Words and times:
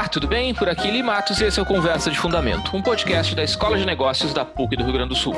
Olá, 0.00 0.08
tudo 0.08 0.26
bem? 0.26 0.54
Por 0.54 0.66
aqui 0.66 0.90
Li 0.90 1.02
Matos 1.02 1.42
e 1.42 1.44
esse 1.44 1.60
é 1.60 1.62
o 1.62 1.66
Conversa 1.66 2.10
de 2.10 2.18
Fundamento, 2.18 2.74
um 2.74 2.80
podcast 2.80 3.34
da 3.34 3.44
Escola 3.44 3.76
de 3.76 3.84
Negócios 3.84 4.32
da 4.32 4.46
PUC 4.46 4.74
do 4.74 4.82
Rio 4.82 4.94
Grande 4.94 5.10
do 5.10 5.14
Sul. 5.14 5.36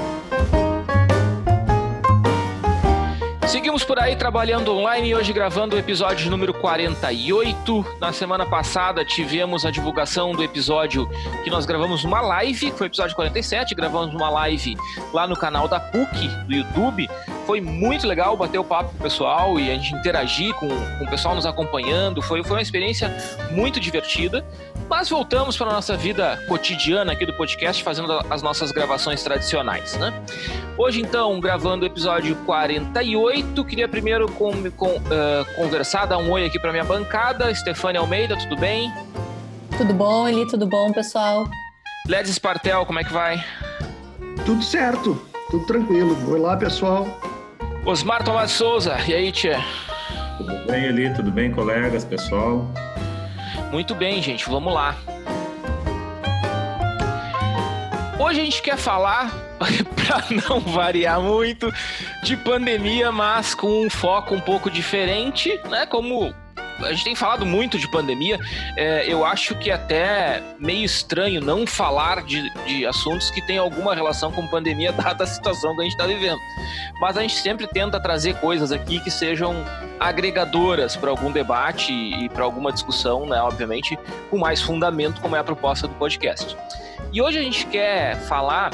Seguimos 3.53 3.85
por 3.85 3.99
aí 3.99 4.17
trabalhando 4.17 4.75
online 4.75 5.11
e 5.11 5.15
hoje 5.15 5.31
gravando 5.31 5.77
o 5.77 5.79
episódio 5.79 6.31
número 6.31 6.55
48. 6.55 7.85
Na 8.01 8.11
semana 8.11 8.47
passada 8.47 9.05
tivemos 9.05 9.67
a 9.67 9.71
divulgação 9.71 10.33
do 10.33 10.43
episódio 10.43 11.07
que 11.45 11.51
nós 11.51 11.67
gravamos 11.67 12.03
uma 12.03 12.23
live, 12.23 12.73
foi 12.73 12.87
o 12.87 12.89
episódio 12.89 13.15
47, 13.15 13.75
gravamos 13.75 14.15
uma 14.15 14.31
live 14.31 14.75
lá 15.13 15.27
no 15.27 15.37
canal 15.37 15.69
da 15.69 15.79
PUC 15.79 16.29
do 16.47 16.55
YouTube. 16.55 17.11
Foi 17.47 17.61
muito 17.61 18.07
legal 18.07 18.35
bater 18.39 18.59
o 18.59 18.65
papo 18.65 18.93
com 18.93 18.97
o 18.97 19.03
pessoal 19.03 19.61
e 19.61 19.71
a 19.71 19.75
gente 19.75 19.95
interagir 19.97 20.55
com, 20.55 20.69
com 20.69 21.05
o 21.05 21.11
pessoal 21.11 21.35
nos 21.35 21.45
acompanhando. 21.45 22.23
Foi, 22.23 22.43
foi 22.43 22.57
uma 22.57 22.63
experiência 22.63 23.15
muito 23.51 23.79
divertida. 23.79 24.43
Mas 24.93 25.09
voltamos 25.09 25.57
para 25.57 25.71
a 25.71 25.73
nossa 25.73 25.97
vida 25.97 26.39
cotidiana 26.47 27.13
aqui 27.13 27.25
do 27.25 27.33
podcast, 27.33 27.83
fazendo 27.83 28.13
as 28.29 28.43
nossas 28.43 28.71
gravações 28.71 29.23
tradicionais, 29.23 29.97
né? 29.97 30.13
Hoje, 30.77 31.01
então, 31.01 31.41
gravando 31.41 31.85
o 31.85 31.87
episódio 31.87 32.37
48, 32.45 33.65
queria 33.65 33.89
primeiro 33.89 34.31
com, 34.33 34.53
com, 34.73 34.91
uh, 34.91 35.55
conversar, 35.57 36.05
dar 36.05 36.19
um 36.19 36.31
oi 36.31 36.45
aqui 36.45 36.61
para 36.61 36.73
minha 36.73 36.85
bancada. 36.85 37.53
Stefania 37.55 38.01
Almeida, 38.01 38.37
tudo 38.37 38.55
bem? 38.55 38.93
Tudo 39.79 39.95
bom, 39.95 40.29
Eli? 40.29 40.47
Tudo 40.47 40.67
bom, 40.67 40.93
pessoal? 40.93 41.49
Ledes 42.07 42.35
Spartel, 42.35 42.85
como 42.85 42.99
é 42.99 43.05
que 43.05 43.13
vai? 43.15 43.43
Tudo 44.45 44.63
certo, 44.63 45.19
tudo 45.51 45.65
tranquilo. 45.65 46.15
Olá, 46.31 46.55
pessoal. 46.55 47.07
Osmar 47.87 48.23
Tomás 48.23 48.51
Souza, 48.51 48.99
e 49.09 49.15
aí, 49.15 49.33
tia? 49.33 49.59
Tudo 50.37 50.67
bem, 50.67 50.85
Eli? 50.85 51.15
Tudo 51.15 51.31
bem, 51.31 51.51
colegas, 51.51 52.05
pessoal? 52.05 52.71
Muito 53.73 53.95
bem, 53.95 54.21
gente, 54.21 54.45
vamos 54.51 54.71
lá. 54.71 54.95
Hoje 58.21 58.41
a 58.43 58.45
gente 58.45 58.61
quer 58.61 58.77
falar, 58.77 59.33
para 59.97 60.27
não 60.47 60.61
variar 60.61 61.19
muito, 61.23 61.73
de 62.23 62.37
pandemia, 62.37 63.11
mas 63.11 63.55
com 63.55 63.87
um 63.87 63.89
foco 63.89 64.35
um 64.35 64.41
pouco 64.41 64.71
diferente, 64.71 65.59
né? 65.71 65.87
Como 65.87 66.35
a 66.81 66.93
gente 66.93 67.05
tem 67.05 67.15
falado 67.15 67.45
muito 67.45 67.79
de 67.79 67.89
pandemia, 67.91 68.39
é, 68.77 69.07
eu 69.07 69.25
acho 69.25 69.55
que 69.57 69.71
é 69.71 69.75
até 69.75 70.43
meio 70.59 70.85
estranho 70.85 71.41
não 71.41 71.67
falar 71.67 72.23
de, 72.23 72.51
de 72.67 72.87
assuntos 72.87 73.31
que 73.31 73.41
têm 73.43 73.59
alguma 73.59 73.95
relação 73.95 74.33
com 74.33 74.47
pandemia, 74.47 74.93
dada 74.93 75.25
a 75.25 75.27
situação 75.27 75.75
que 75.75 75.81
a 75.81 75.85
gente 75.85 75.93
está 75.93 76.07
vivendo. 76.07 76.39
Mas 77.01 77.17
a 77.17 77.23
gente 77.23 77.37
sempre 77.37 77.67
tenta 77.67 78.01
trazer 78.01 78.35
coisas 78.37 78.73
aqui 78.73 79.01
que 79.01 79.11
sejam 79.11 79.65
agregadoras 79.99 80.97
para 80.97 81.11
algum 81.11 81.31
debate 81.31 81.93
e 81.93 82.29
para 82.29 82.45
alguma 82.45 82.73
discussão, 82.73 83.27
né, 83.27 83.41
obviamente, 83.41 83.99
com 84.31 84.39
mais 84.39 84.61
fundamento, 84.61 85.21
como 85.21 85.37
é 85.37 85.39
a 85.39 85.45
proposta 85.45 85.87
do 85.87 85.95
podcast. 85.95 86.57
E 87.13 87.21
hoje 87.21 87.39
a 87.39 87.43
gente 87.43 87.67
quer 87.67 88.17
falar 88.17 88.71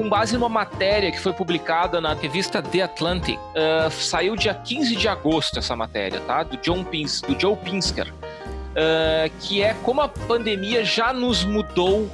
com 0.00 0.08
base 0.08 0.32
numa 0.32 0.48
matéria 0.48 1.12
que 1.12 1.20
foi 1.20 1.34
publicada 1.34 2.00
na 2.00 2.14
revista 2.14 2.62
The 2.62 2.80
Atlantic. 2.80 3.38
Uh, 3.38 3.90
saiu 3.90 4.34
dia 4.34 4.54
15 4.54 4.96
de 4.96 5.06
agosto 5.06 5.58
essa 5.58 5.76
matéria, 5.76 6.18
tá? 6.20 6.42
Do, 6.42 6.56
John 6.56 6.82
Pins, 6.84 7.20
do 7.20 7.38
Joe 7.38 7.54
Pinsker. 7.54 8.10
Uh, 8.10 9.30
que 9.40 9.62
é 9.62 9.74
como 9.82 10.00
a 10.00 10.08
pandemia 10.08 10.82
já 10.86 11.12
nos 11.12 11.44
mudou 11.44 12.10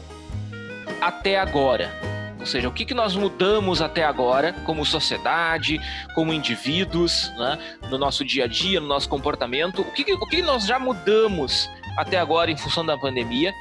até 1.01 1.39
agora. 1.39 1.95
Ou 2.41 2.47
seja, 2.47 2.69
o 2.69 2.73
que, 2.73 2.85
que 2.85 2.95
nós 2.95 3.15
mudamos 3.15 3.81
até 3.81 4.03
agora 4.03 4.53
como 4.65 4.85
sociedade, 4.85 5.81
como 6.13 6.33
indivíduos, 6.33 7.31
né? 7.39 7.57
no 7.89 7.99
nosso 7.99 8.25
dia 8.25 8.47
a 8.47 8.49
dia, 8.49 8.81
no 8.81 8.89
nosso 8.89 9.09
comportamento. 9.09 9.83
O 9.83 9.93
que, 9.93 10.13
o 10.13 10.27
que 10.27 10.43
nós 10.43 10.67
já 10.67 10.81
mudamos 10.81 11.71
até 11.97 12.19
agora 12.19 12.51
em 12.51 12.57
função 12.57 12.85
da 12.85 12.99
pandemia 12.99 13.53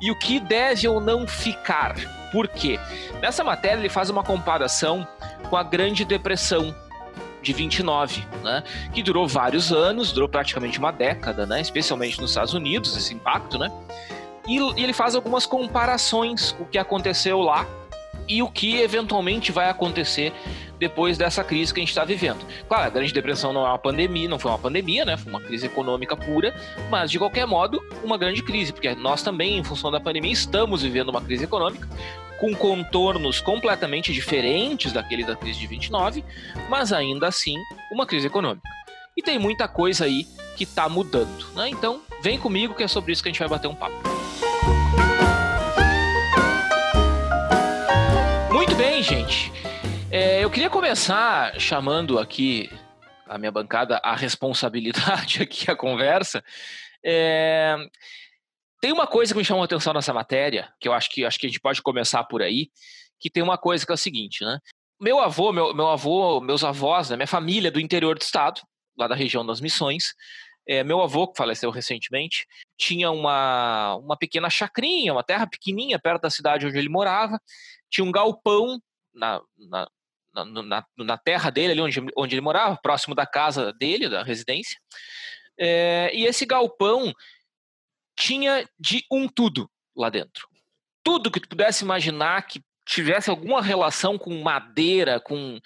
e 0.00 0.10
o 0.10 0.18
que 0.18 0.38
deve 0.38 0.86
ou 0.88 1.00
não 1.00 1.26
ficar 1.26 1.94
por 2.30 2.48
quê? 2.48 2.78
Nessa 3.20 3.42
matéria 3.44 3.78
ele 3.78 3.88
faz 3.88 4.10
uma 4.10 4.22
comparação 4.22 5.06
com 5.48 5.56
a 5.56 5.62
Grande 5.62 6.04
Depressão 6.04 6.74
de 7.40 7.52
29, 7.52 8.26
né? 8.42 8.62
Que 8.92 9.02
durou 9.02 9.26
vários 9.26 9.72
anos, 9.72 10.12
durou 10.12 10.28
praticamente 10.28 10.78
uma 10.78 10.90
década, 10.90 11.46
né? 11.46 11.60
Especialmente 11.60 12.20
nos 12.20 12.30
Estados 12.30 12.52
Unidos, 12.52 12.96
esse 12.96 13.14
impacto, 13.14 13.58
né? 13.58 13.70
E, 14.46 14.58
e 14.58 14.82
ele 14.82 14.92
faz 14.92 15.14
algumas 15.14 15.46
comparações 15.46 16.52
com 16.52 16.64
o 16.64 16.66
que 16.66 16.78
aconteceu 16.78 17.40
lá 17.40 17.66
e 18.28 18.42
o 18.42 18.50
que 18.50 18.80
eventualmente 18.80 19.52
vai 19.52 19.70
acontecer 19.70 20.32
depois 20.78 21.16
dessa 21.16 21.42
crise 21.42 21.72
que 21.72 21.80
a 21.80 21.82
gente 21.82 21.90
está 21.90 22.04
vivendo. 22.04 22.44
Claro, 22.68 22.86
a 22.86 22.90
Grande 22.90 23.12
Depressão 23.12 23.52
não 23.52 23.66
é 23.66 23.68
uma 23.68 23.78
pandemia, 23.78 24.28
não 24.28 24.38
foi 24.38 24.50
uma 24.50 24.58
pandemia, 24.58 25.04
né? 25.04 25.16
Foi 25.16 25.32
uma 25.32 25.40
crise 25.40 25.66
econômica 25.66 26.16
pura, 26.16 26.54
mas 26.90 27.10
de 27.10 27.18
qualquer 27.18 27.46
modo, 27.46 27.82
uma 28.04 28.18
grande 28.18 28.42
crise, 28.42 28.72
porque 28.72 28.94
nós 28.94 29.22
também, 29.22 29.58
em 29.58 29.64
função 29.64 29.90
da 29.90 30.00
pandemia, 30.00 30.32
estamos 30.32 30.82
vivendo 30.82 31.08
uma 31.08 31.20
crise 31.20 31.44
econômica 31.44 31.88
com 32.38 32.54
contornos 32.54 33.40
completamente 33.40 34.12
diferentes 34.12 34.92
daquele 34.92 35.24
da 35.24 35.34
crise 35.34 35.58
de 35.58 35.66
29, 35.66 36.24
mas 36.68 36.92
ainda 36.92 37.26
assim 37.26 37.56
uma 37.90 38.06
crise 38.06 38.26
econômica. 38.26 38.68
E 39.16 39.22
tem 39.22 39.38
muita 39.38 39.66
coisa 39.66 40.04
aí 40.04 40.26
que 40.56 40.64
está 40.64 40.88
mudando, 40.88 41.46
né? 41.54 41.68
Então, 41.68 42.02
vem 42.20 42.38
comigo 42.38 42.74
que 42.74 42.82
é 42.82 42.88
sobre 42.88 43.12
isso 43.12 43.22
que 43.22 43.28
a 43.28 43.32
gente 43.32 43.38
vai 43.38 43.48
bater 43.48 43.68
um 43.68 43.74
papo. 43.74 43.96
Muito 48.52 48.74
bem, 48.74 49.02
gente. 49.02 49.50
É, 50.10 50.42
eu 50.42 50.50
queria 50.50 50.70
começar 50.70 51.58
chamando 51.60 52.18
aqui 52.18 52.70
a 53.26 53.36
minha 53.38 53.50
bancada 53.50 54.00
a 54.04 54.14
responsabilidade 54.14 55.42
aqui, 55.42 55.70
a 55.70 55.76
conversa. 55.76 56.44
É, 57.04 57.76
tem 58.80 58.92
uma 58.92 59.06
coisa 59.06 59.32
que 59.32 59.38
me 59.38 59.44
chamou 59.44 59.62
a 59.62 59.64
atenção 59.64 59.92
nessa 59.92 60.12
matéria, 60.12 60.72
que 60.80 60.88
eu 60.88 60.92
acho 60.92 61.10
que 61.10 61.24
acho 61.24 61.38
que 61.38 61.46
a 61.46 61.48
gente 61.48 61.60
pode 61.60 61.82
começar 61.82 62.22
por 62.24 62.40
aí, 62.40 62.70
que 63.18 63.28
tem 63.28 63.42
uma 63.42 63.58
coisa 63.58 63.84
que 63.84 63.90
é 63.90 63.94
o 63.94 63.98
seguinte, 63.98 64.44
né? 64.44 64.58
Meu 65.00 65.18
avô, 65.18 65.52
meu, 65.52 65.74
meu 65.74 65.88
avô, 65.88 66.40
meus 66.40 66.62
avós, 66.62 67.10
né, 67.10 67.16
minha 67.16 67.26
família 67.26 67.68
é 67.68 67.70
do 67.70 67.80
interior 67.80 68.16
do 68.16 68.22
estado, 68.22 68.62
lá 68.96 69.08
da 69.08 69.14
região 69.14 69.44
das 69.44 69.60
Missões, 69.60 70.14
é, 70.68 70.82
meu 70.82 71.02
avô, 71.02 71.28
que 71.28 71.36
faleceu 71.36 71.70
recentemente, 71.70 72.46
tinha 72.78 73.10
uma, 73.10 73.96
uma 73.96 74.16
pequena 74.16 74.48
chacrinha, 74.48 75.12
uma 75.12 75.22
terra 75.22 75.46
pequenininha 75.46 75.98
perto 75.98 76.22
da 76.22 76.30
cidade 76.30 76.66
onde 76.66 76.78
ele 76.78 76.88
morava, 76.88 77.40
tinha 77.90 78.04
um 78.04 78.12
galpão 78.12 78.80
na, 79.14 79.40
na, 79.68 79.88
na, 80.44 80.84
na 80.96 81.18
terra 81.18 81.50
dele, 81.50 81.72
ali 81.72 81.80
onde, 81.80 82.00
onde 82.16 82.34
ele 82.34 82.40
morava, 82.40 82.78
próximo 82.82 83.14
da 83.14 83.26
casa 83.26 83.72
dele, 83.72 84.08
da 84.08 84.22
residência, 84.22 84.76
é, 85.58 86.10
e 86.12 86.26
esse 86.26 86.44
galpão 86.44 87.12
tinha 88.16 88.68
de 88.78 89.04
um 89.10 89.28
tudo 89.28 89.70
lá 89.94 90.10
dentro. 90.10 90.48
Tudo 91.02 91.30
que 91.30 91.40
tu 91.40 91.48
pudesse 91.48 91.84
imaginar 91.84 92.46
que 92.46 92.62
tivesse 92.84 93.30
alguma 93.30 93.62
relação 93.62 94.16
com 94.18 94.42
madeira, 94.42 95.20
com, 95.20 95.58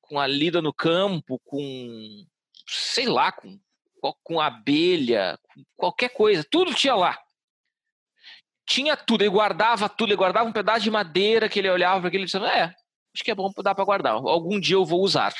com 0.00 0.18
a 0.18 0.26
lida 0.26 0.60
no 0.60 0.72
campo, 0.72 1.40
com, 1.44 2.24
sei 2.66 3.06
lá, 3.06 3.32
com, 3.32 3.58
com 4.22 4.40
abelha, 4.40 5.38
com 5.42 5.64
qualquer 5.76 6.10
coisa, 6.10 6.44
tudo 6.48 6.74
tinha 6.74 6.94
lá. 6.94 7.18
Tinha 8.66 8.96
tudo, 8.96 9.22
ele 9.22 9.30
guardava 9.30 9.88
tudo, 9.88 10.10
ele 10.10 10.16
guardava 10.16 10.48
um 10.48 10.52
pedaço 10.52 10.80
de 10.80 10.90
madeira 10.90 11.48
que 11.48 11.58
ele 11.58 11.70
olhava 11.70 12.00
para 12.00 12.08
aquilo 12.08 12.24
e 12.24 12.26
dizia, 12.26 12.40
é, 12.46 12.74
acho 13.14 13.24
que 13.24 13.30
é 13.30 13.34
bom 13.34 13.50
dar 13.62 13.74
para 13.74 13.84
guardar, 13.84 14.14
algum 14.14 14.58
dia 14.58 14.76
eu 14.76 14.84
vou 14.84 15.02
usar. 15.02 15.34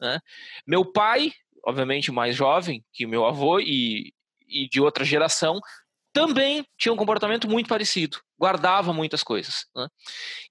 Né? 0.00 0.20
Meu 0.66 0.84
pai, 0.84 1.32
obviamente 1.64 2.12
mais 2.12 2.36
jovem 2.36 2.84
que 2.92 3.06
meu 3.06 3.26
avô 3.26 3.58
e, 3.58 4.12
e 4.46 4.68
de 4.68 4.80
outra 4.80 5.04
geração 5.04 5.60
também 6.12 6.64
tinha 6.76 6.92
um 6.92 6.96
comportamento 6.96 7.48
muito 7.48 7.68
parecido, 7.68 8.18
guardava 8.38 8.92
muitas 8.92 9.22
coisas. 9.22 9.66
Né? 9.74 9.86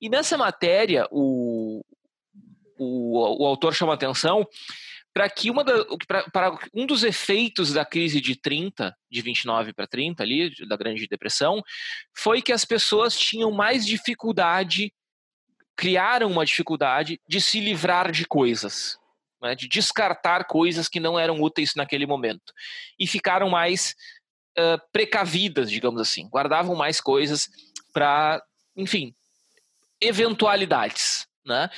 E 0.01 0.09
nessa 0.09 0.37
matéria, 0.37 1.07
o, 1.11 1.83
o, 2.77 3.43
o 3.43 3.45
autor 3.45 3.73
chama 3.73 3.93
atenção 3.93 4.47
para 5.13 5.29
que 5.29 5.49
uma 5.49 5.63
da, 5.63 5.83
pra, 6.07 6.29
para 6.29 6.59
um 6.73 6.85
dos 6.85 7.03
efeitos 7.03 7.73
da 7.73 7.83
crise 7.83 8.21
de 8.21 8.39
30, 8.39 8.95
de 9.09 9.21
29 9.21 9.73
para 9.73 9.87
30 9.87 10.21
ali, 10.21 10.53
da 10.67 10.77
Grande 10.77 11.07
Depressão, 11.07 11.61
foi 12.15 12.39
que 12.39 12.53
as 12.53 12.63
pessoas 12.63 13.17
tinham 13.17 13.51
mais 13.51 13.83
dificuldade, 13.83 14.93
criaram 15.77 16.29
uma 16.31 16.45
dificuldade 16.45 17.21
de 17.27 17.39
se 17.39 17.59
livrar 17.59 18.11
de 18.11 18.25
coisas 18.25 18.99
né, 19.41 19.55
de 19.55 19.67
descartar 19.67 20.45
coisas 20.45 20.87
que 20.87 20.99
não 20.99 21.17
eram 21.17 21.41
úteis 21.41 21.73
naquele 21.75 22.05
momento. 22.05 22.53
E 22.99 23.07
ficaram 23.07 23.49
mais 23.49 23.95
uh, 24.57 24.81
precavidas, 24.91 25.69
digamos 25.69 26.01
assim, 26.01 26.27
guardavam 26.29 26.75
mais 26.75 26.99
coisas 26.99 27.47
para, 27.93 28.41
enfim, 28.75 29.13
eventualidades. 30.01 31.27
Né? 31.45 31.69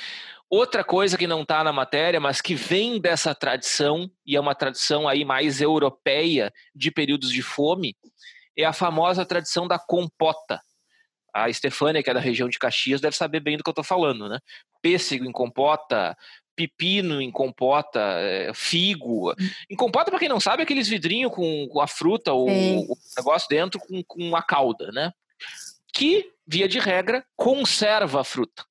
Outra 0.48 0.82
coisa 0.82 1.16
que 1.16 1.26
não 1.26 1.42
está 1.42 1.62
na 1.62 1.72
matéria, 1.72 2.18
mas 2.18 2.40
que 2.40 2.54
vem 2.54 3.00
dessa 3.00 3.34
tradição, 3.34 4.10
e 4.26 4.36
é 4.36 4.40
uma 4.40 4.54
tradição 4.54 5.06
aí 5.06 5.24
mais 5.24 5.60
europeia 5.60 6.52
de 6.74 6.90
períodos 6.90 7.30
de 7.30 7.42
fome, 7.42 7.96
é 8.56 8.64
a 8.64 8.72
famosa 8.72 9.24
tradição 9.24 9.68
da 9.68 9.78
compota. 9.78 10.60
A 11.32 11.48
Estefânia, 11.48 12.02
que 12.02 12.10
é 12.10 12.14
da 12.14 12.20
região 12.20 12.48
de 12.48 12.58
Caxias, 12.58 13.00
deve 13.00 13.16
saber 13.16 13.40
bem 13.40 13.56
do 13.56 13.62
que 13.62 13.68
eu 13.68 13.72
estou 13.72 13.84
falando, 13.84 14.28
né? 14.28 14.38
Pêssego 14.82 15.24
em 15.24 15.32
compota, 15.32 16.16
pepino 16.56 17.22
em 17.22 17.30
compota, 17.30 18.00
é, 18.00 18.52
figo. 18.54 19.34
Em 19.68 19.76
compota, 19.76 20.10
para 20.10 20.20
quem 20.20 20.28
não 20.28 20.40
sabe, 20.40 20.62
é 20.62 20.64
aqueles 20.64 20.88
vidrinhos 20.88 21.32
com, 21.32 21.68
com 21.68 21.80
a 21.80 21.86
fruta, 21.86 22.32
o, 22.32 22.46
o, 22.46 22.96
negócio 23.16 23.48
dentro 23.48 23.80
com, 23.80 24.02
com 24.04 24.36
a 24.36 24.42
calda, 24.42 24.92
né? 24.92 25.12
Que, 25.92 26.30
via 26.46 26.68
de 26.68 26.78
regra, 26.78 27.24
conserva 27.34 28.20
a 28.20 28.24
fruta. 28.24 28.64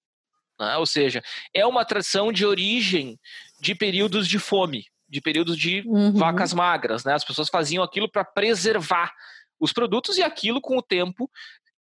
Né? 0.60 0.78
Ou 0.78 0.86
seja, 0.86 1.24
é 1.54 1.66
uma 1.66 1.86
tradição 1.86 2.32
de 2.32 2.46
origem 2.46 3.20
de 3.60 3.74
períodos 3.74 4.28
de 4.28 4.38
fome, 4.38 4.86
de 5.08 5.22
períodos 5.22 5.58
de 5.58 5.82
uhum. 5.86 6.14
vacas 6.14 6.54
magras. 6.54 7.04
Né? 7.04 7.14
As 7.14 7.24
pessoas 7.24 7.50
faziam 7.50 7.84
aquilo 7.84 8.10
para 8.10 8.24
preservar 8.24 9.12
os 9.60 9.74
produtos 9.74 10.18
e 10.18 10.24
aquilo, 10.24 10.62
com 10.62 10.78
o 10.78 10.82
tempo, 10.82 11.30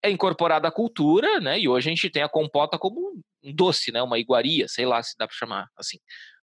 é 0.03 0.11
incorporado 0.11 0.67
à 0.67 0.71
cultura, 0.71 1.41
né? 1.41 1.59
E 1.59 1.69
hoje 1.69 1.89
a 1.89 1.91
gente 1.91 2.11
tem 2.11 2.23
a 2.23 2.29
compota 2.29 2.79
como 2.79 3.21
um 3.43 3.55
doce, 3.55 3.93
né? 3.93 4.03
Uma 4.03 4.19
iguaria, 4.19 4.67
sei 4.69 4.87
lá 4.87 5.03
se 5.03 5.15
dá 5.19 5.27
para 5.27 5.37
chamar 5.37 5.67
assim, 5.77 5.99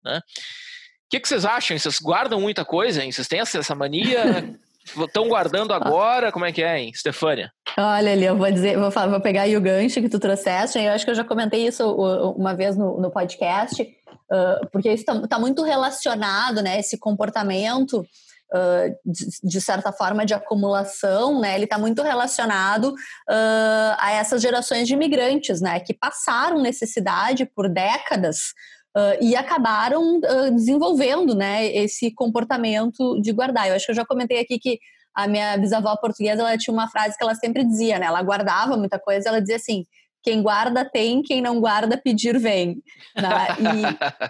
né? 0.04 0.18
O 0.18 1.10
que, 1.10 1.20
que 1.20 1.28
vocês 1.28 1.46
acham? 1.46 1.78
Vocês 1.78 2.00
guardam 2.00 2.42
muita 2.42 2.66
coisa, 2.66 3.04
hein? 3.04 3.12
Vocês 3.12 3.28
têm 3.28 3.40
essa 3.40 3.76
mania? 3.76 4.58
Estão 4.84 5.28
guardando 5.28 5.74
agora? 5.74 6.32
Como 6.32 6.44
é 6.44 6.52
que 6.52 6.62
é, 6.62 6.80
hein, 6.80 6.92
Stefânia? 6.94 7.52
Olha 7.78 8.12
ali, 8.12 8.26
eu 8.26 8.36
vou 8.36 8.52
dizer, 8.52 8.78
vou, 8.78 8.92
falar, 8.92 9.08
vou 9.08 9.22
pegar 9.22 9.44
aí 9.44 9.56
o 9.56 9.62
gancho 9.62 10.02
que 10.02 10.10
tu 10.10 10.20
trouxeste. 10.20 10.78
Eu 10.78 10.92
acho 10.92 11.06
que 11.06 11.12
eu 11.12 11.16
já 11.16 11.24
comentei 11.24 11.66
isso 11.66 11.90
uma 12.36 12.54
vez 12.54 12.76
no, 12.76 13.00
no 13.00 13.10
podcast, 13.10 13.88
porque 14.72 14.92
isso 14.92 15.04
está 15.04 15.28
tá 15.28 15.40
muito 15.40 15.64
relacionado, 15.64 16.62
né? 16.62 16.80
Esse 16.80 16.98
comportamento 16.98 18.06
Uh, 18.54 18.94
de, 19.04 19.26
de, 19.44 19.60
certa 19.60 19.92
forma 19.92 20.24
de 20.24 20.34
acumulação, 20.36 21.42
né? 21.42 21.56
Ele 21.56 21.64
está 21.64 21.80
muito 21.80 22.04
relacionado 22.04 22.90
uh, 22.90 23.96
a 23.98 24.12
essas 24.12 24.44
gerações 24.44 24.88
de 24.88 24.94
imigrantes, 24.94 25.60
né? 25.60 25.80
Que 25.80 25.92
passaram 25.92 26.62
necessidade 26.62 27.46
por 27.48 27.68
décadas 27.68 28.54
Uh, 28.96 29.18
e 29.20 29.36
acabaram 29.36 30.18
uh, 30.20 30.52
desenvolvendo 30.54 31.34
né, 31.34 31.66
esse 31.66 32.14
comportamento 32.14 33.20
de 33.20 33.32
guardar. 33.32 33.68
Eu 33.68 33.74
acho 33.74 33.88
que 33.88 33.92
eu 33.92 33.96
já 33.96 34.06
comentei 34.06 34.40
aqui 34.40 34.60
que 34.60 34.78
a 35.16 35.28
minha 35.28 35.58
bisavó 35.58 35.96
portuguesa 35.98 36.42
ela 36.42 36.56
tinha 36.60 36.72
uma 36.72 36.88
frase 36.88 37.18
que 37.18 37.24
ela 37.24 37.34
sempre 37.34 37.64
dizia, 37.64 37.98
né? 37.98 38.06
Ela 38.06 38.22
guardava 38.22 38.78
muita 38.78 39.00
coisa, 39.00 39.30
ela 39.30 39.40
dizia 39.40 39.56
assim: 39.56 39.84
quem 40.24 40.42
guarda 40.42 40.86
tem, 40.86 41.22
quem 41.22 41.42
não 41.42 41.60
guarda 41.60 41.98
pedir 41.98 42.40
vem. 42.40 42.82
Né? 43.16 43.48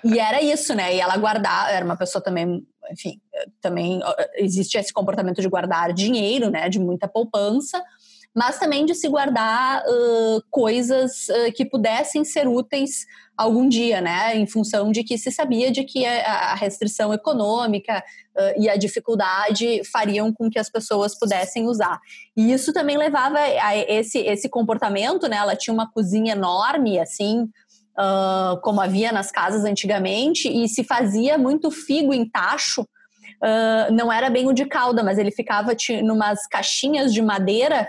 E, 0.03 0.15
e, 0.15 0.19
era 0.19 0.41
isso, 0.41 0.73
né? 0.73 0.95
E 0.95 0.99
ela 0.99 1.15
guardava, 1.17 1.69
era 1.69 1.85
uma 1.85 1.95
pessoa 1.95 2.21
também, 2.21 2.65
enfim, 2.91 3.19
também 3.61 4.01
existe 4.35 4.77
esse 4.77 4.93
comportamento 4.93 5.41
de 5.41 5.49
guardar 5.49 5.93
dinheiro, 5.93 6.49
né? 6.49 6.69
De 6.69 6.79
muita 6.79 7.07
poupança, 7.07 7.83
mas 8.35 8.57
também 8.57 8.85
de 8.85 8.95
se 8.95 9.07
guardar 9.07 9.83
uh, 9.83 10.43
coisas 10.49 11.27
que 11.55 11.65
pudessem 11.65 12.23
ser 12.23 12.47
úteis 12.47 13.05
algum 13.37 13.67
dia, 13.67 13.99
né? 13.99 14.35
Em 14.35 14.45
função 14.45 14.91
de 14.91 15.03
que 15.03 15.17
se 15.17 15.31
sabia 15.31 15.71
de 15.71 15.83
que 15.83 16.05
a 16.05 16.55
restrição 16.55 17.13
econômica 17.13 18.03
uh, 18.35 18.61
e 18.61 18.69
a 18.69 18.75
dificuldade 18.75 19.81
fariam 19.91 20.31
com 20.31 20.49
que 20.49 20.59
as 20.59 20.69
pessoas 20.69 21.17
pudessem 21.17 21.65
usar. 21.65 21.99
E 22.37 22.51
isso 22.51 22.71
também 22.71 22.97
levava 22.97 23.39
a 23.39 23.75
esse, 23.75 24.19
esse 24.19 24.47
comportamento, 24.49 25.27
né? 25.27 25.37
Ela 25.37 25.55
tinha 25.55 25.73
uma 25.73 25.91
cozinha 25.91 26.33
enorme, 26.33 26.99
assim, 26.99 27.49
uh, 27.97 28.59
como 28.61 28.81
havia 28.81 29.11
nas 29.11 29.31
casas 29.31 29.65
antigamente, 29.65 30.47
e 30.47 30.67
se 30.67 30.83
fazia 30.83 31.37
muito 31.37 31.71
figo 31.71 32.13
em 32.13 32.27
tacho. 32.27 32.81
Uh, 32.81 33.91
não 33.91 34.11
era 34.11 34.29
bem 34.29 34.47
o 34.47 34.53
de 34.53 34.65
calda, 34.65 35.03
mas 35.03 35.17
ele 35.17 35.31
ficava 35.31 35.73
em 35.89 36.09
umas 36.09 36.47
caixinhas 36.47 37.13
de 37.13 37.21
madeira 37.21 37.87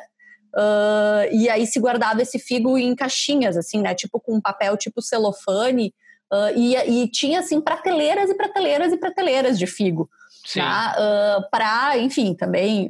Uh, 0.56 1.26
e 1.32 1.48
aí 1.50 1.66
se 1.66 1.80
guardava 1.80 2.22
esse 2.22 2.38
figo 2.38 2.78
em 2.78 2.94
caixinhas, 2.94 3.56
assim, 3.56 3.82
né? 3.82 3.92
Tipo 3.92 4.20
com 4.20 4.40
papel 4.40 4.76
tipo 4.76 5.02
celofane. 5.02 5.92
E, 6.56 6.74
e, 6.74 7.08
tinha, 7.08 7.40
assim, 7.40 7.60
prateleiras 7.60 8.28
e 8.28 8.34
prateleiras 8.34 8.92
e 8.92 8.96
prateleiras 8.96 9.56
de 9.56 9.68
figo. 9.68 10.08
Tá? 10.52 10.96
Uh, 10.98 11.50
para, 11.50 11.96
enfim, 11.98 12.34
também 12.34 12.88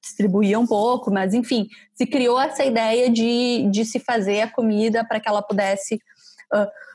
distribuir 0.00 0.58
um 0.58 0.66
pouco, 0.66 1.10
mas 1.10 1.32
enfim, 1.34 1.66
se 1.94 2.06
criou 2.06 2.38
essa 2.38 2.64
ideia 2.64 3.10
de, 3.10 3.68
de 3.70 3.84
se 3.84 3.98
fazer 3.98 4.42
a 4.42 4.50
comida 4.50 5.04
para 5.04 5.18
que 5.18 5.28
ela 5.28 5.42
pudesse 5.42 5.98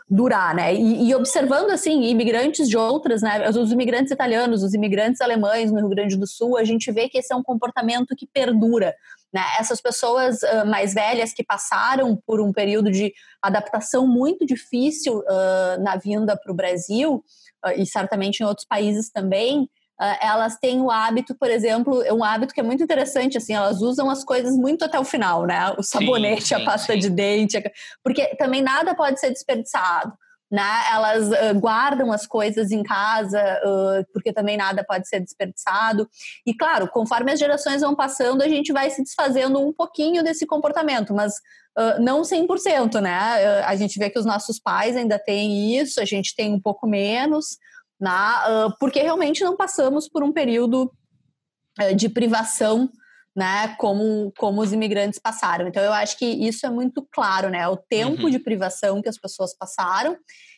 durar, 0.09 0.55
né? 0.55 0.73
E, 0.73 1.09
e, 1.09 1.15
observando 1.15 1.69
assim 1.69 2.03
imigrantes 2.05 2.67
de 2.67 2.75
outras, 2.75 3.21
né? 3.21 3.47
Os 3.49 3.71
imigrantes 3.71 4.11
italianos, 4.11 4.63
os 4.63 4.73
imigrantes 4.73 5.21
alemães 5.21 5.71
no 5.71 5.79
Rio 5.79 5.89
Grande 5.89 6.17
do 6.17 6.25
Sul, 6.25 6.57
a 6.57 6.63
gente 6.63 6.91
vê 6.91 7.07
que 7.07 7.19
esse 7.19 7.31
é 7.31 7.35
um 7.35 7.43
comportamento 7.43 8.15
que 8.15 8.25
perdura. 8.25 8.95
Né? 9.31 9.41
Essas 9.59 9.79
pessoas 9.79 10.41
uh, 10.41 10.65
mais 10.65 10.95
velhas 10.95 11.31
que 11.31 11.43
passaram 11.43 12.15
por 12.25 12.41
um 12.41 12.51
período 12.51 12.89
de 12.89 13.13
adaptação 13.39 14.07
muito 14.07 14.43
difícil 14.45 15.19
uh, 15.19 15.81
na 15.83 15.95
vinda 15.95 16.35
para 16.35 16.51
o 16.51 16.55
Brasil 16.55 17.23
uh, 17.63 17.71
e 17.75 17.85
certamente 17.85 18.39
em 18.39 18.45
outros 18.45 18.65
países 18.65 19.11
também, 19.11 19.69
elas 20.21 20.57
têm 20.57 20.81
o 20.81 20.89
hábito, 20.89 21.35
por 21.35 21.49
exemplo, 21.49 22.01
é 22.03 22.13
um 22.13 22.23
hábito 22.23 22.53
que 22.53 22.59
é 22.59 22.63
muito 22.63 22.81
interessante, 22.81 23.37
assim, 23.37 23.53
elas 23.53 23.81
usam 23.81 24.09
as 24.09 24.23
coisas 24.23 24.55
muito 24.55 24.85
até 24.85 24.97
o 24.97 25.03
final, 25.03 25.45
né? 25.45 25.73
O 25.77 25.83
sabonete, 25.83 26.41
sim, 26.41 26.55
sim, 26.55 26.61
a 26.61 26.65
pasta 26.65 26.93
sim. 26.93 26.99
de 26.99 27.09
dente, 27.09 27.61
porque 28.03 28.35
também 28.37 28.61
nada 28.61 28.95
pode 28.95 29.19
ser 29.19 29.29
desperdiçado. 29.29 30.13
Né? 30.51 30.63
Elas 30.91 31.27
uh, 31.27 31.59
guardam 31.59 32.11
as 32.11 32.25
coisas 32.25 32.71
em 32.71 32.81
casa, 32.81 33.39
uh, 33.63 34.03
porque 34.11 34.33
também 34.33 34.57
nada 34.57 34.83
pode 34.83 35.07
ser 35.07 35.19
desperdiçado. 35.19 36.09
E 36.43 36.55
claro, 36.55 36.87
conforme 36.87 37.31
as 37.31 37.39
gerações 37.39 37.81
vão 37.81 37.95
passando, 37.95 38.41
a 38.41 38.47
gente 38.47 38.73
vai 38.73 38.89
se 38.89 39.03
desfazendo 39.03 39.59
um 39.59 39.71
pouquinho 39.71 40.23
desse 40.23 40.47
comportamento, 40.47 41.13
mas 41.13 41.33
uh, 41.77 42.01
não 42.01 42.23
100%, 42.23 42.99
né? 42.99 43.61
a 43.63 43.75
gente 43.75 43.99
vê 43.99 44.09
que 44.09 44.17
os 44.17 44.25
nossos 44.25 44.59
pais 44.59 44.97
ainda 44.97 45.19
têm 45.19 45.77
isso, 45.77 46.01
a 46.01 46.05
gente 46.05 46.35
tem 46.35 46.51
um 46.51 46.59
pouco 46.59 46.87
menos, 46.87 47.59
né? 47.99 48.11
porque 48.79 49.01
realmente 49.01 49.43
não 49.43 49.55
passamos 49.55 50.07
por 50.07 50.23
um 50.23 50.31
período 50.31 50.91
de 51.95 52.09
privação 52.09 52.89
né, 53.35 53.75
como, 53.77 54.33
como 54.37 54.61
os 54.61 54.73
imigrantes 54.73 55.19
passaram. 55.19 55.67
Então, 55.67 55.81
eu 55.81 55.93
acho 55.93 56.17
que 56.17 56.25
isso 56.25 56.65
é 56.65 56.69
muito 56.69 57.07
claro, 57.11 57.49
né? 57.49 57.67
O 57.67 57.77
tempo 57.77 58.23
uhum. 58.23 58.29
de 58.29 58.39
privação 58.39 59.01
que 59.01 59.07
as 59.07 59.17
pessoas 59.17 59.55
passaram 59.55 60.17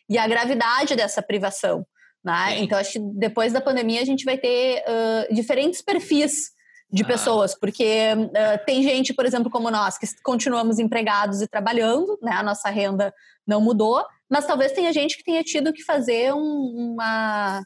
e 0.10 0.18
a 0.18 0.28
gravidade 0.28 0.96
dessa 0.96 1.22
privação. 1.22 1.86
Né? 2.24 2.60
Então, 2.60 2.80
acho 2.80 2.94
que 2.94 3.00
depois 3.16 3.54
da 3.54 3.62
pandemia 3.62 4.02
a 4.02 4.06
gente 4.06 4.26
vai 4.26 4.38
ter 4.38 4.84
uh, 4.84 5.34
diferentes 5.34 5.82
perfis 5.82 6.52
de 6.92 7.04
ah. 7.04 7.08
pessoas, 7.08 7.56
porque 7.58 8.10
uh, 8.16 8.66
tem 8.66 8.84
gente, 8.84 9.14
por 9.14 9.26
exemplo, 9.26 9.50
como 9.50 9.72
nós, 9.72 9.98
que 9.98 10.06
continuamos 10.24 10.80
empregados 10.80 11.42
e 11.42 11.48
trabalhando, 11.48 12.18
né? 12.22 12.34
A 12.34 12.44
nossa 12.44 12.70
renda 12.70 13.14
não 13.46 13.62
mudou, 13.62 14.04
mas 14.32 14.48
talvez 14.48 14.72
tenha 14.72 14.94
gente 14.94 15.18
que 15.18 15.24
tenha 15.24 15.44
tido 15.44 15.74
que 15.74 15.84
fazer 15.84 16.34
um, 16.34 16.94
uma 16.94 17.62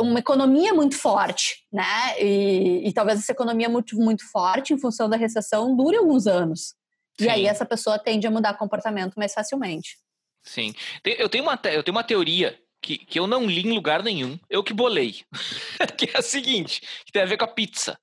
uma 0.00 0.18
economia 0.18 0.74
muito 0.74 0.98
forte, 0.98 1.64
né? 1.72 2.20
E, 2.20 2.88
e, 2.88 2.92
talvez 2.92 3.20
essa 3.20 3.30
economia 3.30 3.68
muito, 3.68 3.96
muito 3.96 4.28
forte, 4.28 4.74
em 4.74 4.78
função 4.78 5.08
da 5.08 5.16
recessão, 5.16 5.76
dure 5.76 5.96
alguns 5.96 6.26
anos. 6.26 6.74
Sim. 7.16 7.26
E 7.26 7.28
aí 7.28 7.46
essa 7.46 7.64
pessoa 7.64 7.96
tende 7.96 8.26
a 8.26 8.30
mudar 8.30 8.54
comportamento 8.54 9.14
mais 9.14 9.32
facilmente. 9.32 9.96
Sim. 10.42 10.74
Eu 11.04 11.28
tenho 11.28 11.44
uma, 11.44 11.58
eu 11.66 11.84
tenho 11.84 11.96
uma 11.96 12.02
teoria 12.02 12.58
que, 12.82 12.98
que 12.98 13.20
eu 13.20 13.28
não 13.28 13.46
li 13.46 13.60
em 13.60 13.72
lugar 13.72 14.02
nenhum, 14.02 14.36
eu 14.50 14.64
que 14.64 14.74
bolei. 14.74 15.22
que 15.96 16.10
é 16.12 16.18
a 16.18 16.22
seguinte, 16.22 16.80
que 17.06 17.12
tem 17.12 17.22
a 17.22 17.26
ver 17.26 17.36
com 17.36 17.44
a 17.44 17.48
pizza. 17.48 17.96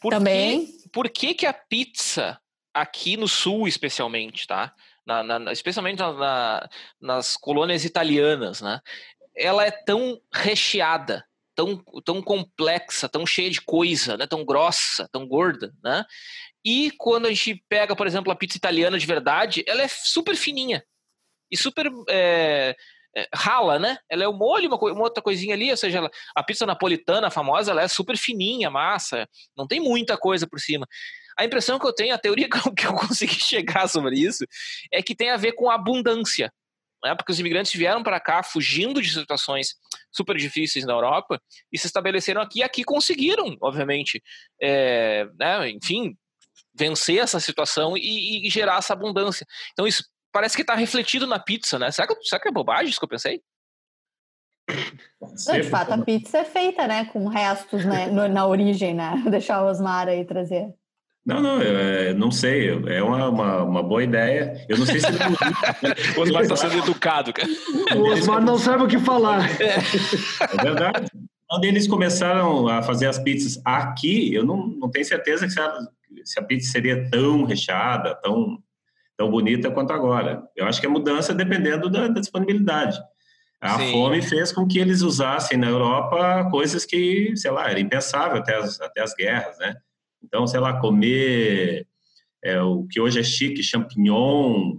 Por 0.00 0.12
Também. 0.12 0.66
Que, 0.66 0.88
por 0.88 1.08
que, 1.08 1.32
que 1.32 1.46
a 1.46 1.54
pizza, 1.54 2.40
aqui 2.74 3.16
no 3.16 3.28
sul 3.28 3.68
especialmente, 3.68 4.48
tá? 4.48 4.74
Na, 5.06 5.22
na, 5.22 5.52
especialmente 5.52 5.98
na, 5.98 6.68
nas 6.98 7.36
colônias 7.36 7.84
italianas, 7.84 8.62
né? 8.62 8.80
ela 9.36 9.66
é 9.66 9.70
tão 9.70 10.20
recheada, 10.32 11.24
tão, 11.54 11.82
tão 12.04 12.22
complexa, 12.22 13.08
tão 13.08 13.26
cheia 13.26 13.50
de 13.50 13.60
coisa, 13.60 14.16
né? 14.16 14.26
tão 14.26 14.44
grossa, 14.44 15.08
tão 15.10 15.26
gorda, 15.26 15.74
né? 15.82 16.04
E 16.64 16.92
quando 16.96 17.26
a 17.26 17.28
gente 17.28 17.62
pega, 17.68 17.94
por 17.94 18.06
exemplo, 18.06 18.32
a 18.32 18.36
pizza 18.36 18.56
italiana 18.56 18.98
de 18.98 19.06
verdade, 19.06 19.64
ela 19.66 19.82
é 19.82 19.88
super 19.88 20.34
fininha 20.34 20.82
e 21.50 21.56
super 21.56 21.90
é, 22.08 22.74
é, 23.14 23.28
rala, 23.34 23.78
né? 23.78 23.98
Ela 24.08 24.24
é 24.24 24.28
o 24.28 24.32
molho, 24.32 24.68
uma, 24.68 24.76
uma, 24.76 25.02
outra 25.02 25.22
coisinha 25.22 25.54
ali, 25.54 25.70
ou 25.70 25.76
seja, 25.76 25.98
ela, 25.98 26.10
a 26.34 26.42
pizza 26.42 26.64
napolitana 26.64 27.30
famosa, 27.30 27.70
ela 27.70 27.82
é 27.82 27.88
super 27.88 28.16
fininha, 28.16 28.70
massa, 28.70 29.28
não 29.56 29.66
tem 29.66 29.78
muita 29.78 30.16
coisa 30.16 30.46
por 30.46 30.58
cima. 30.58 30.86
A 31.38 31.44
impressão 31.44 31.78
que 31.78 31.86
eu 31.86 31.94
tenho, 31.94 32.14
a 32.14 32.18
teoria 32.18 32.48
que 32.76 32.86
eu 32.86 32.94
consegui 32.94 33.34
chegar 33.34 33.88
sobre 33.88 34.16
isso, 34.16 34.44
é 34.92 35.02
que 35.02 35.14
tem 35.14 35.30
a 35.30 35.36
ver 35.36 35.52
com 35.52 35.70
abundância 35.70 36.52
né, 37.04 37.14
porque 37.14 37.30
os 37.30 37.38
imigrantes 37.38 37.74
vieram 37.74 38.02
para 38.02 38.18
cá 38.18 38.42
fugindo 38.42 39.02
de 39.02 39.12
situações 39.12 39.76
super 40.10 40.36
difíceis 40.36 40.86
na 40.86 40.94
Europa 40.94 41.40
e 41.70 41.78
se 41.78 41.86
estabeleceram 41.86 42.40
aqui 42.40 42.60
e 42.60 42.62
aqui 42.62 42.82
conseguiram, 42.82 43.56
obviamente, 43.60 44.22
é, 44.60 45.28
né, 45.38 45.68
enfim, 45.70 46.16
vencer 46.74 47.18
essa 47.18 47.38
situação 47.38 47.96
e, 47.96 48.46
e, 48.46 48.50
gerar 48.50 48.78
essa 48.78 48.94
abundância. 48.94 49.46
Então 49.72 49.86
isso 49.86 50.02
parece 50.32 50.56
que 50.56 50.62
está 50.62 50.74
refletido 50.74 51.26
na 51.26 51.38
pizza, 51.38 51.78
né? 51.78 51.90
Será 51.90 52.08
que, 52.08 52.14
será 52.24 52.40
que 52.40 52.48
é 52.48 52.52
bobagem 52.52 52.88
isso 52.88 52.98
que 52.98 53.04
eu 53.04 53.08
pensei? 53.08 53.40
Não, 55.20 55.60
de 55.60 55.62
fato, 55.64 55.92
a 55.92 55.98
pizza 55.98 56.38
é 56.38 56.44
feita, 56.44 56.88
né, 56.88 57.04
com 57.06 57.28
restos 57.28 57.84
né, 57.84 58.06
na 58.06 58.46
origem, 58.46 58.94
né? 58.94 59.22
Deixar 59.30 59.62
o 59.62 59.68
Osmar 59.68 60.08
aí 60.08 60.24
trazer. 60.24 60.74
Não, 61.24 61.40
não, 61.40 61.60
é, 61.60 62.12
não 62.12 62.30
sei. 62.30 62.68
É 62.86 63.02
uma, 63.02 63.28
uma, 63.28 63.62
uma, 63.62 63.82
boa 63.82 64.04
ideia. 64.04 64.64
Eu 64.68 64.76
não 64.76 64.84
sei 64.84 65.00
se. 65.00 65.06
o 66.18 66.20
Osmar 66.20 66.42
está 66.42 66.56
sendo 66.56 66.78
educado, 66.78 67.32
cara. 67.32 67.48
O 67.96 68.10
Osmar 68.10 68.42
não 68.42 68.58
sabe 68.58 68.82
o 68.84 68.86
que 68.86 68.98
falar. 68.98 69.48
É, 69.60 69.76
é 69.78 70.62
verdade. 70.62 71.10
Quando 71.48 71.64
eles 71.64 71.86
começaram 71.86 72.68
a 72.68 72.82
fazer 72.82 73.06
as 73.06 73.18
pizzas 73.18 73.60
aqui, 73.64 74.34
eu 74.34 74.44
não, 74.44 74.66
não 74.66 74.90
tenho 74.90 75.04
certeza 75.04 75.46
que 75.46 75.52
se 75.52 75.60
a, 75.60 75.78
se 76.24 76.38
a 76.38 76.42
pizza 76.42 76.70
seria 76.70 77.08
tão 77.10 77.44
recheada, 77.44 78.14
tão, 78.16 78.58
tão 79.16 79.30
bonita 79.30 79.70
quanto 79.70 79.92
agora. 79.92 80.42
Eu 80.54 80.66
acho 80.66 80.80
que 80.80 80.86
a 80.86 80.90
mudança 80.90 81.32
dependendo 81.32 81.88
da, 81.88 82.08
da 82.08 82.20
disponibilidade. 82.20 82.98
A 83.60 83.78
Sim. 83.78 83.92
fome 83.92 84.20
fez 84.20 84.52
com 84.52 84.66
que 84.66 84.78
eles 84.78 85.00
usassem 85.00 85.56
na 85.56 85.68
Europa 85.68 86.48
coisas 86.50 86.84
que, 86.84 87.32
sei 87.34 87.50
lá, 87.50 87.70
era 87.70 87.80
impensável 87.80 88.36
até 88.38 88.56
as, 88.56 88.78
até 88.78 89.00
as 89.00 89.14
guerras, 89.14 89.58
né? 89.58 89.74
Então, 90.24 90.46
sei 90.46 90.60
lá, 90.60 90.80
comer 90.80 91.86
é, 92.42 92.60
o 92.60 92.86
que 92.90 93.00
hoje 93.00 93.20
é 93.20 93.22
chique, 93.22 93.62
champignon, 93.62 94.76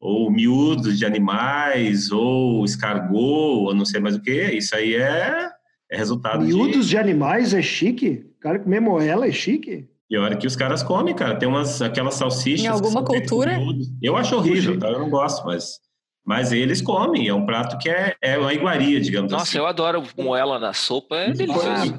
ou 0.00 0.30
miúdos 0.30 0.98
de 0.98 1.06
animais, 1.06 2.10
ou 2.10 2.64
escargot, 2.64 3.66
ou 3.66 3.74
não 3.74 3.84
sei 3.84 4.00
mais 4.00 4.16
o 4.16 4.22
que, 4.22 4.50
isso 4.52 4.74
aí 4.74 4.96
é, 4.96 5.48
é 5.90 5.96
resultado 5.96 6.44
Miúdos 6.44 6.86
de... 6.86 6.90
de 6.90 6.98
animais 6.98 7.54
é 7.54 7.62
chique? 7.62 8.26
Cara, 8.40 8.58
comer 8.58 8.80
moela 8.80 9.26
é 9.26 9.32
chique? 9.32 9.88
E 10.10 10.16
a 10.16 10.20
hora 10.20 10.36
que 10.36 10.46
os 10.46 10.56
caras 10.56 10.82
comem, 10.82 11.14
cara, 11.14 11.36
tem 11.36 11.48
umas 11.48 11.80
aquelas 11.80 12.14
salsichas. 12.14 12.64
Em 12.64 12.68
alguma 12.68 13.04
cultura? 13.04 13.58
Eu 14.02 14.16
acho 14.16 14.36
horrível, 14.36 14.78
tá? 14.78 14.88
eu 14.88 14.98
não 14.98 15.08
gosto, 15.08 15.46
mas, 15.46 15.78
mas 16.26 16.52
eles 16.52 16.82
comem. 16.82 17.28
É 17.28 17.34
um 17.34 17.46
prato 17.46 17.78
que 17.78 17.88
é, 17.88 18.14
é 18.20 18.36
uma 18.36 18.52
iguaria, 18.52 19.00
digamos 19.00 19.30
Nossa, 19.30 19.44
assim. 19.44 19.58
Nossa, 19.58 19.64
eu 19.64 19.66
adoro 19.66 20.02
moela 20.18 20.58
na 20.58 20.72
sopa, 20.72 21.16
é 21.16 21.32
delicioso. 21.32 21.98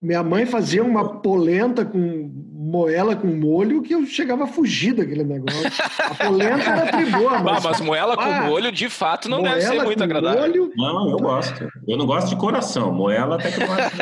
Minha 0.00 0.22
mãe 0.22 0.44
fazia 0.44 0.84
uma 0.84 1.20
polenta 1.20 1.84
com 1.84 2.30
moela 2.66 3.16
com 3.16 3.28
molho 3.28 3.82
que 3.82 3.94
eu 3.94 4.04
chegava 4.04 4.44
a 4.44 4.46
fugir 4.46 4.92
daquele 4.92 5.24
negócio. 5.24 5.70
A 5.98 6.14
polenta 6.14 6.70
era 6.70 6.92
triboa, 6.92 7.38
mas... 7.38 7.64
Ah, 7.64 7.68
mas 7.70 7.80
moela 7.80 8.14
ah, 8.14 8.16
com 8.16 8.48
molho, 8.48 8.70
de 8.70 8.88
fato, 8.90 9.28
não 9.28 9.42
deve 9.42 9.62
ser 9.62 9.82
muito 9.82 10.02
agradável. 10.02 10.42
Molho... 10.42 10.72
Não, 10.76 11.10
eu 11.10 11.16
gosto. 11.16 11.68
Eu 11.88 11.96
não 11.96 12.04
gosto 12.04 12.28
de 12.28 12.36
coração. 12.36 12.92
Moela 12.92 13.36
até 13.36 13.50
que 13.50 13.62
eu 13.62 13.66
gosto. 13.66 13.96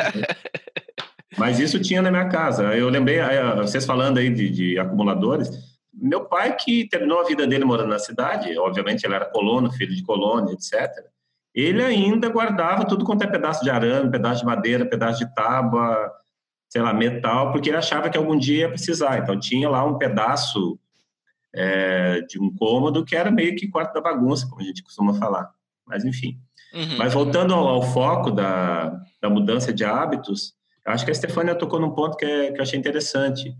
mas 1.37 1.59
isso 1.59 1.79
tinha 1.79 2.01
na 2.01 2.11
minha 2.11 2.27
casa. 2.27 2.75
Eu 2.75 2.89
lembrei, 2.89 3.19
vocês 3.57 3.85
falando 3.85 4.17
aí 4.17 4.29
de, 4.29 4.49
de 4.49 4.79
acumuladores, 4.79 5.49
meu 5.93 6.25
pai 6.25 6.55
que 6.57 6.89
terminou 6.89 7.21
a 7.21 7.25
vida 7.25 7.47
dele 7.47 7.63
morando 7.63 7.89
na 7.89 7.99
cidade, 7.99 8.57
obviamente 8.57 9.05
ele 9.05 9.15
era 9.15 9.25
colono, 9.25 9.71
filho 9.71 9.95
de 9.95 10.03
colono, 10.03 10.51
etc 10.51 11.14
ele 11.55 11.81
ainda 11.81 12.27
guardava 12.27 12.85
tudo 12.85 13.05
quanto 13.05 13.23
é 13.23 13.27
pedaço 13.27 13.63
de 13.63 13.69
arame, 13.69 14.11
pedaço 14.11 14.41
de 14.41 14.45
madeira, 14.45 14.85
pedaço 14.85 15.19
de 15.19 15.33
tábua, 15.33 16.11
sei 16.69 16.81
lá, 16.81 16.93
metal, 16.93 17.53
porque 17.53 17.69
ele 17.69 17.77
achava 17.77 18.09
que 18.09 18.17
algum 18.17 18.37
dia 18.37 18.59
ia 18.59 18.69
precisar. 18.69 19.19
Então 19.19 19.39
tinha 19.39 19.69
lá 19.69 19.85
um 19.85 19.97
pedaço 19.97 20.77
é, 21.53 22.19
de 22.21 22.37
um 22.37 22.53
cômodo 22.53 23.05
que 23.05 23.15
era 23.15 23.31
meio 23.31 23.55
que 23.55 23.69
quarto 23.69 23.93
da 23.93 24.01
bagunça, 24.01 24.45
como 24.49 24.61
a 24.61 24.65
gente 24.65 24.83
costuma 24.83 25.13
falar. 25.13 25.49
Mas 25.87 26.03
enfim. 26.03 26.37
Uhum. 26.73 26.97
Mas 26.97 27.13
voltando 27.13 27.53
ao, 27.53 27.65
ao 27.65 27.81
foco 27.83 28.29
da, 28.29 28.99
da, 29.21 29.29
mudança 29.29 29.71
de 29.71 29.85
hábitos, 29.85 30.53
acho 30.85 31.05
que 31.05 31.11
a 31.11 31.15
Stefania 31.15 31.55
tocou 31.55 31.79
num 31.79 31.91
ponto 31.91 32.17
que, 32.17 32.25
é, 32.25 32.51
que 32.51 32.57
eu 32.57 32.63
achei 32.63 32.77
interessante. 32.77 33.55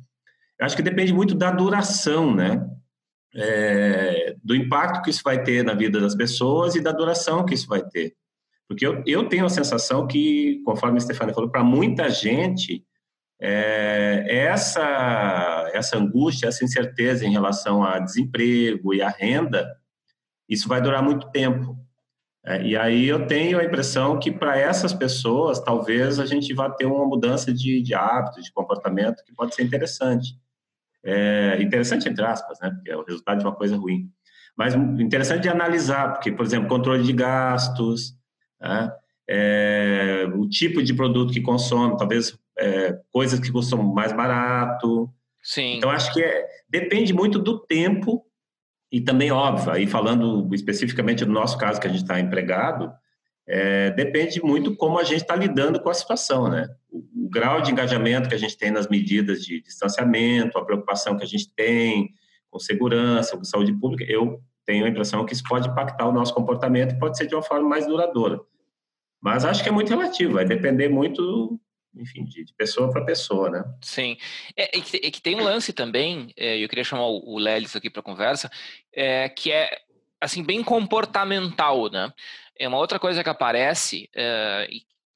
Eu 0.60 0.66
acho 0.66 0.75
que 0.75 0.82
depende 0.82 1.14
muito 1.14 1.34
da 1.34 1.50
duração, 1.50 2.36
né? 2.36 2.68
É, 3.36 4.36
do 4.44 4.56
impacto 4.56 5.01
que 5.01 5.10
isso 5.10 5.22
vai 5.24 5.44
ter 5.44 5.63
na 5.63 5.74
vida 5.74 6.00
das 6.00 6.15
pessoas 6.15 6.75
e 6.75 6.82
da 6.82 6.92
duração 6.92 7.46
que 7.46 7.54
isso 7.54 7.68
vai 7.68 7.84
ter. 7.84 8.15
Porque 8.68 8.86
eu, 8.86 9.04
eu 9.06 9.27
tenho 9.27 9.46
a 9.46 9.50
sensação 9.50 10.08
que, 10.08 10.62
conforme 10.65 10.98
a 10.98 11.01
Stefania 11.01 11.34
falou, 11.34 11.50
para 11.50 11.63
muita 11.63 12.10
gente, 12.10 12.84
é, 13.39 14.25
essa, 14.27 15.70
essa 15.74 15.98
angústia, 15.98 16.48
essa 16.48 16.63
incerteza 16.63 17.25
em 17.25 17.32
relação 17.32 17.84
a 17.84 18.00
desemprego 18.00 18.94
e 18.94 19.01
a 19.01 19.10
renda, 19.10 19.77
isso 20.48 20.68
vai 20.68 20.82
durar 20.82 21.04
muito 21.04 21.30
tempo. 21.32 21.77
É, 22.44 22.62
e 22.63 22.77
aí 22.77 23.08
eu 23.08 23.27
tenho 23.27 23.60
a 23.60 23.63
impressão 23.63 24.20
que 24.20 24.32
para 24.32 24.58
essas 24.58 24.94
pessoas, 24.94 25.60
talvez 25.60 26.20
a 26.20 26.25
gente 26.25 26.54
vá 26.54 26.70
ter 26.70 26.86
uma 26.86 27.06
mudança 27.06 27.54
de, 27.54 27.82
de 27.82 27.94
hábito, 27.94 28.42
de 28.42 28.51
comportamento 28.51 29.24
que 29.24 29.34
pode 29.34 29.54
ser 29.54 29.63
interessante. 29.63 30.38
É 31.06 31.62
interessante, 31.62 32.10
entre 32.10 32.26
aspas, 32.26 32.60
né? 32.60 32.72
Porque 32.72 32.92
é 32.92 32.98
o 32.98 33.04
resultado 33.04 33.40
de 33.40 33.46
uma 33.46 33.56
coisa 33.56 33.78
ruim. 33.78 34.10
Mas 34.58 34.74
interessante 34.74 35.44
de 35.44 35.50
analisar, 35.50 36.14
porque, 36.14 36.32
por 36.32 36.46
exemplo, 36.46 36.68
controle 36.68 37.04
de 37.04 37.14
gastos, 37.14 38.16
né? 38.60 38.92
é, 39.28 40.28
o 40.36 40.48
tipo 40.48 40.82
de 40.84 40.94
produto 40.94 41.34
que 41.34 41.42
consome, 41.42 41.98
talvez 41.98 42.38
é, 42.58 42.98
coisas 43.12 43.40
que 43.40 43.52
custam 43.52 43.82
mais 43.84 44.14
barato. 44.14 45.10
Sim. 45.42 45.78
Então, 45.78 45.90
acho 45.90 46.14
que 46.14 46.22
é, 46.22 46.46
depende 46.70 47.14
muito 47.14 47.40
do 47.40 47.60
tempo 47.60 48.26
e 48.92 49.02
também, 49.02 49.32
óbvio, 49.32 49.72
aí 49.72 49.88
falando 49.88 50.48
especificamente 50.54 51.26
do 51.26 51.32
nosso 51.32 51.58
caso, 51.58 51.82
que 51.82 51.88
a 51.88 51.90
gente 51.90 52.04
está 52.04 52.20
empregado, 52.20 52.92
é, 53.48 53.92
depende 53.92 54.42
muito 54.42 54.76
como 54.76 54.98
a 54.98 55.04
gente 55.04 55.22
está 55.22 55.36
lidando 55.36 55.80
com 55.82 55.90
a 55.90 55.94
situação, 55.94 56.50
né? 56.50 56.68
O, 56.90 57.04
o, 57.25 57.29
grau 57.29 57.62
de 57.62 57.72
engajamento 57.72 58.29
que 58.29 58.36
a 58.36 58.39
gente 58.39 58.58
tem 58.58 58.72
nas 58.72 58.88
medidas 58.88 59.44
de 59.44 59.62
distanciamento, 59.62 60.58
a 60.58 60.65
preocupação 60.65 61.17
que 61.17 61.24
a 61.24 61.27
gente 61.27 61.50
tem 61.53 62.13
com 62.50 62.60
segurança, 62.60 63.38
com 63.38 63.44
saúde 63.44 63.74
pública, 63.74 64.05
eu 64.10 64.41
tenho 64.65 64.86
a 64.86 64.89
impressão 64.89 65.25
que 65.25 65.34
isso 65.34 65.44
pode 65.44 65.70
impactar 65.70 66.08
o 66.08 66.12
nosso 66.12 66.34
comportamento 66.34 66.94
e 66.94 67.00
pode 67.00 67.17
ser 67.17 67.27
de 67.27 67.36
uma 67.36 67.44
forma 67.44 67.67
mais 67.67 67.86
duradoura. 67.86 68.39
Mas 69.22 69.44
acho 69.46 69.63
que 69.63 69.70
é 69.70 69.72
muito 69.72 69.89
relativo, 69.89 70.34
vai 70.34 70.46
depender 70.46 70.88
muito, 70.88 71.60
enfim, 71.96 72.24
de, 72.25 72.46
pessoa 72.58 72.91
para 72.91 73.05
pessoa, 73.05 73.50
né? 73.50 73.63
Sim. 73.82 74.17
É, 74.55 74.77
é, 74.77 74.82
que, 74.82 74.98
é, 74.98 75.12
que, 75.12 75.22
tem 75.22 75.36
um 75.36 75.44
lance 75.44 75.74
também, 75.74 76.32
é, 76.38 76.63
eu 76.63 76.70
queria 76.70 76.84
chamar 76.84 77.08
o, 77.08 77.34
o 77.34 77.39
Lelis 77.39 77.75
aqui 77.75 77.89
para 77.89 78.01
conversa, 78.01 78.50
é, 78.94 79.29
que 79.29 79.51
é, 79.51 79.79
assim, 80.22 80.44
bem 80.44 80.63
comportamental, 80.63 81.89
né? 81.89 82.12
É 82.58 82.67
uma 82.67 82.77
outra 82.77 83.00
coisa 83.00 83.24
que 83.24 83.29
aparece 83.29 84.10
é, 84.15 84.67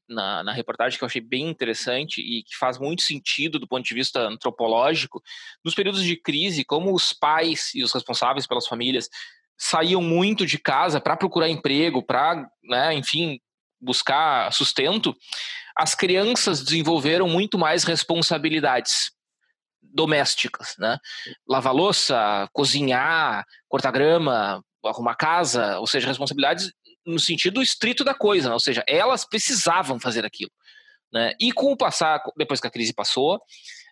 na, 0.10 0.44
na, 0.44 0.52
reportagem 0.52 0.98
que 0.98 1.04
eu 1.04 1.08
achei 1.08 1.22
bem 1.22 1.48
interessante 1.48 2.20
e 2.20 2.44
que 2.44 2.58
faz 2.58 2.78
muito 2.78 3.04
sentido 3.04 3.60
do 3.60 3.68
ponto 3.68 3.86
de 3.86 3.94
vista 3.94 4.22
antropológico, 4.22 5.22
nos 5.64 5.76
períodos 5.76 6.04
de 6.04 6.16
crise, 6.16 6.66
como 6.66 6.94
os 6.94 7.14
pais 7.14 7.74
e 7.76 7.84
os 7.84 7.94
responsáveis 7.94 8.48
pelas 8.48 8.68
famílias 8.68 9.10
saíam 9.58 10.02
muito 10.02 10.46
de 10.46 10.58
casa 10.58 11.00
para 11.00 11.18
procurar 11.18 11.50
emprego, 11.50 12.02
para, 12.02 12.50
né, 12.64 12.94
enfim, 12.94 13.40
buscar 13.80 14.52
sustento, 14.52 15.16
as 15.76 15.96
crianças 15.96 16.64
desenvolveram 16.64 17.28
muito 17.28 17.58
mais 17.58 17.84
responsabilidades 17.84 19.12
domésticas, 19.82 20.76
né? 20.78 20.98
Lavar 21.48 21.74
louça, 21.74 22.50
cozinhar, 22.54 23.46
cortar 23.68 23.92
grama, 23.92 24.64
arrumar 24.86 25.16
casa, 25.16 25.80
ou 25.80 25.88
seja, 25.88 26.08
responsabilidades 26.08 26.72
no 27.10 27.20
sentido 27.20 27.62
estrito 27.62 28.04
da 28.04 28.14
coisa, 28.14 28.50
né? 28.50 28.54
ou 28.54 28.60
seja, 28.60 28.84
elas 28.88 29.26
precisavam 29.26 30.00
fazer 30.00 30.26
aquilo. 30.26 30.52
Né? 31.12 31.34
E 31.40 31.52
com 31.52 31.72
o 31.72 31.78
passar, 31.78 32.22
depois 32.38 32.62
que 32.62 32.68
a 32.68 32.72
crise 32.72 32.94
passou, 32.94 33.42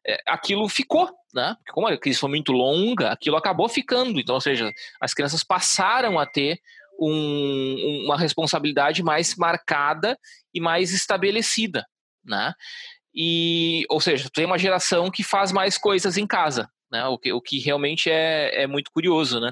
é, 0.06 0.18
aquilo 0.26 0.70
ficou, 0.70 1.10
né? 1.34 1.56
Porque 1.58 1.72
como 1.74 1.88
a 1.88 1.98
crise 1.98 2.20
foi 2.20 2.30
muito 2.30 2.54
longa, 2.54 3.12
aquilo 3.12 3.36
acabou 3.36 3.68
ficando. 3.68 4.20
Então, 4.20 4.36
ou 4.36 4.42
seja, 4.42 4.72
as 5.02 5.14
crianças 5.14 5.44
passaram 5.44 6.18
a 6.18 6.26
ter 6.26 6.60
um, 7.00 8.04
uma 8.06 8.18
responsabilidade 8.18 9.04
mais 9.04 9.36
marcada 9.36 10.18
e 10.54 10.62
mais 10.62 10.94
estabelecida, 10.94 11.86
né? 12.24 12.54
E, 13.14 13.84
ou 13.90 14.00
seja, 14.00 14.30
tem 14.32 14.46
uma 14.46 14.58
geração 14.58 15.12
que 15.12 15.24
faz 15.24 15.52
mais 15.52 15.78
coisas 15.78 16.18
em 16.18 16.26
casa, 16.26 16.70
né? 16.92 17.06
O 17.06 17.18
que, 17.18 17.34
o 17.34 17.42
que 17.42 17.60
realmente 17.60 18.10
é, 18.10 18.64
é 18.64 18.68
muito 18.68 18.92
curioso, 18.92 19.40
né? 19.40 19.52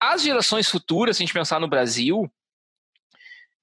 As 0.00 0.22
gerações 0.22 0.68
futuras, 0.68 1.16
se 1.16 1.22
a 1.22 1.26
gente 1.26 1.34
pensar 1.34 1.60
no 1.60 1.68
Brasil, 1.68 2.30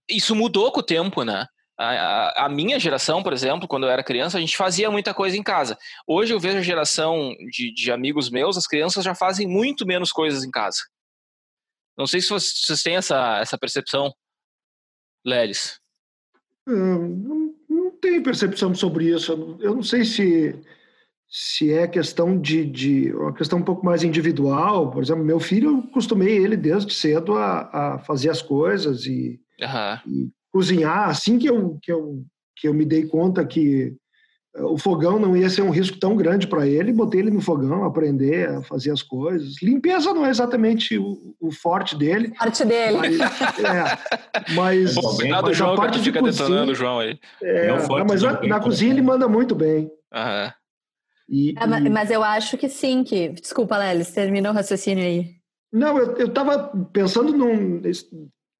isso 0.09 0.35
mudou 0.35 0.71
com 0.71 0.79
o 0.79 0.83
tempo, 0.83 1.23
né? 1.23 1.45
A, 1.77 1.89
a, 1.89 2.45
a, 2.45 2.49
minha 2.49 2.79
geração, 2.79 3.21
por 3.21 3.33
exemplo, 3.33 3.67
quando 3.67 3.85
eu 3.85 3.89
era 3.89 4.03
criança, 4.03 4.37
a 4.37 4.39
gente 4.39 4.55
fazia 4.55 4.89
muita 4.89 5.13
coisa 5.13 5.35
em 5.35 5.43
casa. 5.43 5.77
Hoje 6.07 6.33
eu 6.33 6.39
vejo 6.39 6.57
a 6.57 6.61
geração 6.61 7.35
de, 7.51 7.73
de 7.73 7.91
amigos 7.91 8.29
meus, 8.29 8.57
as 8.57 8.65
crianças 8.65 9.03
já 9.03 9.13
fazem 9.13 9.45
muito 9.45 9.85
menos 9.85 10.11
coisas 10.11 10.43
em 10.43 10.51
casa. 10.51 10.79
Não 11.97 12.07
sei 12.07 12.21
se 12.21 12.29
vocês 12.29 12.81
têm 12.81 12.95
essa, 12.95 13.39
essa 13.39 13.57
percepção, 13.57 14.13
Lelis. 15.25 15.79
Não, 16.65 17.53
não 17.69 17.91
tenho 17.91 18.23
percepção 18.23 18.73
sobre 18.73 19.13
isso. 19.13 19.57
Eu 19.59 19.75
não 19.75 19.83
sei 19.83 20.05
se, 20.05 20.55
se 21.37 21.73
é 21.73 21.87
questão 21.87 22.39
de, 22.39 22.65
de 22.65 23.13
uma 23.13 23.33
questão 23.33 23.59
um 23.59 23.63
pouco 23.63 23.85
mais 23.85 24.03
individual. 24.03 24.89
Por 24.89 25.03
exemplo, 25.03 25.25
meu 25.25 25.39
filho, 25.39 25.69
eu 25.69 25.81
costumei 25.91 26.37
ele 26.37 26.55
desde 26.55 26.93
cedo 26.93 27.35
a, 27.35 27.69
a 27.71 27.99
fazer 27.99 28.29
as 28.29 28.41
coisas 28.41 29.05
e 29.05 29.39
Uhum. 29.61 30.11
E 30.13 30.29
cozinhar, 30.51 31.09
assim 31.09 31.37
que 31.37 31.47
eu, 31.47 31.77
que, 31.81 31.91
eu, 31.91 32.23
que 32.55 32.67
eu 32.67 32.73
me 32.73 32.85
dei 32.85 33.05
conta 33.05 33.45
que 33.45 33.93
eh, 34.55 34.63
o 34.63 34.77
fogão 34.77 35.19
não 35.19 35.35
ia 35.35 35.49
ser 35.49 35.61
um 35.61 35.69
risco 35.69 35.97
tão 35.97 36.15
grande 36.15 36.47
para 36.47 36.67
ele, 36.67 36.93
botei 36.93 37.19
ele 37.19 37.31
no 37.31 37.41
fogão, 37.41 37.83
aprender 37.83 38.49
a 38.49 38.63
fazer 38.63 38.91
as 38.91 39.01
coisas. 39.01 39.61
Limpeza 39.61 40.13
não 40.13 40.25
é 40.25 40.29
exatamente 40.29 40.97
o, 40.97 41.35
o 41.39 41.51
forte 41.51 41.97
dele. 41.97 42.33
Forte 42.37 42.63
dele. 42.65 42.97
Mas, 42.97 43.19
é, 43.59 43.97
mas, 44.55 44.95
mas 44.95 45.57
João, 45.57 45.73
a 45.73 45.75
parte 45.75 46.01
de 46.01 46.11
cozinha, 46.11 46.73
João 46.73 46.99
aí. 46.99 47.19
É, 47.41 47.67
não, 47.67 48.05
mas 48.05 48.21
na, 48.21 48.41
na 48.41 48.59
cozinha 48.59 48.91
ele 48.91 49.01
manda 49.01 49.27
muito 49.27 49.55
bem. 49.55 49.89
Uhum. 50.13 50.51
E, 51.27 51.53
é, 51.57 51.63
e... 51.63 51.89
Mas 51.89 52.11
eu 52.11 52.23
acho 52.23 52.57
que 52.57 52.69
sim, 52.69 53.03
que. 53.03 53.29
Desculpa, 53.29 53.77
Lelis, 53.77 54.11
termina 54.11 54.51
o 54.51 54.53
raciocínio 54.53 55.03
aí. 55.03 55.35
Não, 55.71 55.97
eu 55.97 56.27
estava 56.27 56.71
pensando 56.93 57.33
num. 57.33 57.81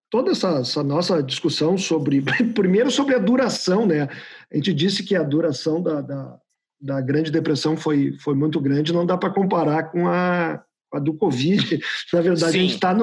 Toda 0.10 0.32
essa, 0.32 0.60
essa, 0.60 0.84
nossa 0.84 1.22
discussão 1.22 1.78
sobre. 1.78 2.22
Primeiro, 2.54 2.92
sobre 2.92 3.16
a 3.16 3.20
duração, 3.20 3.86
né? 3.86 4.10
A 4.52 4.56
gente 4.56 4.74
disse 4.74 5.04
que 5.04 5.16
a 5.16 5.24
duração 5.24 5.82
da, 5.82 6.02
da, 6.02 6.38
da 6.82 7.02
Grande 7.02 7.32
Depressão 7.32 7.78
foi, 7.78 8.14
foi 8.20 8.36
muito 8.36 8.60
grande, 8.60 8.94
não 8.94 9.06
dá 9.06 9.18
para 9.18 9.34
comparar 9.34 9.92
com 9.92 10.08
a, 10.08 10.62
a 10.94 11.00
do 11.00 11.14
Covid. 11.14 11.80
Na 12.14 12.22
verdade, 12.22 12.52
Sim. 12.52 12.58
a 12.58 12.62
gente 12.62 12.76
está 12.76 12.94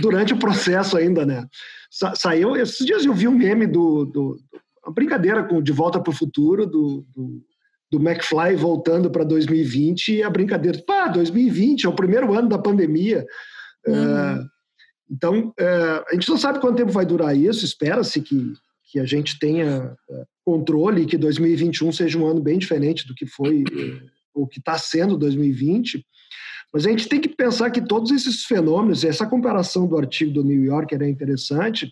durante 0.00 0.34
o 0.34 0.38
processo 0.38 0.96
ainda, 0.96 1.24
né? 1.24 1.46
Sa, 1.90 2.14
saiu. 2.14 2.56
Esses 2.56 2.84
dias 2.84 3.04
eu 3.04 3.14
vi 3.14 3.26
um 3.26 3.36
meme 3.36 3.66
do. 3.66 4.04
do 4.04 4.36
uma 4.84 4.92
brincadeira 4.92 5.42
com 5.42 5.60
De 5.60 5.72
Volta 5.72 6.00
para 6.00 6.12
o 6.12 6.14
Futuro, 6.14 6.64
do, 6.64 7.04
do 7.12 7.42
do 7.90 7.98
McFly 7.98 8.56
voltando 8.56 9.10
para 9.10 9.24
2020 9.24 10.14
e 10.14 10.22
a 10.22 10.30
brincadeira, 10.30 10.82
pá, 10.86 11.08
2020 11.08 11.86
é 11.86 11.88
o 11.88 11.94
primeiro 11.94 12.34
ano 12.34 12.48
da 12.48 12.58
pandemia. 12.58 13.24
Uhum. 13.86 13.94
Uh, 13.94 14.46
então, 15.10 15.48
uh, 15.48 16.04
a 16.08 16.14
gente 16.14 16.28
não 16.28 16.36
sabe 16.36 16.60
quanto 16.60 16.76
tempo 16.76 16.90
vai 16.90 17.06
durar 17.06 17.36
isso, 17.36 17.64
espera-se 17.64 18.20
que, 18.20 18.52
que 18.90 18.98
a 18.98 19.04
gente 19.04 19.38
tenha 19.38 19.96
uh, 20.08 20.26
controle 20.44 21.02
e 21.02 21.06
que 21.06 21.16
2021 21.16 21.92
seja 21.92 22.18
um 22.18 22.26
ano 22.26 22.40
bem 22.40 22.58
diferente 22.58 23.06
do 23.06 23.14
que 23.14 23.26
foi 23.26 23.64
ou 24.34 24.46
que 24.46 24.58
está 24.58 24.76
sendo 24.76 25.16
2020. 25.16 26.04
Mas 26.72 26.86
a 26.86 26.90
gente 26.90 27.08
tem 27.08 27.20
que 27.20 27.28
pensar 27.28 27.70
que 27.70 27.80
todos 27.80 28.10
esses 28.10 28.44
fenômenos, 28.44 29.04
essa 29.04 29.26
comparação 29.26 29.86
do 29.86 29.96
artigo 29.96 30.32
do 30.32 30.44
New 30.44 30.64
Yorker 30.64 31.00
é 31.00 31.08
interessante, 31.08 31.90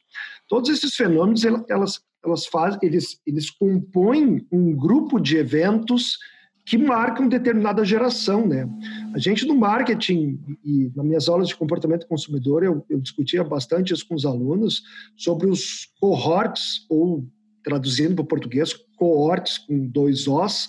todos 0.49 0.69
esses 0.69 0.95
fenômenos, 0.95 1.45
elas, 1.45 2.01
elas 2.25 2.47
fazem, 2.47 2.79
eles, 2.83 3.21
eles 3.27 3.51
compõem 3.51 4.47
um 4.51 4.75
grupo 4.75 5.21
de 5.21 5.37
eventos 5.37 6.19
que 6.67 6.79
marcam 6.79 7.29
determinada 7.29 7.85
geração, 7.85 8.47
né? 8.47 8.67
A 9.15 9.19
gente 9.19 9.47
no 9.47 9.55
marketing 9.55 10.41
e 10.65 10.91
nas 10.97 11.05
minhas 11.05 11.29
aulas 11.29 11.49
de 11.49 11.57
comportamento 11.57 12.07
consumidor 12.07 12.63
eu, 12.63 12.85
eu 12.89 12.99
discutia 13.01 13.45
bastante 13.45 13.93
isso 13.93 14.07
com 14.09 14.15
os 14.15 14.25
alunos 14.25 14.83
sobre 15.15 15.47
os 15.47 15.87
cohorts 16.01 16.87
ou 16.89 17.27
traduzindo 17.63 18.15
para 18.15 18.23
o 18.23 18.27
português 18.27 18.73
cohorts 18.97 19.59
com 19.59 19.87
dois 19.87 20.27
os 20.27 20.69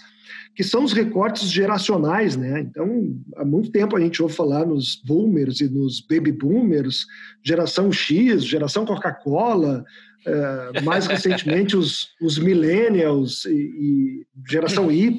que 0.55 0.63
são 0.63 0.83
os 0.83 0.93
recortes 0.93 1.51
geracionais, 1.51 2.37
né? 2.37 2.61
Então, 2.61 3.15
há 3.35 3.43
muito 3.43 3.71
tempo 3.71 3.95
a 3.95 3.99
gente 3.99 4.21
ouve 4.21 4.33
falar 4.33 4.65
nos 4.65 4.95
boomers 4.95 5.59
e 5.59 5.69
nos 5.69 5.99
baby 5.99 6.31
boomers, 6.31 7.05
geração 7.43 7.91
X, 7.91 8.43
geração 8.43 8.85
Coca-Cola, 8.85 9.83
é, 10.25 10.81
mais 10.81 11.07
recentemente 11.07 11.75
os, 11.75 12.09
os 12.21 12.37
millennials 12.37 13.45
e, 13.45 13.51
e, 13.51 14.27
geração 14.49 14.91
Y. 14.91 15.17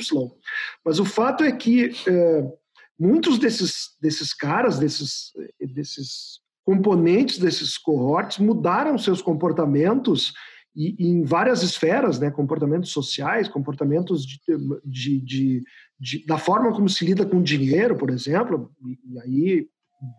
Mas 0.85 0.99
o 0.99 1.05
fato 1.05 1.45
é 1.45 1.53
que 1.53 1.93
é, 2.07 2.53
muitos 2.99 3.39
desses, 3.39 3.97
desses 4.01 4.35
caras, 4.35 4.79
desses, 4.79 5.33
desses 5.61 6.41
componentes 6.67 7.39
desses 7.39 7.79
cohortes 7.79 8.39
mudaram 8.39 8.99
seus 8.99 9.23
comportamentos 9.23 10.35
e, 10.75 10.97
e 10.99 11.09
em 11.09 11.23
várias 11.23 11.63
esferas, 11.63 12.19
né, 12.19 12.29
comportamentos 12.31 12.91
sociais, 12.91 13.49
comportamentos 13.49 14.27
de, 14.27 14.41
de, 14.85 15.21
de, 15.21 15.65
de, 15.99 16.27
da 16.27 16.37
forma 16.37 16.73
como 16.73 16.89
se 16.89 17.05
lida 17.05 17.25
com 17.25 17.41
dinheiro, 17.41 17.97
por 17.97 18.11
exemplo, 18.11 18.71
e, 18.85 18.99
e 19.15 19.21
aí 19.21 19.69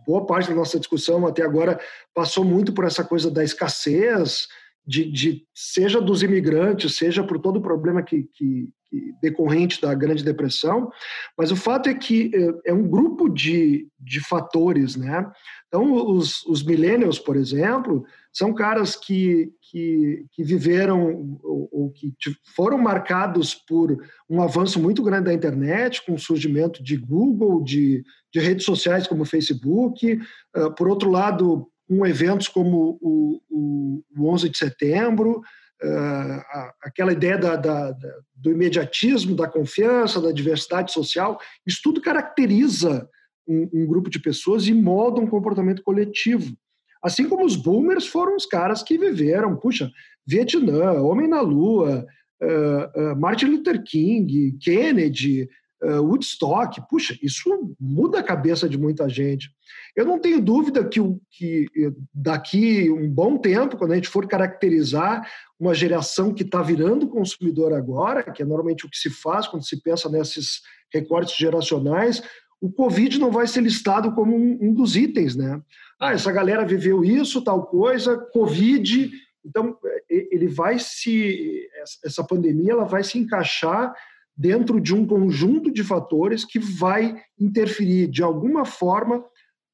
boa 0.08 0.26
parte 0.26 0.50
da 0.50 0.56
nossa 0.56 0.80
discussão 0.80 1.28
até 1.28 1.44
agora 1.44 1.80
passou 2.14 2.44
muito 2.44 2.74
por 2.74 2.86
essa 2.86 3.04
coisa 3.04 3.30
da 3.30 3.44
escassez, 3.44 4.48
de, 4.88 5.12
de, 5.12 5.46
seja 5.54 6.00
dos 6.00 6.24
imigrantes, 6.24 6.96
seja 6.96 7.22
por 7.22 7.40
todo 7.40 7.58
o 7.58 7.62
problema 7.62 8.02
que, 8.02 8.24
que, 8.34 8.70
que, 8.90 9.14
decorrente 9.22 9.82
da 9.82 9.94
Grande 9.94 10.24
Depressão, 10.24 10.90
mas 11.38 11.52
o 11.52 11.58
fato 11.58 11.90
é 11.90 11.94
que 11.94 12.32
é, 12.34 12.72
é 12.72 12.74
um 12.74 12.88
grupo 12.88 13.28
de, 13.28 13.90
de 14.00 14.22
fatores, 14.22 14.96
né? 14.96 15.30
Então, 15.68 15.92
os, 15.94 16.46
os 16.46 16.64
millennials, 16.64 17.20
por 17.20 17.36
exemplo, 17.36 18.06
são 18.32 18.54
caras 18.54 18.96
que, 18.96 19.52
que, 19.70 20.26
que 20.32 20.42
viveram 20.42 21.38
ou, 21.44 21.68
ou, 21.70 21.92
que 21.92 22.14
foram 22.56 22.78
marcados 22.78 23.54
por 23.54 23.98
um 24.30 24.42
avanço 24.42 24.80
muito 24.80 25.04
grande 25.04 25.26
da 25.26 25.34
internet, 25.34 26.06
com 26.06 26.14
o 26.14 26.20
surgimento 26.20 26.82
de 26.82 26.96
Google, 26.96 27.62
de, 27.62 28.06
de 28.34 28.40
redes 28.40 28.64
sociais 28.64 29.06
como 29.06 29.26
Facebook, 29.26 30.18
uh, 30.56 30.74
por 30.76 30.88
outro 30.88 31.10
lado, 31.10 31.68
com 31.88 32.06
eventos 32.06 32.48
como 32.48 33.00
o, 33.02 33.42
o, 33.50 34.04
o 34.18 34.34
11 34.34 34.50
de 34.50 34.58
setembro, 34.58 35.42
uh, 35.84 36.72
aquela 36.84 37.14
ideia 37.14 37.38
da, 37.38 37.56
da, 37.56 37.92
da, 37.92 38.14
do 38.36 38.52
imediatismo, 38.52 39.36
da 39.36 39.48
confiança, 39.48 40.22
da 40.22 40.32
diversidade 40.32 40.92
social, 40.92 41.40
isso 41.66 41.80
tudo 41.84 42.02
caracteriza 42.02 43.08
um, 43.48 43.70
um, 43.74 43.88
grupo 43.88 44.10
de 44.10 44.20
pessoas 44.20 44.68
e 44.68 44.74
molda 44.74 45.22
um 45.22 45.28
comportamento 45.28 45.82
coletivo. 45.82 46.56
Assim 47.02 47.30
como 47.30 47.46
os 47.46 47.56
boomers 47.56 48.08
foram 48.08 48.36
os 48.36 48.46
caras 48.46 48.84
que 48.84 48.98
viveram, 48.98 49.56
puxa, 49.56 49.90
Vietnã, 50.26 50.94
Homem 51.02 51.28
na 51.28 51.40
Lua, 51.40 52.06
uh, 52.42 53.02
uh, 53.14 53.16
Martin 53.16 53.46
Luther 53.46 53.82
King, 53.84 54.58
Kennedy, 54.60 55.48
uh, 55.84 56.02
Woodstock, 56.02 56.82
puxa, 56.90 57.18
isso 57.22 57.76
muda 57.80 58.20
a 58.20 58.24
cabeça 58.24 58.68
de 58.68 58.78
muita 58.78 59.08
gente. 59.10 59.50
Eu 59.96 60.06
não 60.06 60.20
tenho 60.20 60.42
dúvida 60.42 60.84
que, 60.88 61.00
que 61.32 61.68
daqui 62.14 62.90
um 62.90 63.10
bom 63.10 63.38
tempo, 63.38 63.78
quando 63.78 63.92
a 63.92 63.96
gente 63.96 64.10
for 64.10 64.28
caracterizar 64.28 65.28
uma 65.60 65.74
geração 65.74 66.34
que 66.34 66.44
está 66.44 66.62
virando 66.62 67.08
consumidor 67.08 67.74
agora, 67.74 68.24
que 68.24 68.42
é 68.42 68.46
normalmente 68.46 68.86
o 68.86 68.90
que 68.90 68.98
se 68.98 69.10
faz 69.10 69.48
quando 69.48 69.66
se 69.66 69.82
pensa 69.82 70.10
nesses 70.10 70.62
recortes 70.94 71.36
geracionais, 71.36 72.22
o 72.62 72.72
Covid 72.72 73.20
não 73.20 73.32
vai 73.32 73.48
ser 73.48 73.62
listado 73.62 74.14
como 74.14 74.36
um, 74.36 74.58
um 74.62 74.74
dos 74.74 74.96
itens, 74.96 75.36
né? 75.36 75.62
Ah, 76.00 76.14
essa 76.14 76.32
galera 76.32 76.66
viveu 76.66 77.04
isso, 77.04 77.44
tal 77.44 77.66
coisa, 77.66 78.18
Covid. 78.32 79.12
Então, 79.46 79.78
ele 80.10 80.48
vai 80.48 80.78
se. 80.80 81.68
Essa 82.04 82.24
pandemia 82.24 82.74
ela 82.74 82.86
vai 82.86 83.04
se 83.04 83.18
encaixar 83.18 83.94
dentro 84.38 84.80
de 84.80 84.94
um 84.94 85.06
conjunto 85.06 85.72
de 85.72 85.84
fatores 85.84 86.46
que 86.46 86.60
vai 86.60 87.20
interferir 87.40 88.08
de 88.08 88.22
alguma 88.22 88.66
forma 88.66 89.26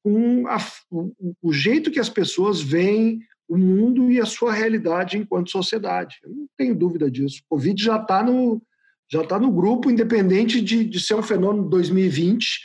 com 0.02 0.46
a, 0.48 0.56
o, 0.90 1.34
o, 1.42 1.52
jeito 1.52 1.90
que 1.90 2.00
as 2.00 2.08
pessoas 2.08 2.60
veem 2.60 3.20
o 3.46 3.58
mundo 3.58 4.10
e 4.10 4.18
a 4.18 4.24
sua 4.24 4.52
realidade 4.52 5.18
enquanto 5.18 5.50
sociedade. 5.50 6.16
Eu 6.22 6.30
não 6.30 6.46
tenho 6.56 6.74
dúvida 6.74 7.10
disso. 7.10 7.40
O 7.44 7.56
Covid 7.56 7.82
já 7.82 7.96
está 7.96 8.22
no, 8.22 8.62
já 9.10 9.22
tá 9.24 9.38
no 9.38 9.50
grupo, 9.52 9.90
independente 9.90 10.60
de, 10.62 10.84
de 10.84 11.00
ser 11.00 11.14
um 11.14 11.22
fenômeno 11.22 11.68
2020 11.68 12.60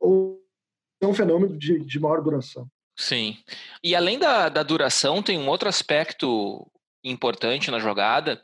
ou 0.00 0.42
ser 1.02 1.08
um 1.08 1.14
fenômeno 1.14 1.58
de, 1.58 1.80
de 1.80 2.00
maior 2.00 2.22
duração. 2.22 2.66
Sim. 2.96 3.36
E 3.82 3.94
além 3.94 4.18
da, 4.18 4.48
da 4.48 4.62
duração, 4.62 5.22
tem 5.22 5.38
um 5.38 5.48
outro 5.48 5.68
aspecto 5.68 6.66
importante 7.04 7.70
na 7.70 7.78
jogada, 7.78 8.40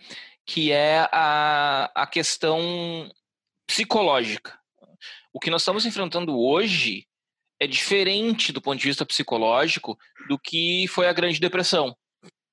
que 0.49 0.73
é 0.73 1.07
a, 1.13 1.91
a 1.95 2.07
questão 2.07 2.59
psicológica. 3.67 4.59
O 5.31 5.39
que 5.39 5.51
nós 5.51 5.61
estamos 5.61 5.85
enfrentando 5.85 6.41
hoje 6.41 7.07
é 7.61 7.67
diferente 7.67 8.51
do 8.51 8.63
ponto 8.63 8.79
de 8.81 8.89
vista 8.89 9.05
psicológico 9.05 9.99
do 10.27 10.39
que 10.39 10.87
foi 10.89 11.07
a 11.07 11.13
Grande 11.13 11.39
Depressão. 11.39 11.95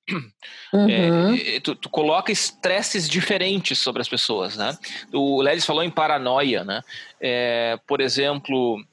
Uhum. 0.74 1.34
É, 1.34 1.60
tu, 1.62 1.74
tu, 1.74 1.90
coloca 1.90 2.32
estresses 2.32 3.08
diferentes 3.08 3.80
sobre 3.80 4.02
as 4.02 4.10
pessoas, 4.10 4.58
né? 4.58 4.78
O 5.14 5.42
Lelis 5.42 5.66
falou 5.66 5.84
em 5.84 5.90
paranoia, 5.90 6.66
né? 6.66 6.82
É, 7.20 7.80
por 7.88 8.02
exemplo, 8.02 8.84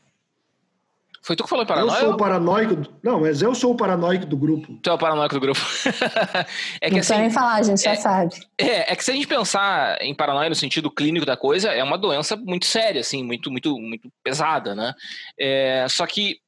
foi 1.24 1.36
tu 1.36 1.44
que 1.44 1.50
falou 1.50 1.64
paranoia? 1.64 1.98
Eu 1.98 2.00
sou 2.00 2.14
o 2.14 2.16
paranoico. 2.16 2.82
Não, 3.00 3.20
mas 3.20 3.42
eu 3.42 3.54
sou 3.54 3.72
o 3.72 3.76
paranoico 3.76 4.26
do 4.26 4.36
grupo. 4.36 4.76
Tu 4.82 4.90
é 4.90 4.92
o 4.92 4.98
paranoico 4.98 5.34
do 5.34 5.40
grupo. 5.40 5.60
é 6.80 6.88
que, 6.88 6.94
Não 6.94 6.98
assim, 6.98 7.16
nem 7.16 7.30
falar, 7.30 7.54
a 7.54 7.62
gente 7.62 7.86
é, 7.86 7.94
já 7.94 8.00
sabe. 8.00 8.34
É, 8.58 8.92
é 8.92 8.96
que 8.96 9.04
se 9.04 9.12
a 9.12 9.14
gente 9.14 9.28
pensar 9.28 10.02
em 10.02 10.12
paranoia 10.14 10.48
no 10.48 10.54
sentido 10.56 10.90
clínico 10.90 11.24
da 11.24 11.36
coisa, 11.36 11.70
é 11.70 11.82
uma 11.82 11.96
doença 11.96 12.34
muito 12.34 12.66
séria, 12.66 13.00
assim, 13.00 13.22
muito, 13.22 13.52
muito, 13.52 13.78
muito 13.78 14.10
pesada, 14.24 14.74
né? 14.74 14.94
É, 15.38 15.86
só 15.88 16.04
que 16.08 16.38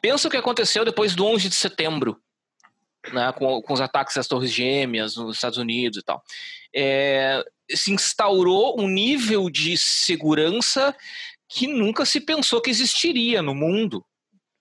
pensa 0.00 0.28
o 0.28 0.30
que 0.30 0.36
aconteceu 0.36 0.84
depois 0.84 1.16
do 1.16 1.26
11 1.26 1.48
de 1.48 1.54
setembro, 1.56 2.16
né, 3.12 3.32
com, 3.32 3.60
com 3.60 3.72
os 3.72 3.80
ataques 3.80 4.16
às 4.16 4.28
Torres 4.28 4.52
Gêmeas 4.52 5.16
nos 5.16 5.34
Estados 5.34 5.58
Unidos 5.58 5.98
e 5.98 6.02
tal. 6.02 6.22
É, 6.72 7.42
se 7.74 7.92
instaurou 7.92 8.80
um 8.80 8.88
nível 8.88 9.50
de 9.50 9.76
segurança 9.76 10.94
que 11.50 11.66
nunca 11.66 12.04
se 12.04 12.20
pensou 12.20 12.60
que 12.60 12.70
existiria 12.70 13.42
no 13.42 13.54
mundo. 13.54 14.04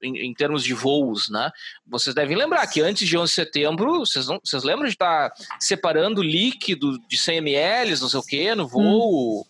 Em, 0.02 0.18
em, 0.28 0.34
termos 0.34 0.64
de 0.64 0.74
voos, 0.74 1.30
né? 1.30 1.52
Vocês 1.86 2.16
devem 2.16 2.38
lembrar 2.38 2.66
que 2.68 2.80
antes 2.80 3.06
de 3.06 3.18
11 3.18 3.30
de 3.30 3.36
setembro, 3.36 4.00
vocês, 4.00 4.30
não, 4.30 4.40
vocês 4.42 4.64
lembram 4.64 4.86
de 4.86 4.94
estar 4.94 5.30
separando 5.60 6.24
líquido 6.24 6.98
de 7.06 7.18
100 7.18 7.40
ml, 7.40 8.00
não 8.00 8.08
sei 8.08 8.20
o 8.20 8.24
quê, 8.24 8.56
no 8.56 8.66
voo, 8.66 9.42
hum. 9.42 9.46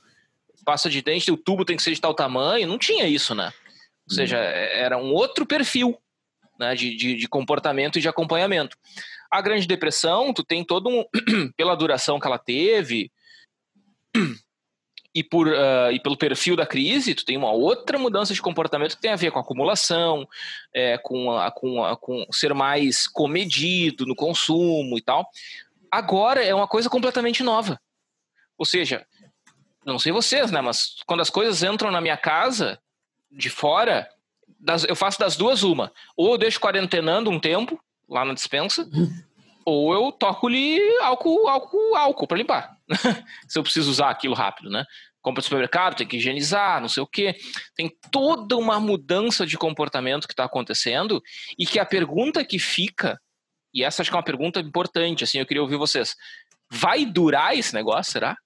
pasta 0.65 0.89
de 0.89 1.03
dente, 1.03 1.31
o 1.31 1.37
tubo 1.37 1.63
tem 1.63 1.77
que 1.77 1.83
ser 1.83 1.93
de 1.93 2.01
tal 2.01 2.15
tamanho, 2.15 2.67
não 2.67 2.79
tinha 2.79 3.07
isso, 3.07 3.35
né? 3.35 3.53
Ou 4.09 4.15
seja, 4.15 4.37
hum. 4.37 4.41
é, 4.41 4.79
era 4.81 4.97
um 4.97 5.13
outro 5.13 5.45
perfil 5.45 5.95
né, 6.59 6.73
de, 6.73 6.95
de, 6.95 7.15
de, 7.15 7.27
comportamento 7.27 7.99
e 7.99 8.01
de 8.01 8.09
acompanhamento. 8.09 8.75
A 9.29 9.41
Grande 9.41 9.67
Depressão, 9.67 10.33
tu 10.33 10.43
tem 10.43 10.63
todo 10.63 10.89
um, 10.89 11.05
pela 11.55 11.75
duração 11.75 12.19
que 12.19 12.25
ela 12.25 12.39
teve, 12.39 13.11
e, 15.13 15.23
por, 15.23 15.47
uh, 15.47 15.91
e 15.91 15.99
pelo 15.99 16.17
perfil 16.17 16.55
da 16.55 16.65
crise, 16.65 17.15
tu 17.15 17.25
tem 17.25 17.35
uma 17.35 17.51
outra 17.51 17.97
mudança 17.97 18.33
de 18.33 18.41
comportamento 18.41 18.95
que 18.95 19.01
tem 19.01 19.11
a 19.11 19.15
ver 19.15 19.31
com 19.31 19.39
acumulação, 19.39 20.27
é, 20.73 20.97
com, 20.97 21.31
a, 21.31 21.51
com, 21.51 21.83
a, 21.83 21.97
com 21.97 22.25
ser 22.31 22.53
mais 22.53 23.07
comedido 23.07 24.05
no 24.05 24.15
consumo 24.15 24.97
e 24.97 25.01
tal. 25.01 25.27
Agora 25.91 26.43
é 26.43 26.53
uma 26.53 26.67
coisa 26.67 26.89
completamente 26.89 27.41
nova. 27.41 27.79
Ou 28.57 28.65
seja, 28.65 29.05
não 29.83 29.97
sei 29.97 30.11
vocês, 30.11 30.51
né? 30.51 30.61
Mas 30.61 30.97
quando 31.05 31.21
as 31.21 31.29
coisas 31.29 31.63
entram 31.63 31.89
na 31.89 32.01
minha 32.01 32.17
casa, 32.17 32.79
de 33.31 33.49
fora, 33.49 34.07
das, 34.59 34.83
eu 34.83 34.95
faço 34.95 35.19
das 35.19 35.35
duas 35.35 35.63
uma. 35.63 35.91
Ou 36.15 36.33
eu 36.33 36.37
deixo 36.37 36.59
quarentenando 36.59 37.29
um 37.29 37.39
tempo, 37.39 37.79
lá 38.07 38.23
na 38.23 38.33
dispensa, 38.33 38.87
ou 39.65 39.93
eu 39.93 40.11
toco-lhe 40.11 40.79
álcool, 41.01 41.47
álcool, 41.47 41.95
álcool 41.95 42.27
para 42.27 42.37
limpar. 42.37 42.78
Se 43.47 43.57
eu 43.57 43.63
preciso 43.63 43.89
usar 43.89 44.09
aquilo 44.09 44.33
rápido, 44.33 44.69
né? 44.69 44.85
Compra 45.21 45.39
no 45.39 45.43
supermercado, 45.43 45.95
tem 45.95 46.07
que 46.07 46.17
higienizar, 46.17 46.79
não 46.79 46.87
sei 46.87 47.03
o 47.03 47.07
quê. 47.07 47.35
Tem 47.75 47.91
toda 48.11 48.55
uma 48.55 48.79
mudança 48.79 49.45
de 49.45 49.57
comportamento 49.57 50.27
que 50.27 50.33
está 50.33 50.45
acontecendo 50.45 51.21
e 51.57 51.65
que 51.65 51.79
a 51.79 51.85
pergunta 51.85 52.43
que 52.45 52.57
fica, 52.57 53.19
e 53.73 53.83
essa 53.83 54.01
acho 54.01 54.09
que 54.09 54.15
é 54.15 54.17
uma 54.17 54.23
pergunta 54.23 54.59
importante, 54.59 55.23
assim, 55.23 55.39
eu 55.39 55.45
queria 55.45 55.61
ouvir 55.61 55.77
vocês. 55.77 56.15
Vai 56.71 57.05
durar 57.05 57.57
esse 57.57 57.73
negócio, 57.73 58.13
será? 58.13 58.37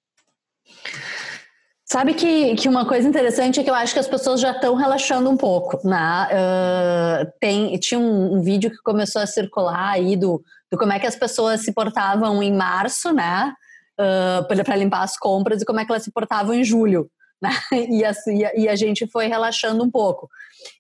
Sabe 1.86 2.16
que, 2.16 2.56
que 2.56 2.68
uma 2.68 2.88
coisa 2.88 3.08
interessante 3.08 3.60
é 3.60 3.64
que 3.64 3.70
eu 3.70 3.76
acho 3.76 3.94
que 3.94 4.00
as 4.00 4.08
pessoas 4.08 4.42
já 4.42 4.52
estão 4.52 4.74
relaxando 4.74 5.30
um 5.30 5.38
pouco, 5.38 5.80
né? 5.88 6.28
Uh, 6.32 7.32
tem, 7.40 7.78
tinha 7.78 8.00
um, 8.00 8.38
um, 8.38 8.42
vídeo 8.42 8.72
que 8.72 8.78
começou 8.78 9.22
a 9.22 9.28
circular 9.28 9.92
aí 9.92 10.16
do, 10.16 10.42
do 10.72 10.78
como 10.78 10.92
é 10.92 11.00
que 11.00 11.06
as 11.06 11.16
pessoas 11.16 11.62
se 11.62 11.72
portavam 11.72 12.42
em 12.42 12.52
março, 12.52 13.14
né? 13.14 13.54
Uh, 14.00 14.48
para 14.48 14.76
limpar 14.76 15.04
as 15.04 15.16
compras 15.16 15.62
e 15.62 15.66
como 15.66 15.80
é 15.80 15.86
que 15.86 15.92
elas 15.92 16.04
se 16.04 16.12
portavam 16.12 16.54
em 16.54 16.64
julho. 16.64 17.10
Né? 17.44 17.52
E, 17.90 18.06
a, 18.06 18.14
e, 18.56 18.70
a, 18.70 18.76
gente 18.76 19.06
foi 19.06 19.28
relaxando 19.28 19.84
um 19.84 19.92
pouco. 19.92 20.30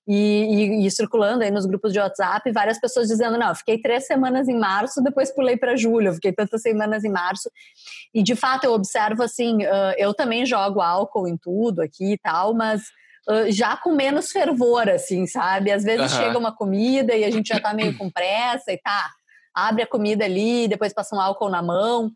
E, 0.08 0.15
e, 0.15 0.86
e, 0.86 0.91
circulando 0.91 1.43
aí 1.43 1.52
nos 1.52 1.65
grupos 1.65 1.91
de 1.91 1.99
WhatsApp, 1.99 2.49
várias 2.54 2.80
pessoas 2.80 3.10
dizendo: 3.10 3.38
não, 3.38 3.54
fiquei 3.54 3.82
três 3.82 4.08
semanas 4.08 4.47
em 4.47 4.58
março, 4.58 5.04
depois 5.04 5.30
pulei 5.30 5.58
para 5.58 5.76
julho, 5.76 6.13
fiquei 6.13 6.32
tantas 6.32 6.62
semanas 6.62 7.04
em 7.04 7.12
março. 7.12 7.52
E 8.13 8.23
de 8.23 8.34
fato 8.34 8.63
eu 8.63 8.71
observo 8.71 9.23
assim: 9.23 9.65
uh, 9.65 9.93
eu 9.97 10.13
também 10.13 10.45
jogo 10.45 10.80
álcool 10.80 11.28
em 11.28 11.36
tudo 11.36 11.82
aqui 11.82 12.13
e 12.13 12.17
tal, 12.17 12.54
mas. 12.54 12.84
Uh, 13.26 13.49
já 13.49 13.78
com 13.78 13.95
menos 13.95 14.32
fervor, 14.32 14.89
assim, 14.89 15.26
sabe? 15.26 15.71
Às 15.71 15.82
vezes 15.82 16.12
uhum. 16.12 16.19
chega 16.19 16.38
uma 16.38 16.54
comida 16.54 17.15
e 17.15 17.23
a 17.23 17.32
gente 17.32 17.47
já 17.47 17.60
tá 17.60 17.73
meio 17.73 17.97
com 17.97 18.12
pressa 18.12 18.73
e 18.73 18.78
tá, 18.78 19.10
abre 19.54 19.84
a 19.84 19.88
comida 19.88 20.26
ali, 20.26 20.67
depois 20.67 20.93
passa 20.93 21.15
um 21.15 21.21
álcool 21.21 21.49
na 21.49 21.62
mão. 21.62 22.12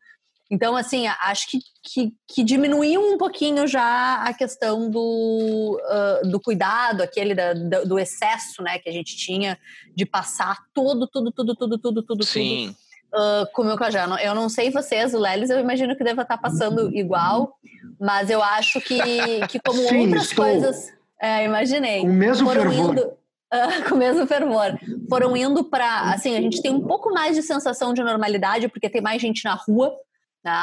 Então, 0.50 0.76
assim, 0.78 1.08
acho 1.08 1.50
que, 1.50 1.60
que, 1.84 2.14
que, 2.28 2.44
diminuiu 2.44 3.02
um 3.02 3.18
pouquinho 3.18 3.68
já 3.68 4.24
a 4.24 4.34
questão 4.34 4.90
do, 4.90 5.80
uh, 5.84 6.30
do 6.30 6.40
cuidado, 6.40 7.02
aquele 7.02 7.36
da, 7.36 7.54
do 7.54 8.00
excesso, 8.00 8.64
né, 8.64 8.80
que 8.80 8.88
a 8.88 8.92
gente 8.92 9.18
tinha 9.18 9.58
de 9.94 10.06
passar 10.06 10.58
tudo, 10.74 11.06
tudo, 11.08 11.32
tudo, 11.32 11.56
tudo, 11.56 11.78
tudo, 11.78 12.04
tudo, 12.04 12.24
Sim. 12.24 12.68
tudo. 12.68 12.88
Uh, 13.08 13.48
com 13.54 13.62
o 13.62 13.66
meu 13.66 13.78
cajado. 13.78 14.18
Eu 14.20 14.36
não 14.36 14.50
sei 14.50 14.70
vocês, 14.70 15.14
o 15.14 15.20
Lelis, 15.20 15.50
eu 15.50 15.60
imagino 15.60 15.96
que 15.98 16.04
deva 16.04 16.22
estar 16.22 16.38
passando 16.38 16.94
igual, 16.96 17.58
mas 18.00 18.30
eu 18.30 18.44
acho 18.44 18.80
que, 18.82 19.00
que 19.48 19.60
como 19.60 19.80
Sim, 19.80 20.06
outras 20.06 20.30
estou. 20.30 20.46
coisas. 20.46 20.94
É, 21.22 21.46
imaginei. 21.46 22.02
Com 22.02 22.08
o 22.10 22.14
mesmo 22.14 22.50
fervor. 22.50 22.92
Indo, 22.92 23.02
uh, 23.02 23.84
com 23.90 23.96
o 23.96 23.98
mesmo 23.98 24.28
fervor. 24.28 24.80
Foram 25.10 25.36
indo 25.36 25.64
para. 25.64 26.14
Assim, 26.14 26.36
a 26.36 26.42
gente 26.42 26.62
tem 26.62 26.72
um 26.72 26.82
pouco 26.82 27.12
mais 27.12 27.36
de 27.36 27.42
sensação 27.42 27.94
de 27.94 28.04
normalidade, 28.04 28.68
porque 28.68 28.90
tem 28.90 29.02
mais 29.02 29.22
gente 29.22 29.44
na 29.44 29.56
rua, 29.56 29.96
né? 30.44 30.54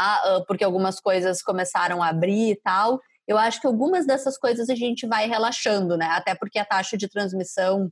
porque 0.46 0.64
algumas 0.64 1.00
coisas 1.00 1.42
começaram 1.42 2.02
a 2.02 2.08
abrir 2.08 2.52
e 2.52 2.56
tal. 2.56 3.00
Eu 3.26 3.38
acho 3.38 3.60
que 3.60 3.66
algumas 3.66 4.06
dessas 4.06 4.36
coisas 4.36 4.68
a 4.68 4.74
gente 4.74 5.06
vai 5.06 5.26
relaxando, 5.26 5.96
né? 5.96 6.06
Até 6.06 6.34
porque 6.34 6.58
a 6.58 6.64
taxa 6.64 6.96
de 6.96 7.08
transmissão 7.08 7.90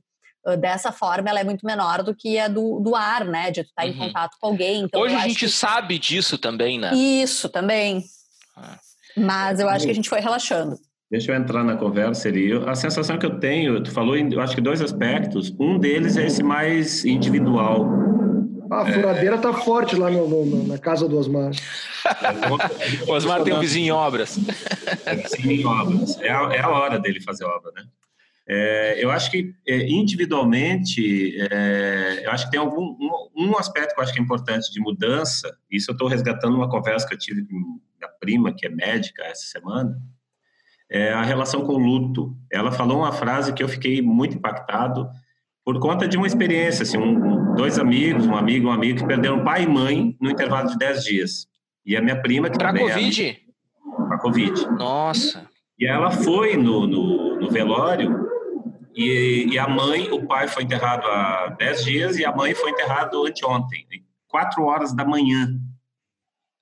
dessa 0.59 0.91
forma 0.91 1.29
ela 1.29 1.39
é 1.39 1.43
muito 1.43 1.65
menor 1.65 2.03
do 2.03 2.13
que 2.13 2.37
a 2.37 2.47
do, 2.47 2.79
do 2.79 2.95
ar, 2.95 3.25
né? 3.25 3.49
De 3.49 3.63
tu 3.63 3.69
estar 3.69 3.83
tá 3.83 3.87
uhum. 3.87 3.93
em 3.93 3.97
contato 3.97 4.37
com 4.39 4.47
alguém. 4.47 4.81
Então, 4.83 5.01
Hoje 5.01 5.15
a 5.15 5.27
gente 5.27 5.45
que... 5.45 5.49
sabe 5.49 5.97
disso 5.97 6.37
também, 6.37 6.77
né? 6.77 6.93
Isso, 6.93 7.49
também. 7.49 8.03
Ah. 8.55 8.77
Mas 9.15 9.59
eu 9.59 9.69
acho 9.69 9.85
que 9.85 9.91
a 9.91 9.95
gente 9.95 10.09
foi 10.09 10.19
relaxando. 10.19 10.77
Deixa 11.09 11.31
eu 11.31 11.35
entrar 11.35 11.63
na 11.63 11.77
conversa 11.77 12.27
ali. 12.27 12.51
A 12.67 12.75
sensação 12.75 13.19
que 13.19 13.25
eu 13.25 13.39
tenho, 13.39 13.81
tu 13.83 13.91
falou, 13.91 14.17
eu 14.17 14.41
acho 14.41 14.55
que 14.55 14.61
dois 14.61 14.81
aspectos. 14.81 15.53
Um 15.59 15.77
deles 15.77 16.17
é 16.17 16.25
esse 16.25 16.41
mais 16.41 17.05
individual, 17.05 17.87
ah, 18.73 18.81
a 18.81 18.91
furadeira 18.91 19.35
está 19.35 19.53
forte 19.53 19.95
lá 19.95 20.09
no, 20.09 20.27
no, 20.27 20.67
na 20.67 20.77
casa 20.77 21.07
do 21.07 21.17
Osmar. 21.17 21.51
o 23.07 23.11
Osmar 23.11 23.43
tem 23.43 23.53
um 23.53 23.59
vizinho 23.59 23.87
em 23.87 23.91
obras. 23.91 24.39
É 25.05 25.15
vizinho 25.15 25.51
em 25.51 25.65
obras. 25.65 26.19
É 26.19 26.29
a, 26.29 26.53
é 26.53 26.59
a 26.59 26.69
hora 26.69 26.99
dele 26.99 27.21
fazer 27.21 27.45
obra, 27.45 27.71
né? 27.75 27.83
É, 28.45 29.03
eu 29.03 29.09
acho 29.09 29.31
que 29.31 29.53
é, 29.65 29.87
individualmente, 29.89 31.37
é, 31.49 32.23
eu 32.25 32.31
acho 32.31 32.45
que 32.45 32.51
tem 32.51 32.59
algum 32.59 32.97
um, 32.99 33.29
um, 33.37 33.57
aspecto 33.57 33.93
que 33.93 33.99
eu 33.99 34.03
acho 34.03 34.13
que 34.13 34.19
é 34.19 34.21
importante 34.23 34.71
de 34.71 34.81
mudança. 34.81 35.55
Isso 35.71 35.91
eu 35.91 35.93
estou 35.93 36.07
resgatando 36.07 36.55
uma 36.55 36.69
conversa 36.69 37.07
que 37.07 37.13
eu 37.13 37.17
tive 37.17 37.45
com 37.45 37.79
a 38.03 38.07
prima, 38.07 38.53
que 38.53 38.65
é 38.65 38.69
médica, 38.69 39.23
essa 39.23 39.45
semana. 39.45 39.97
É 40.89 41.13
a 41.13 41.23
relação 41.23 41.65
com 41.65 41.73
o 41.73 41.77
luto. 41.77 42.35
Ela 42.51 42.71
falou 42.71 42.99
uma 42.99 43.13
frase 43.13 43.53
que 43.53 43.63
eu 43.63 43.69
fiquei 43.69 44.01
muito 44.01 44.35
impactado 44.35 45.09
por 45.63 45.79
conta 45.79 46.07
de 46.07 46.17
uma 46.17 46.27
experiência, 46.27 46.83
assim, 46.83 46.97
um, 46.97 47.42
dois 47.55 47.79
amigos, 47.79 48.25
um 48.25 48.35
amigo, 48.35 48.67
um 48.67 48.71
amigo 48.71 48.99
que 48.99 49.07
perderam 49.07 49.43
pai 49.43 49.63
e 49.63 49.67
mãe 49.67 50.15
no 50.19 50.29
intervalo 50.29 50.69
de 50.69 50.77
10 50.77 51.03
dias. 51.03 51.47
E 51.85 51.95
a 51.95 52.01
minha 52.01 52.21
prima 52.21 52.49
que 52.49 52.57
para 52.57 52.77
Covid? 52.77 53.23
É 53.23 54.07
para 54.07 54.17
Covid. 54.17 54.67
Nossa. 54.77 55.47
E 55.77 55.85
ela 55.85 56.11
foi 56.11 56.55
no, 56.55 56.87
no, 56.87 57.39
no 57.39 57.49
velório 57.49 58.23
e, 58.95 59.47
e, 59.51 59.59
a 59.59 59.67
mãe, 59.67 60.11
o 60.11 60.25
pai 60.27 60.47
foi 60.47 60.63
enterrado 60.63 61.07
há 61.07 61.55
10 61.57 61.83
dias 61.83 62.17
e 62.17 62.25
a 62.25 62.31
mãe 62.31 62.53
foi 62.53 62.69
enterrado 62.69 63.25
anteontem, 63.25 63.85
4 64.27 64.63
horas 64.63 64.93
da 64.93 65.03
manhã. 65.03 65.59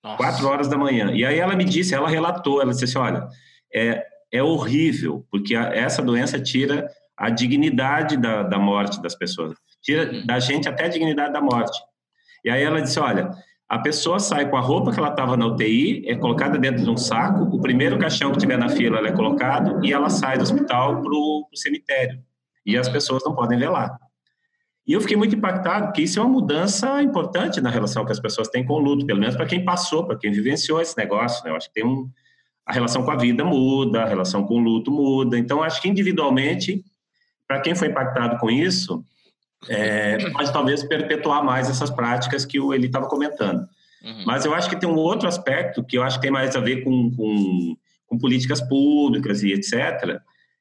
Nossa. 0.03 0.17
4 0.17 0.47
horas 0.47 0.67
da 0.69 0.77
manhã. 0.77 1.11
E 1.11 1.25
aí 1.25 1.39
ela 1.39 1.55
me 1.55 1.65
disse, 1.65 1.93
ela 1.93 2.07
relatou, 2.07 2.61
ela 2.61 2.71
disse 2.71 2.85
assim, 2.85 2.97
olha, 2.97 3.27
é, 3.73 4.05
é 4.31 4.41
horrível, 4.41 5.25
porque 5.29 5.55
a, 5.55 5.75
essa 5.75 6.01
doença 6.01 6.39
tira 6.39 6.87
a 7.17 7.29
dignidade 7.29 8.15
da, 8.15 8.43
da 8.43 8.57
morte 8.57 9.01
das 9.01 9.13
pessoas. 9.13 9.53
Tira 9.81 10.11
uhum. 10.11 10.25
da 10.25 10.39
gente 10.39 10.67
até 10.69 10.85
a 10.85 10.87
dignidade 10.87 11.33
da 11.33 11.41
morte. 11.41 11.79
E 12.43 12.49
aí 12.49 12.63
ela 12.63 12.81
disse: 12.81 12.99
olha, 12.99 13.31
a 13.67 13.79
pessoa 13.79 14.19
sai 14.19 14.49
com 14.49 14.57
a 14.57 14.61
roupa 14.61 14.91
que 14.91 14.99
ela 14.99 15.09
estava 15.09 15.37
na 15.37 15.47
UTI, 15.47 16.03
é 16.07 16.15
colocada 16.15 16.57
dentro 16.57 16.83
de 16.83 16.89
um 16.89 16.97
saco, 16.97 17.43
o 17.43 17.61
primeiro 17.61 17.97
caixão 17.97 18.31
que 18.31 18.37
tiver 18.37 18.57
na 18.57 18.69
fila 18.69 18.99
é 19.07 19.11
colocado 19.11 19.83
e 19.85 19.93
ela 19.93 20.09
sai 20.09 20.37
do 20.37 20.43
hospital 20.43 21.01
para 21.01 21.11
o 21.11 21.47
cemitério. 21.55 22.21
E 22.65 22.77
as 22.77 22.89
pessoas 22.89 23.23
não 23.25 23.33
podem 23.33 23.57
lá. 23.59 23.97
E 24.85 24.93
eu 24.93 24.99
fiquei 24.99 25.15
muito 25.15 25.35
impactado, 25.35 25.85
porque 25.85 26.01
isso 26.01 26.19
é 26.19 26.21
uma 26.21 26.31
mudança 26.31 27.01
importante 27.01 27.61
na 27.61 27.69
relação 27.69 28.03
que 28.03 28.11
as 28.11 28.19
pessoas 28.19 28.49
têm 28.49 28.65
com 28.65 28.73
o 28.73 28.79
luto, 28.79 29.05
pelo 29.05 29.19
menos 29.19 29.35
para 29.35 29.45
quem 29.45 29.63
passou, 29.63 30.05
para 30.05 30.17
quem 30.17 30.31
vivenciou 30.31 30.81
esse 30.81 30.97
negócio. 30.97 31.43
Né? 31.45 31.51
Eu 31.51 31.55
acho 31.55 31.67
que 31.67 31.75
tem 31.75 31.85
um, 31.85 32.09
a 32.65 32.73
relação 32.73 33.03
com 33.03 33.11
a 33.11 33.15
vida 33.15 33.45
muda, 33.45 34.03
a 34.03 34.05
relação 34.05 34.43
com 34.43 34.55
o 34.55 34.59
luto 34.59 34.91
muda. 34.91 35.37
Então, 35.37 35.63
acho 35.63 35.81
que 35.81 35.87
individualmente 35.87 36.83
para 37.47 37.61
quem 37.61 37.75
foi 37.75 37.89
impactado 37.89 38.37
com 38.37 38.49
isso, 38.49 39.03
é, 39.69 40.29
pode 40.31 40.51
talvez 40.51 40.83
perpetuar 40.83 41.43
mais 41.43 41.69
essas 41.69 41.89
práticas 41.89 42.45
que 42.45 42.59
o 42.59 42.73
Eli 42.73 42.87
estava 42.87 43.07
comentando. 43.07 43.67
Uhum. 44.03 44.23
Mas 44.25 44.45
eu 44.45 44.53
acho 44.53 44.69
que 44.69 44.79
tem 44.79 44.89
um 44.89 44.95
outro 44.95 45.27
aspecto 45.27 45.83
que 45.83 45.97
eu 45.97 46.03
acho 46.03 46.17
que 46.17 46.23
tem 46.23 46.31
mais 46.31 46.55
a 46.55 46.59
ver 46.59 46.83
com, 46.83 47.11
com, 47.15 47.77
com 48.07 48.17
políticas 48.17 48.59
públicas 48.61 49.43
e 49.43 49.53
etc. 49.53 50.19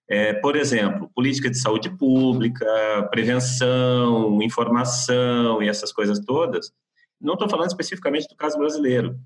É, 0.09 0.35
por 0.35 0.57
exemplo, 0.57 1.11
política 1.15 1.49
de 1.49 1.59
saúde 1.59 1.89
pública, 1.97 2.67
prevenção, 3.11 4.43
informação 4.43 5.63
e 5.63 5.69
essas 5.69 5.93
coisas 5.93 6.19
todas. 6.21 6.73
Não 7.21 7.35
estou 7.35 7.49
falando 7.49 7.69
especificamente 7.69 8.29
do 8.29 8.37
caso 8.37 8.59
brasileiro, 8.59 9.19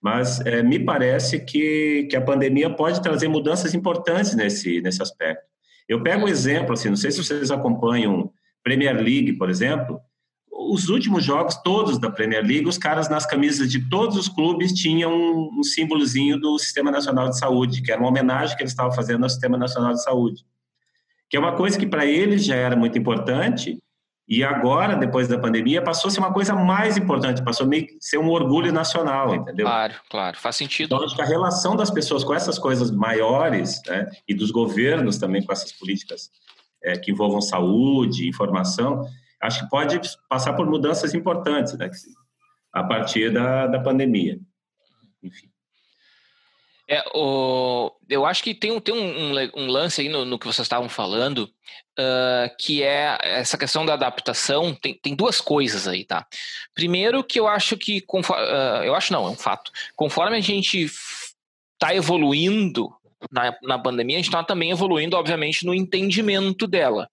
mas 0.00 0.40
é, 0.46 0.62
me 0.62 0.78
parece 0.78 1.40
que, 1.40 2.06
que 2.10 2.16
a 2.16 2.20
pandemia 2.20 2.70
pode 2.70 3.02
trazer 3.02 3.28
mudanças 3.28 3.74
importantes 3.74 4.34
nesse, 4.34 4.80
nesse 4.80 5.02
aspecto. 5.02 5.44
Eu 5.88 6.02
pego 6.02 6.24
um 6.24 6.28
exemplo, 6.28 6.72
assim, 6.72 6.88
não 6.88 6.96
sei 6.96 7.10
se 7.10 7.22
vocês 7.22 7.50
acompanham 7.50 8.32
Premier 8.62 8.96
League, 8.96 9.32
por 9.34 9.50
exemplo. 9.50 10.00
Os 10.50 10.88
últimos 10.88 11.24
jogos, 11.24 11.56
todos 11.62 11.98
da 11.98 12.10
Premier 12.10 12.44
League, 12.44 12.66
os 12.66 12.78
caras 12.78 13.08
nas 13.08 13.26
camisas 13.26 13.70
de 13.70 13.88
todos 13.88 14.16
os 14.16 14.28
clubes 14.28 14.72
tinham 14.72 15.12
um, 15.12 15.58
um 15.58 15.62
símbolozinho 15.62 16.38
do 16.38 16.58
Sistema 16.58 16.90
Nacional 16.90 17.28
de 17.28 17.38
Saúde, 17.38 17.82
que 17.82 17.90
era 17.90 18.00
uma 18.00 18.10
homenagem 18.10 18.56
que 18.56 18.62
eles 18.62 18.72
estavam 18.72 18.92
fazendo 18.92 19.24
ao 19.24 19.30
Sistema 19.30 19.56
Nacional 19.56 19.92
de 19.92 20.02
Saúde. 20.02 20.44
Que 21.28 21.36
é 21.36 21.40
uma 21.40 21.56
coisa 21.56 21.78
que 21.78 21.86
para 21.86 22.04
eles 22.04 22.44
já 22.44 22.56
era 22.56 22.76
muito 22.76 22.98
importante, 22.98 23.78
e 24.30 24.44
agora, 24.44 24.94
depois 24.94 25.26
da 25.26 25.36
pandemia, 25.36 25.82
passou 25.82 26.06
a 26.06 26.10
ser 26.12 26.20
uma 26.20 26.32
coisa 26.32 26.54
mais 26.54 26.96
importante, 26.96 27.42
passou 27.42 27.66
a 27.66 27.70
ser 27.98 28.18
um 28.18 28.28
orgulho 28.28 28.72
nacional, 28.72 29.34
entendeu? 29.34 29.66
Claro, 29.66 29.94
claro, 30.08 30.38
faz 30.38 30.54
sentido. 30.54 30.94
Então, 30.94 31.04
acho 31.04 31.16
que 31.16 31.22
a 31.22 31.24
relação 31.24 31.74
das 31.74 31.90
pessoas 31.90 32.22
com 32.22 32.32
essas 32.32 32.56
coisas 32.56 32.92
maiores, 32.92 33.82
né, 33.88 34.08
e 34.28 34.32
dos 34.32 34.52
governos 34.52 35.18
também 35.18 35.44
com 35.44 35.52
essas 35.52 35.72
políticas 35.72 36.30
é, 36.82 36.96
que 36.98 37.10
envolvam 37.10 37.40
saúde, 37.40 38.28
informação, 38.28 39.06
acho 39.40 39.64
que 39.64 39.70
pode 39.70 40.00
passar 40.28 40.54
por 40.54 40.66
mudanças 40.66 41.14
importantes, 41.14 41.76
né, 41.76 41.90
a 42.72 42.84
partir 42.84 43.32
da, 43.32 43.66
da 43.66 43.80
pandemia. 43.80 44.38
Enfim. 45.22 45.50
É, 46.88 47.04
o, 47.14 47.92
eu 48.08 48.26
acho 48.26 48.42
que 48.42 48.52
tem, 48.52 48.72
um, 48.72 48.80
tem 48.80 48.92
um, 48.92 49.32
um, 49.54 49.66
lance 49.68 50.00
aí 50.00 50.08
no, 50.08 50.24
no, 50.24 50.36
que 50.36 50.46
vocês 50.46 50.64
estavam 50.64 50.88
falando, 50.88 51.44
uh, 51.96 52.56
que 52.58 52.82
é 52.82 53.16
essa 53.22 53.56
questão 53.56 53.86
da 53.86 53.94
adaptação. 53.94 54.74
Tem, 54.74 54.98
tem 55.00 55.14
duas 55.14 55.40
coisas 55.40 55.86
aí, 55.86 56.04
tá? 56.04 56.26
Primeiro, 56.74 57.22
que 57.22 57.38
eu 57.38 57.46
acho 57.46 57.76
que, 57.76 58.04
uh, 58.12 58.82
eu 58.82 58.96
acho 58.96 59.12
não, 59.12 59.24
é 59.24 59.30
um 59.30 59.36
fato. 59.36 59.70
Conforme 59.94 60.36
a 60.36 60.40
gente 60.40 60.90
está 61.80 61.94
evoluindo 61.94 62.92
na, 63.30 63.56
na 63.62 63.78
pandemia, 63.78 64.16
a 64.16 64.18
gente 64.18 64.28
está 64.28 64.44
também 64.44 64.70
evoluindo, 64.70 65.16
obviamente, 65.16 65.64
no 65.66 65.74
entendimento 65.74 66.66
dela. 66.66 67.08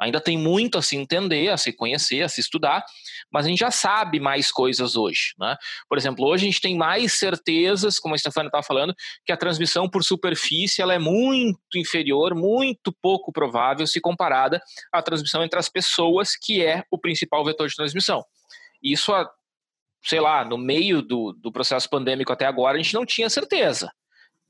Ainda 0.00 0.18
tem 0.18 0.38
muito 0.38 0.78
a 0.78 0.82
se 0.82 0.96
entender, 0.96 1.50
a 1.50 1.58
se 1.58 1.74
conhecer, 1.74 2.22
a 2.22 2.28
se 2.28 2.40
estudar, 2.40 2.82
mas 3.30 3.44
a 3.44 3.48
gente 3.50 3.58
já 3.58 3.70
sabe 3.70 4.18
mais 4.18 4.50
coisas 4.50 4.96
hoje. 4.96 5.34
Né? 5.38 5.54
Por 5.86 5.98
exemplo, 5.98 6.24
hoje 6.24 6.44
a 6.44 6.50
gente 6.50 6.60
tem 6.60 6.74
mais 6.74 7.18
certezas, 7.18 7.98
como 7.98 8.14
a 8.14 8.18
Stefania 8.18 8.48
estava 8.48 8.62
falando, 8.62 8.94
que 9.26 9.32
a 9.32 9.36
transmissão 9.36 9.86
por 9.90 10.02
superfície 10.02 10.80
ela 10.80 10.94
é 10.94 10.98
muito 10.98 11.76
inferior, 11.76 12.34
muito 12.34 12.90
pouco 13.02 13.30
provável 13.30 13.86
se 13.86 14.00
comparada 14.00 14.58
à 14.90 15.02
transmissão 15.02 15.44
entre 15.44 15.58
as 15.58 15.68
pessoas, 15.68 16.34
que 16.34 16.64
é 16.64 16.82
o 16.90 16.98
principal 16.98 17.44
vetor 17.44 17.68
de 17.68 17.76
transmissão. 17.76 18.24
Isso, 18.82 19.12
sei 20.02 20.20
lá, 20.20 20.46
no 20.46 20.56
meio 20.56 21.02
do, 21.02 21.34
do 21.34 21.52
processo 21.52 21.90
pandêmico 21.90 22.32
até 22.32 22.46
agora, 22.46 22.78
a 22.78 22.82
gente 22.82 22.94
não 22.94 23.04
tinha 23.04 23.28
certeza. 23.28 23.92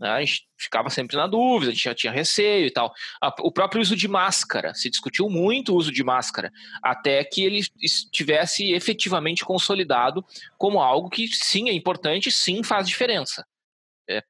Né? 0.01 0.09
A 0.09 0.21
gente 0.21 0.49
ficava 0.57 0.89
sempre 0.89 1.17
na 1.17 1.27
dúvida, 1.27 1.71
a 1.71 1.75
gente 1.75 1.85
já 1.85 1.95
tinha 1.95 2.13
receio 2.13 2.67
e 2.67 2.71
tal. 2.71 2.93
O 3.41 3.53
próprio 3.53 3.83
uso 3.83 3.95
de 3.95 4.09
máscara, 4.09 4.73
se 4.75 4.89
discutiu 4.89 5.29
muito 5.29 5.73
o 5.73 5.77
uso 5.77 5.93
de 5.93 6.03
máscara, 6.03 6.51
até 6.83 7.23
que 7.23 7.45
ele 7.45 7.61
estivesse 7.81 8.73
efetivamente 8.73 9.45
consolidado 9.45 10.25
como 10.57 10.81
algo 10.81 11.11
que 11.11 11.29
sim 11.29 11.69
é 11.69 11.73
importante, 11.73 12.31
sim 12.31 12.63
faz 12.63 12.89
diferença. 12.89 13.47
É, 14.09 14.23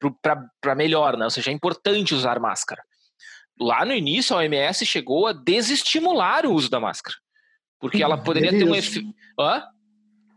para 0.60 0.74
melhor, 0.74 1.16
né? 1.16 1.24
ou 1.24 1.30
seja, 1.30 1.50
é 1.50 1.54
importante 1.54 2.14
usar 2.14 2.38
máscara. 2.38 2.82
Lá 3.58 3.84
no 3.84 3.94
início, 3.94 4.34
a 4.34 4.40
OMS 4.40 4.84
chegou 4.84 5.26
a 5.26 5.32
desestimular 5.32 6.44
o 6.44 6.52
uso 6.52 6.68
da 6.68 6.80
máscara, 6.80 7.16
porque 7.78 8.02
ela 8.02 8.18
poderia 8.18 8.50
ter 8.50 8.64
um 8.64 8.74
efeito. 8.74 9.14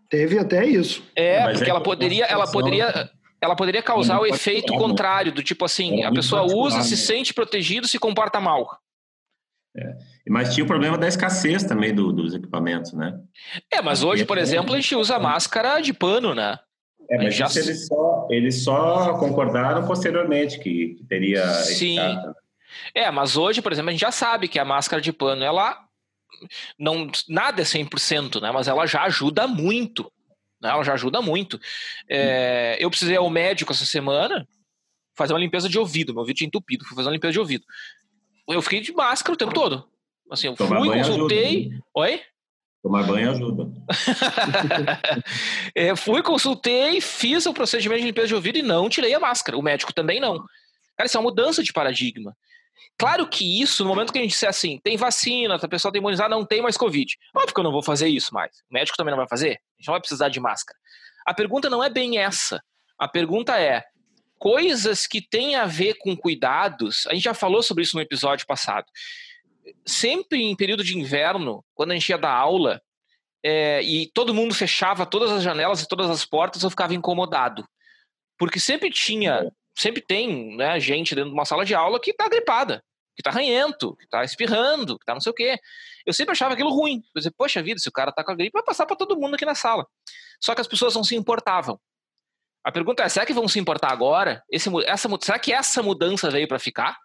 Teve 0.09 0.37
até 0.37 0.65
isso. 0.65 1.03
É, 1.15 1.43
Mas 1.43 1.57
porque 1.57 1.69
é 1.69 1.73
ela 1.73 1.81
poderia, 1.81 2.25
ela 2.25 2.49
poderia 2.49 3.11
ela 3.43 3.55
poderia 3.55 3.83
causar 3.83 4.19
o 4.19 4.25
efeito 4.25 4.73
contrário, 4.73 5.31
do 5.31 5.43
tipo 5.43 5.65
assim, 5.65 6.03
a 6.03 6.11
pessoa 6.11 6.43
usa, 6.43 6.81
se 6.81 6.95
sente 6.95 7.33
protegido, 7.33 7.87
se 7.87 7.99
comporta 7.99 8.39
mal. 8.39 8.79
É. 9.75 9.95
Mas 10.29 10.53
tinha 10.53 10.63
o 10.63 10.67
problema 10.67 10.97
da 10.97 11.07
escassez 11.07 11.63
também 11.63 11.93
do, 11.93 12.11
dos 12.13 12.33
equipamentos, 12.33 12.93
né? 12.93 13.19
É, 13.71 13.81
mas 13.81 14.03
hoje, 14.03 14.23
por 14.23 14.37
exemplo, 14.37 14.73
a 14.73 14.79
gente 14.79 14.95
usa 14.95 15.19
máscara 15.19 15.81
de 15.81 15.91
pano, 15.91 16.33
né? 16.33 16.57
É, 17.09 17.17
mas 17.17 17.35
já... 17.35 17.47
eles, 17.47 17.87
só, 17.87 18.27
eles 18.29 18.63
só 18.63 19.17
concordaram 19.17 19.85
posteriormente 19.85 20.59
que, 20.59 20.95
que 20.95 21.03
teria. 21.05 21.45
Sim. 21.63 21.97
É, 22.93 23.11
mas 23.11 23.35
hoje, 23.35 23.61
por 23.61 23.71
exemplo, 23.71 23.89
a 23.89 23.91
gente 23.91 24.01
já 24.01 24.11
sabe 24.11 24.47
que 24.47 24.59
a 24.59 24.65
máscara 24.65 25.01
de 25.01 25.11
pano, 25.11 25.43
ela. 25.43 25.77
Não, 26.77 27.09
nada 27.27 27.61
é 27.61 27.65
100%, 27.65 28.41
né? 28.41 28.51
Mas 28.51 28.67
ela 28.67 28.85
já 28.85 29.03
ajuda 29.03 29.47
muito. 29.47 30.11
Né? 30.63 30.69
Ela 30.69 30.83
já 30.83 30.93
ajuda 30.93 31.21
muito. 31.21 31.59
É, 32.09 32.77
eu 32.79 32.89
precisei 32.89 33.17
ao 33.17 33.29
médico 33.29 33.73
essa 33.73 33.85
semana 33.85 34.47
fazer 35.15 35.33
uma 35.33 35.39
limpeza 35.39 35.67
de 35.67 35.77
ouvido. 35.77 36.13
Meu 36.13 36.21
ouvido 36.21 36.37
tinha 36.37 36.47
entupido, 36.47 36.85
fui 36.85 36.95
fazer 36.95 37.09
uma 37.09 37.13
limpeza 37.13 37.33
de 37.33 37.39
ouvido. 37.39 37.65
Eu 38.47 38.61
fiquei 38.61 38.79
de 38.79 38.93
máscara 38.93 39.33
o 39.33 39.37
tempo 39.37 39.53
todo. 39.53 39.85
Assim, 40.31 40.47
eu 40.47 40.55
Tomar 40.55 40.79
fui, 40.79 40.89
consultei. 40.89 41.57
Ajuda. 41.57 41.83
Oi? 41.95 42.21
Tomar 42.81 43.03
banho 43.03 43.31
ajuda. 43.31 43.71
é, 45.75 45.95
fui, 45.95 46.21
consultei, 46.21 46.99
fiz 46.99 47.45
o 47.45 47.53
procedimento 47.53 48.01
de 48.01 48.07
limpeza 48.07 48.27
de 48.27 48.35
ouvido 48.35 48.57
e 48.57 48.61
não 48.61 48.89
tirei 48.89 49.13
a 49.13 49.19
máscara. 49.19 49.57
O 49.57 49.61
médico 49.61 49.93
também 49.93 50.19
não. 50.19 50.43
Cara, 50.97 51.05
isso 51.05 51.15
é 51.15 51.19
uma 51.19 51.29
mudança 51.29 51.63
de 51.63 51.71
paradigma. 51.71 52.35
Claro 52.97 53.27
que 53.27 53.61
isso, 53.61 53.83
no 53.83 53.89
momento 53.89 54.13
que 54.13 54.19
a 54.19 54.21
gente 54.21 54.31
disser 54.31 54.49
assim, 54.49 54.79
tem 54.83 54.95
vacina, 54.97 55.55
a 55.55 55.67
pessoa 55.67 55.91
tem 55.91 55.99
imunizada, 55.99 56.35
não 56.35 56.45
tem 56.45 56.61
mais 56.61 56.77
Covid. 56.77 57.17
Óbvio 57.35 57.53
que 57.53 57.59
eu 57.59 57.63
não 57.63 57.71
vou 57.71 57.83
fazer 57.83 58.07
isso 58.07 58.33
mais. 58.33 58.51
O 58.69 58.73
médico 58.73 58.97
também 58.97 59.11
não 59.11 59.17
vai 59.17 59.27
fazer. 59.27 59.49
A 59.49 59.79
gente 59.79 59.87
não 59.87 59.93
vai 59.93 59.99
precisar 59.99 60.29
de 60.29 60.39
máscara. 60.39 60.77
A 61.25 61.33
pergunta 61.33 61.69
não 61.69 61.83
é 61.83 61.89
bem 61.89 62.17
essa. 62.17 62.61
A 62.97 63.07
pergunta 63.07 63.59
é: 63.59 63.83
coisas 64.37 65.07
que 65.07 65.21
têm 65.21 65.55
a 65.55 65.65
ver 65.65 65.95
com 65.95 66.15
cuidados. 66.15 67.07
A 67.07 67.13
gente 67.13 67.23
já 67.23 67.33
falou 67.33 67.63
sobre 67.63 67.83
isso 67.83 67.95
no 67.95 68.01
episódio 68.01 68.45
passado. 68.45 68.85
Sempre 69.85 70.41
em 70.41 70.55
período 70.55 70.83
de 70.83 70.97
inverno, 70.97 71.63
quando 71.73 71.91
a 71.91 71.93
gente 71.93 72.09
ia 72.09 72.17
dar 72.17 72.33
aula, 72.33 72.81
é, 73.43 73.81
e 73.81 74.07
todo 74.13 74.33
mundo 74.33 74.53
fechava 74.53 75.05
todas 75.05 75.31
as 75.31 75.43
janelas 75.43 75.81
e 75.81 75.87
todas 75.87 76.09
as 76.09 76.25
portas, 76.25 76.63
eu 76.63 76.69
ficava 76.69 76.93
incomodado. 76.93 77.67
Porque 78.37 78.59
sempre 78.59 78.89
tinha 78.89 79.49
sempre 79.75 80.01
tem 80.01 80.55
né, 80.55 80.79
gente 80.79 81.15
dentro 81.15 81.29
de 81.29 81.35
uma 81.35 81.45
sala 81.45 81.65
de 81.65 81.73
aula 81.73 81.99
que 81.99 82.11
está 82.11 82.27
gripada, 82.27 82.83
que 83.15 83.21
está 83.21 83.31
ranhento, 83.31 83.95
que 83.95 84.05
está 84.05 84.23
espirrando, 84.23 84.97
que 84.97 85.03
está 85.03 85.13
não 85.13 85.21
sei 85.21 85.31
o 85.31 85.35
quê. 85.35 85.57
Eu 86.05 86.13
sempre 86.13 86.33
achava 86.33 86.53
aquilo 86.53 86.69
ruim. 86.69 86.97
Eu 87.15 87.19
dizia, 87.19 87.33
poxa 87.37 87.61
vida, 87.61 87.79
se 87.79 87.89
o 87.89 87.91
cara 87.91 88.09
está 88.09 88.23
com 88.23 88.31
a 88.31 88.35
gripe, 88.35 88.51
vai 88.53 88.63
passar 88.63 88.85
para 88.85 88.95
todo 88.95 89.17
mundo 89.17 89.35
aqui 89.35 89.45
na 89.45 89.55
sala. 89.55 89.85
Só 90.41 90.53
que 90.55 90.61
as 90.61 90.67
pessoas 90.67 90.95
não 90.95 91.03
se 91.03 91.15
importavam. 91.15 91.79
A 92.63 92.71
pergunta 92.71 93.03
é, 93.03 93.09
será 93.09 93.25
que 93.25 93.33
vão 93.33 93.47
se 93.47 93.59
importar 93.59 93.91
agora? 93.91 94.41
Esse, 94.49 94.69
essa, 94.85 95.09
será 95.21 95.37
que 95.37 95.51
essa 95.51 95.83
mudança 95.83 96.29
veio 96.31 96.47
para 96.47 96.59
ficar? 96.59 96.97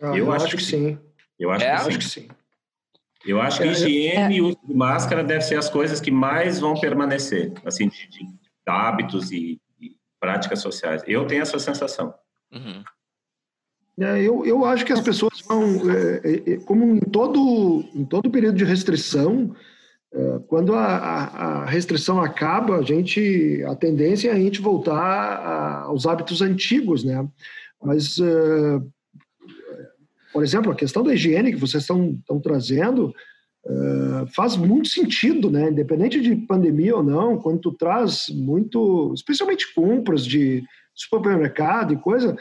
Ah, 0.00 0.08
eu, 0.08 0.26
eu, 0.26 0.32
acho, 0.32 0.46
acho 0.46 0.56
que 0.56 0.62
sim. 0.64 0.98
Eu 1.38 1.50
acho, 1.50 1.64
é? 1.64 1.68
que, 1.68 1.72
acho 1.72 1.98
que 1.98 2.04
sim. 2.04 2.28
Eu 3.24 3.40
acho 3.40 3.58
que 3.58 3.68
é, 3.68 3.70
higiene 3.70 4.34
é. 4.34 4.38
e 4.38 4.42
uso 4.42 4.58
de 4.66 4.74
máscara 4.74 5.22
devem 5.22 5.46
ser 5.46 5.56
as 5.56 5.70
coisas 5.70 6.00
que 6.00 6.10
mais 6.10 6.58
vão 6.58 6.74
permanecer, 6.74 7.52
assim, 7.64 7.88
de, 7.88 8.08
de 8.08 8.26
hábitos 8.66 9.30
e 9.30 9.60
práticas 10.22 10.60
sociais. 10.60 11.02
Eu 11.04 11.26
tenho 11.26 11.42
essa 11.42 11.58
sensação. 11.58 12.14
Uhum. 12.52 12.84
É, 13.98 14.22
eu, 14.22 14.46
eu 14.46 14.64
acho 14.64 14.86
que 14.86 14.92
as 14.92 15.00
pessoas 15.00 15.40
vão, 15.48 15.90
é, 15.90 16.20
é, 16.24 16.52
é 16.52 16.56
como 16.58 16.94
em 16.94 17.00
todo, 17.00 17.84
em 17.92 18.04
todo 18.04 18.30
período 18.30 18.56
de 18.56 18.64
restrição, 18.64 19.52
é, 20.14 20.38
quando 20.46 20.74
a, 20.74 20.84
a, 20.86 21.64
restrição 21.64 22.22
acaba, 22.22 22.76
a 22.76 22.82
gente, 22.82 23.64
a 23.66 23.74
tendência 23.74 24.30
é 24.30 24.32
a 24.32 24.36
gente 24.36 24.60
voltar 24.60 24.94
a, 24.96 25.82
aos 25.82 26.06
hábitos 26.06 26.40
antigos, 26.40 27.02
né? 27.02 27.28
Mas, 27.82 28.16
é, 28.20 28.80
por 30.32 30.44
exemplo, 30.44 30.70
a 30.70 30.76
questão 30.76 31.02
da 31.02 31.12
higiene 31.12 31.52
que 31.52 31.58
vocês 31.58 31.82
estão, 31.82 32.12
estão 32.12 32.38
trazendo, 32.38 33.12
Uh, 33.64 34.26
faz 34.34 34.56
muito 34.56 34.88
sentido, 34.88 35.48
né? 35.50 35.70
Independente 35.70 36.20
de 36.20 36.34
pandemia 36.34 36.96
ou 36.96 37.02
não, 37.02 37.38
quando 37.38 37.60
tu 37.60 37.72
traz 37.72 38.28
muito, 38.28 39.12
especialmente 39.14 39.72
compras 39.72 40.24
de 40.24 40.64
supermercado 40.94 41.92
e 41.92 41.96
coisa, 41.96 42.36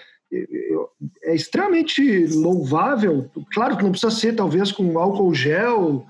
é 1.23 1.35
extremamente 1.35 2.25
louvável. 2.27 3.29
Claro 3.53 3.77
que 3.77 3.83
não 3.83 3.91
precisa 3.91 4.11
ser, 4.11 4.35
talvez, 4.35 4.71
com 4.71 4.97
álcool 4.97 5.33
gel 5.33 6.07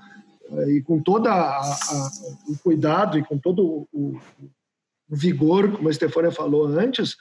uh, 0.48 0.70
e 0.70 0.82
com 0.82 1.00
todo 1.00 1.28
o 1.28 2.58
cuidado 2.62 3.18
e 3.18 3.24
com 3.24 3.36
todo 3.36 3.86
o, 3.92 4.18
o 5.10 5.16
vigor, 5.16 5.72
como 5.72 5.88
a 5.88 5.92
Stefania 5.92 6.30
falou 6.30 6.66
antes, 6.66 7.12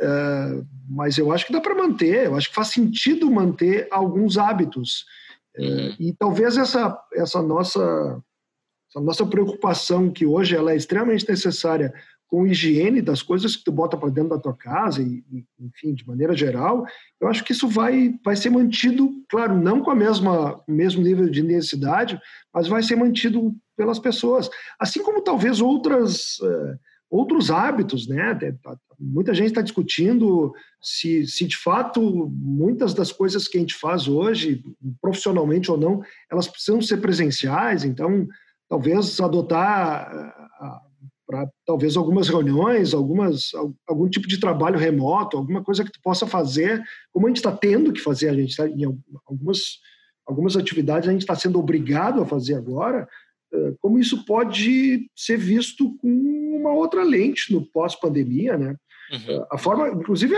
uh, 0.00 0.66
mas 0.88 1.18
eu 1.18 1.32
acho 1.32 1.46
que 1.46 1.52
dá 1.52 1.60
para 1.60 1.74
manter, 1.74 2.26
eu 2.26 2.36
acho 2.36 2.48
que 2.48 2.54
faz 2.54 2.68
sentido 2.68 3.30
manter 3.30 3.88
alguns 3.90 4.38
hábitos. 4.38 5.04
Uhum. 5.58 5.96
E 5.98 6.14
talvez 6.18 6.56
essa, 6.56 6.98
essa, 7.14 7.42
nossa, 7.42 7.80
essa 8.90 9.00
nossa 9.00 9.26
preocupação, 9.26 10.10
que 10.10 10.26
hoje 10.26 10.56
ela 10.56 10.72
é 10.72 10.76
extremamente 10.76 11.28
necessária 11.28 11.92
com 12.30 12.46
higiene 12.46 13.02
das 13.02 13.22
coisas 13.22 13.56
que 13.56 13.64
tu 13.64 13.72
bota 13.72 13.96
para 13.96 14.08
dentro 14.08 14.30
da 14.30 14.38
tua 14.38 14.54
casa, 14.54 15.02
e, 15.02 15.24
enfim, 15.58 15.92
de 15.92 16.06
maneira 16.06 16.36
geral, 16.36 16.86
eu 17.20 17.26
acho 17.26 17.42
que 17.42 17.50
isso 17.50 17.66
vai, 17.66 18.14
vai 18.24 18.36
ser 18.36 18.50
mantido, 18.50 19.10
claro, 19.28 19.60
não 19.60 19.82
com 19.82 19.90
a 19.90 19.96
mesma, 19.96 20.62
mesmo 20.66 21.02
nível 21.02 21.28
de 21.28 21.42
necessidade, 21.42 22.20
mas 22.54 22.68
vai 22.68 22.84
ser 22.84 22.94
mantido 22.94 23.52
pelas 23.76 23.98
pessoas. 23.98 24.48
Assim 24.78 25.02
como 25.02 25.22
talvez 25.22 25.60
outras. 25.60 26.38
Uh, 26.38 26.78
outros 27.10 27.50
hábitos, 27.50 28.06
né? 28.06 28.34
Tá, 28.62 28.76
muita 28.98 29.34
gente 29.34 29.48
está 29.48 29.60
discutindo 29.60 30.52
se, 30.80 31.26
se 31.26 31.46
de 31.46 31.56
fato 31.56 32.00
muitas 32.30 32.94
das 32.94 33.10
coisas 33.10 33.48
que 33.48 33.58
a 33.58 33.60
gente 33.60 33.74
faz 33.74 34.06
hoje, 34.06 34.62
profissionalmente 35.02 35.70
ou 35.70 35.76
não, 35.76 36.02
elas 36.30 36.46
precisam 36.46 36.80
ser 36.80 36.98
presenciais. 36.98 37.84
Então, 37.84 38.28
talvez 38.68 39.20
adotar 39.20 40.08
para 41.26 41.48
talvez 41.66 41.96
algumas 41.96 42.28
reuniões, 42.28 42.94
algumas 42.94 43.50
algum 43.88 44.08
tipo 44.08 44.28
de 44.28 44.38
trabalho 44.38 44.78
remoto, 44.78 45.36
alguma 45.36 45.62
coisa 45.62 45.84
que 45.84 45.92
tu 45.92 46.00
possa 46.02 46.26
fazer, 46.26 46.82
como 47.12 47.26
a 47.26 47.30
gente 47.30 47.38
está 47.38 47.52
tendo 47.52 47.92
que 47.92 48.00
fazer, 48.00 48.28
a 48.28 48.34
gente 48.34 48.50
está 48.50 48.68
em 48.68 48.84
algumas 49.26 49.78
algumas 50.26 50.56
atividades 50.56 51.08
a 51.08 51.12
gente 51.12 51.22
está 51.22 51.34
sendo 51.34 51.58
obrigado 51.58 52.22
a 52.22 52.26
fazer 52.26 52.54
agora 52.54 53.08
como 53.80 53.98
isso 53.98 54.24
pode 54.24 55.10
ser 55.14 55.36
visto 55.36 55.96
com 55.98 56.08
uma 56.60 56.72
outra 56.72 57.02
lente 57.02 57.52
no 57.52 57.64
pós-pandemia, 57.66 58.56
né? 58.56 58.76
Uhum. 59.12 59.36
Eh, 59.36 59.46
a 59.50 59.58
forma, 59.58 59.88
inclusive, 59.88 60.34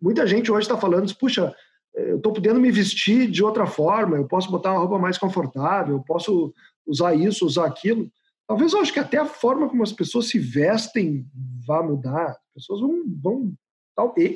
muita 0.00 0.26
gente 0.26 0.50
hoje 0.50 0.62
está 0.62 0.76
falando, 0.76 1.14
puxa, 1.16 1.54
eu 1.94 2.16
estou 2.16 2.32
podendo 2.32 2.60
me 2.60 2.70
vestir 2.70 3.30
de 3.30 3.42
outra 3.42 3.66
forma, 3.66 4.16
eu 4.16 4.26
posso 4.26 4.50
botar 4.50 4.72
uma 4.72 4.80
roupa 4.80 4.98
mais 4.98 5.18
confortável, 5.18 5.96
eu 5.96 6.02
posso 6.02 6.54
usar 6.86 7.14
isso, 7.14 7.44
usar 7.44 7.66
aquilo. 7.66 8.10
Talvez 8.46 8.72
eu 8.72 8.80
acho 8.80 8.92
que 8.92 9.00
até 9.00 9.18
a 9.18 9.26
forma 9.26 9.68
como 9.68 9.82
as 9.82 9.92
pessoas 9.92 10.28
se 10.28 10.38
vestem 10.38 11.26
vá 11.66 11.82
mudar. 11.82 12.30
As 12.30 12.66
pessoas 12.66 12.80
vão, 12.80 13.04
vão 13.22 13.54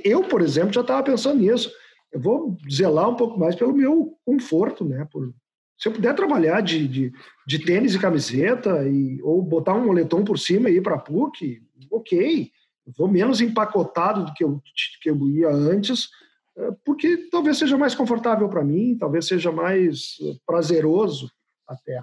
Eu, 0.05 0.23
por 0.25 0.41
exemplo, 0.41 0.73
já 0.73 0.83
estava 0.83 1.03
pensando 1.03 1.41
nisso. 1.41 1.73
Eu 2.13 2.21
vou 2.21 2.57
zelar 2.71 3.09
um 3.09 3.17
pouco 3.17 3.39
mais 3.39 3.57
pelo 3.57 3.75
meu 3.75 4.17
conforto, 4.25 4.85
né? 4.85 5.07
Por, 5.11 5.35
se 5.77 5.89
eu 5.89 5.93
puder 5.93 6.15
trabalhar 6.15 6.61
de, 6.61 6.87
de, 6.87 7.13
de 7.47 7.59
tênis 7.59 7.95
e 7.95 7.99
camiseta, 7.99 8.87
e, 8.89 9.21
ou 9.23 9.43
botar 9.43 9.75
um 9.75 9.87
moletom 9.87 10.25
por 10.25 10.39
cima 10.39 10.71
e 10.71 10.77
ir 10.77 10.83
para 10.83 10.95
a 10.95 11.01
PUC, 11.01 11.63
ok. 11.91 12.51
Eu 12.87 12.93
vou 12.97 13.09
menos 13.09 13.41
empacotado 13.41 14.27
do 14.27 14.35
que 14.35 14.45
eu, 14.45 14.63
que 15.03 15.11
eu 15.11 15.29
ia 15.29 15.49
antes, 15.49 16.09
é, 16.57 16.71
porque 16.85 17.17
talvez 17.31 17.59
seja 17.59 17.77
mais 17.77 17.95
confortável 17.95 18.49
para 18.49 18.65
mim, 18.65 18.97
talvez 18.99 19.27
seja 19.27 19.51
mais 19.51 20.17
é, 20.23 20.35
prazeroso 20.47 21.31
até. 21.67 22.03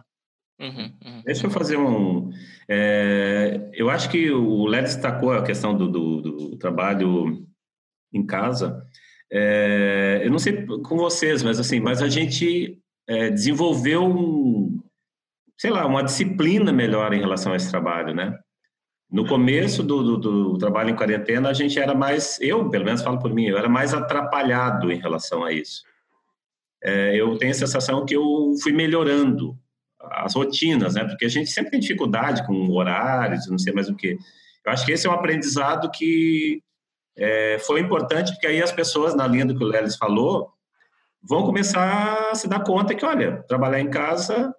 Uhum, 0.59 0.93
uhum. 1.03 1.21
Deixa 1.25 1.47
eu 1.47 1.51
fazer 1.51 1.77
um. 1.77 2.29
É, 2.69 3.69
eu 3.73 3.89
acho 3.89 4.09
que 4.09 4.29
o 4.29 4.65
Led 4.65 4.83
destacou 4.83 5.31
a 5.31 5.43
questão 5.43 5.75
do, 5.75 5.87
do, 5.87 6.21
do 6.21 6.57
trabalho 6.57 7.47
em 8.13 8.23
casa. 8.23 8.85
É, 9.31 10.21
eu 10.23 10.29
não 10.29 10.37
sei 10.37 10.65
com 10.65 10.97
vocês, 10.97 11.41
mas 11.41 11.59
assim, 11.59 11.79
mas 11.79 12.01
a 12.01 12.09
gente 12.09 12.80
é, 13.11 13.29
desenvolveu 13.29 14.05
um, 14.05 14.81
sei 15.57 15.69
lá, 15.69 15.85
uma 15.85 16.01
disciplina 16.01 16.71
melhor 16.71 17.13
em 17.13 17.19
relação 17.19 17.51
a 17.51 17.57
esse 17.57 17.69
trabalho, 17.69 18.15
né? 18.15 18.39
No 19.11 19.27
começo 19.27 19.83
do, 19.83 20.01
do, 20.01 20.17
do, 20.17 20.57
trabalho 20.57 20.91
em 20.91 20.95
quarentena, 20.95 21.49
a 21.49 21.53
gente 21.53 21.77
era 21.77 21.93
mais, 21.93 22.39
eu 22.39 22.69
pelo 22.69 22.85
menos 22.85 23.01
falo 23.01 23.19
por 23.19 23.33
mim, 23.33 23.47
eu 23.47 23.57
era 23.57 23.67
mais 23.67 23.93
atrapalhado 23.93 24.89
em 24.89 24.97
relação 24.97 25.43
a 25.43 25.51
isso. 25.51 25.83
É, 26.81 27.13
eu 27.19 27.37
tenho 27.37 27.51
a 27.51 27.55
sensação 27.55 28.05
que 28.05 28.15
eu 28.15 28.53
fui 28.63 28.71
melhorando 28.71 29.57
as 29.99 30.33
rotinas, 30.33 30.95
né? 30.95 31.03
Porque 31.03 31.25
a 31.25 31.29
gente 31.29 31.51
sempre 31.51 31.71
tem 31.71 31.81
dificuldade 31.81 32.47
com 32.47 32.69
horários, 32.69 33.49
não 33.49 33.57
sei 33.57 33.73
mais 33.73 33.89
o 33.89 33.95
que. 33.95 34.17
Eu 34.65 34.71
acho 34.71 34.85
que 34.85 34.93
esse 34.93 35.05
é 35.05 35.09
um 35.09 35.13
aprendizado 35.13 35.91
que 35.91 36.63
é, 37.17 37.59
foi 37.59 37.81
importante, 37.81 38.31
porque 38.31 38.47
aí 38.47 38.63
as 38.63 38.71
pessoas, 38.71 39.13
na 39.13 39.27
linha 39.27 39.45
do 39.45 39.57
que 39.57 39.63
o 39.63 39.67
Lelis 39.67 39.97
falou, 39.97 40.53
vão 41.23 41.43
começar 41.43 42.29
a 42.31 42.35
se 42.35 42.47
dar 42.47 42.63
conta 42.63 42.95
que, 42.95 43.05
olha, 43.05 43.43
trabalhar 43.47 43.79
em 43.79 43.89
casa 43.89 44.53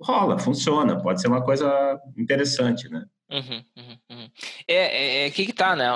rola, 0.00 0.38
funciona, 0.38 1.00
pode 1.00 1.20
ser 1.20 1.28
uma 1.28 1.44
coisa 1.44 2.00
interessante, 2.16 2.88
né? 2.88 3.04
Uhum, 3.30 3.64
uhum, 3.76 3.98
uhum. 4.10 4.30
É, 4.66 4.74
é, 4.74 5.26
é 5.26 5.30
que, 5.30 5.46
que 5.46 5.52
tá, 5.52 5.76
né? 5.76 5.86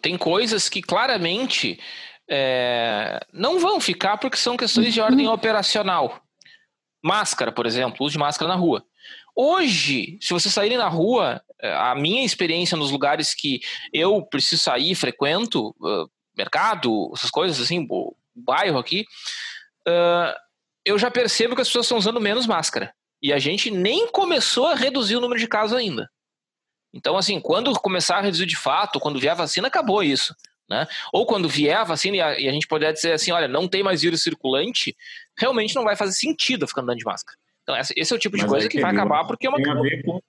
Tem 0.00 0.16
coisas 0.16 0.68
que 0.68 0.82
claramente 0.82 1.78
é, 2.28 3.20
não 3.32 3.60
vão 3.60 3.78
ficar 3.80 4.16
porque 4.16 4.36
são 4.36 4.56
questões 4.56 4.92
de 4.92 5.00
ordem 5.00 5.26
uhum. 5.26 5.34
operacional. 5.34 6.20
Máscara, 7.04 7.52
por 7.52 7.66
exemplo, 7.66 7.98
uso 8.00 8.12
de 8.12 8.18
máscara 8.18 8.48
na 8.48 8.58
rua. 8.58 8.84
Hoje, 9.34 10.18
se 10.20 10.32
você 10.32 10.48
sair 10.48 10.76
na 10.76 10.88
rua, 10.88 11.42
é, 11.60 11.72
a 11.74 11.94
minha 11.94 12.24
experiência 12.24 12.76
nos 12.76 12.90
lugares 12.90 13.34
que 13.34 13.60
eu 13.92 14.24
preciso 14.24 14.62
sair, 14.62 14.94
frequento, 14.94 15.74
mercado, 16.36 17.10
essas 17.14 17.30
coisas 17.30 17.60
assim, 17.60 17.86
o 17.88 18.14
bairro 18.34 18.78
aqui, 18.78 19.04
uh, 19.88 20.34
eu 20.84 20.98
já 20.98 21.10
percebo 21.10 21.54
que 21.54 21.62
as 21.62 21.68
pessoas 21.68 21.86
estão 21.86 21.98
usando 21.98 22.20
menos 22.20 22.46
máscara. 22.46 22.94
E 23.22 23.32
a 23.32 23.38
gente 23.38 23.70
nem 23.70 24.08
começou 24.08 24.66
a 24.66 24.74
reduzir 24.74 25.16
o 25.16 25.20
número 25.20 25.38
de 25.38 25.46
casos 25.46 25.76
ainda. 25.76 26.10
Então, 26.92 27.16
assim, 27.16 27.40
quando 27.40 27.72
começar 27.74 28.18
a 28.18 28.20
reduzir 28.20 28.46
de 28.46 28.56
fato, 28.56 29.00
quando 29.00 29.18
vier 29.18 29.32
a 29.32 29.36
vacina, 29.36 29.68
acabou 29.68 30.02
isso. 30.02 30.34
Né? 30.68 30.86
Ou 31.12 31.24
quando 31.24 31.48
vier 31.48 31.76
a 31.76 31.84
vacina 31.84 32.16
e 32.16 32.20
a, 32.20 32.40
e 32.40 32.48
a 32.48 32.52
gente 32.52 32.66
puder 32.66 32.92
dizer 32.92 33.12
assim, 33.12 33.30
olha, 33.30 33.46
não 33.46 33.68
tem 33.68 33.82
mais 33.82 34.02
vírus 34.02 34.22
circulante, 34.22 34.96
realmente 35.38 35.74
não 35.74 35.84
vai 35.84 35.96
fazer 35.96 36.12
sentido 36.12 36.66
ficar 36.66 36.82
andando 36.82 36.98
de 36.98 37.04
máscara. 37.04 37.38
Então, 37.62 37.76
esse 37.76 38.12
é 38.12 38.16
o 38.16 38.18
tipo 38.18 38.36
de 38.36 38.42
Mas 38.42 38.50
coisa 38.50 38.68
que 38.68 38.80
vai 38.80 38.90
acabar 38.90 39.24
porque 39.24 39.46
é 39.46 39.50
uma. 39.50 39.56
Tem 39.56 39.70
a 39.70 39.80
ver 39.80 40.02
com 40.02 40.20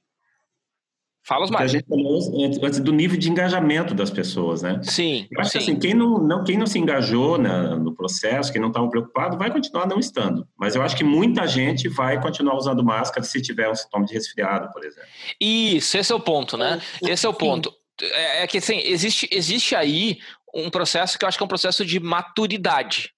Fala 1.25 1.45
os 1.45 1.51
mais. 1.51 1.65
a 1.65 1.67
gente 1.67 1.87
falou 1.87 2.19
antes 2.63 2.79
do 2.79 2.91
nível 2.91 3.17
de 3.17 3.29
engajamento 3.29 3.93
das 3.93 4.09
pessoas, 4.09 4.61
né? 4.61 4.81
Sim. 4.83 5.25
Eu 5.31 5.39
acho 5.39 5.51
sim. 5.51 5.57
que 5.57 5.63
assim, 5.63 5.79
quem 5.79 5.93
não, 5.93 6.17
não, 6.17 6.43
quem 6.43 6.57
não 6.57 6.67
se 6.67 6.77
engajou 6.77 7.37
na, 7.37 7.77
no 7.77 7.95
processo, 7.95 8.51
quem 8.51 8.61
não 8.61 8.67
estava 8.67 8.89
preocupado, 8.89 9.37
vai 9.37 9.49
continuar 9.49 9.87
não 9.87 9.99
estando. 9.99 10.45
Mas 10.57 10.75
eu 10.75 10.81
acho 10.81 10.97
que 10.97 11.03
muita 11.03 11.47
gente 11.47 11.87
vai 11.87 12.21
continuar 12.21 12.57
usando 12.57 12.83
máscara 12.83 13.25
se 13.25 13.41
tiver 13.41 13.69
um 13.69 13.75
sintoma 13.75 14.05
de 14.05 14.13
resfriado, 14.13 14.69
por 14.73 14.83
exemplo. 14.83 15.07
Isso, 15.39 15.97
esse 15.97 16.11
é 16.11 16.15
o 16.15 16.19
ponto, 16.19 16.57
né? 16.57 16.81
Esse 17.01 17.25
é 17.25 17.29
o 17.29 17.33
ponto. 17.33 17.73
É, 18.01 18.43
é 18.43 18.47
que 18.47 18.57
assim, 18.57 18.79
existe, 18.79 19.29
existe 19.31 19.75
aí 19.75 20.19
um 20.53 20.69
processo 20.69 21.17
que 21.17 21.23
eu 21.23 21.29
acho 21.29 21.37
que 21.37 21.43
é 21.43 21.45
um 21.45 21.47
processo 21.47 21.85
de 21.85 21.99
maturidade 22.01 23.13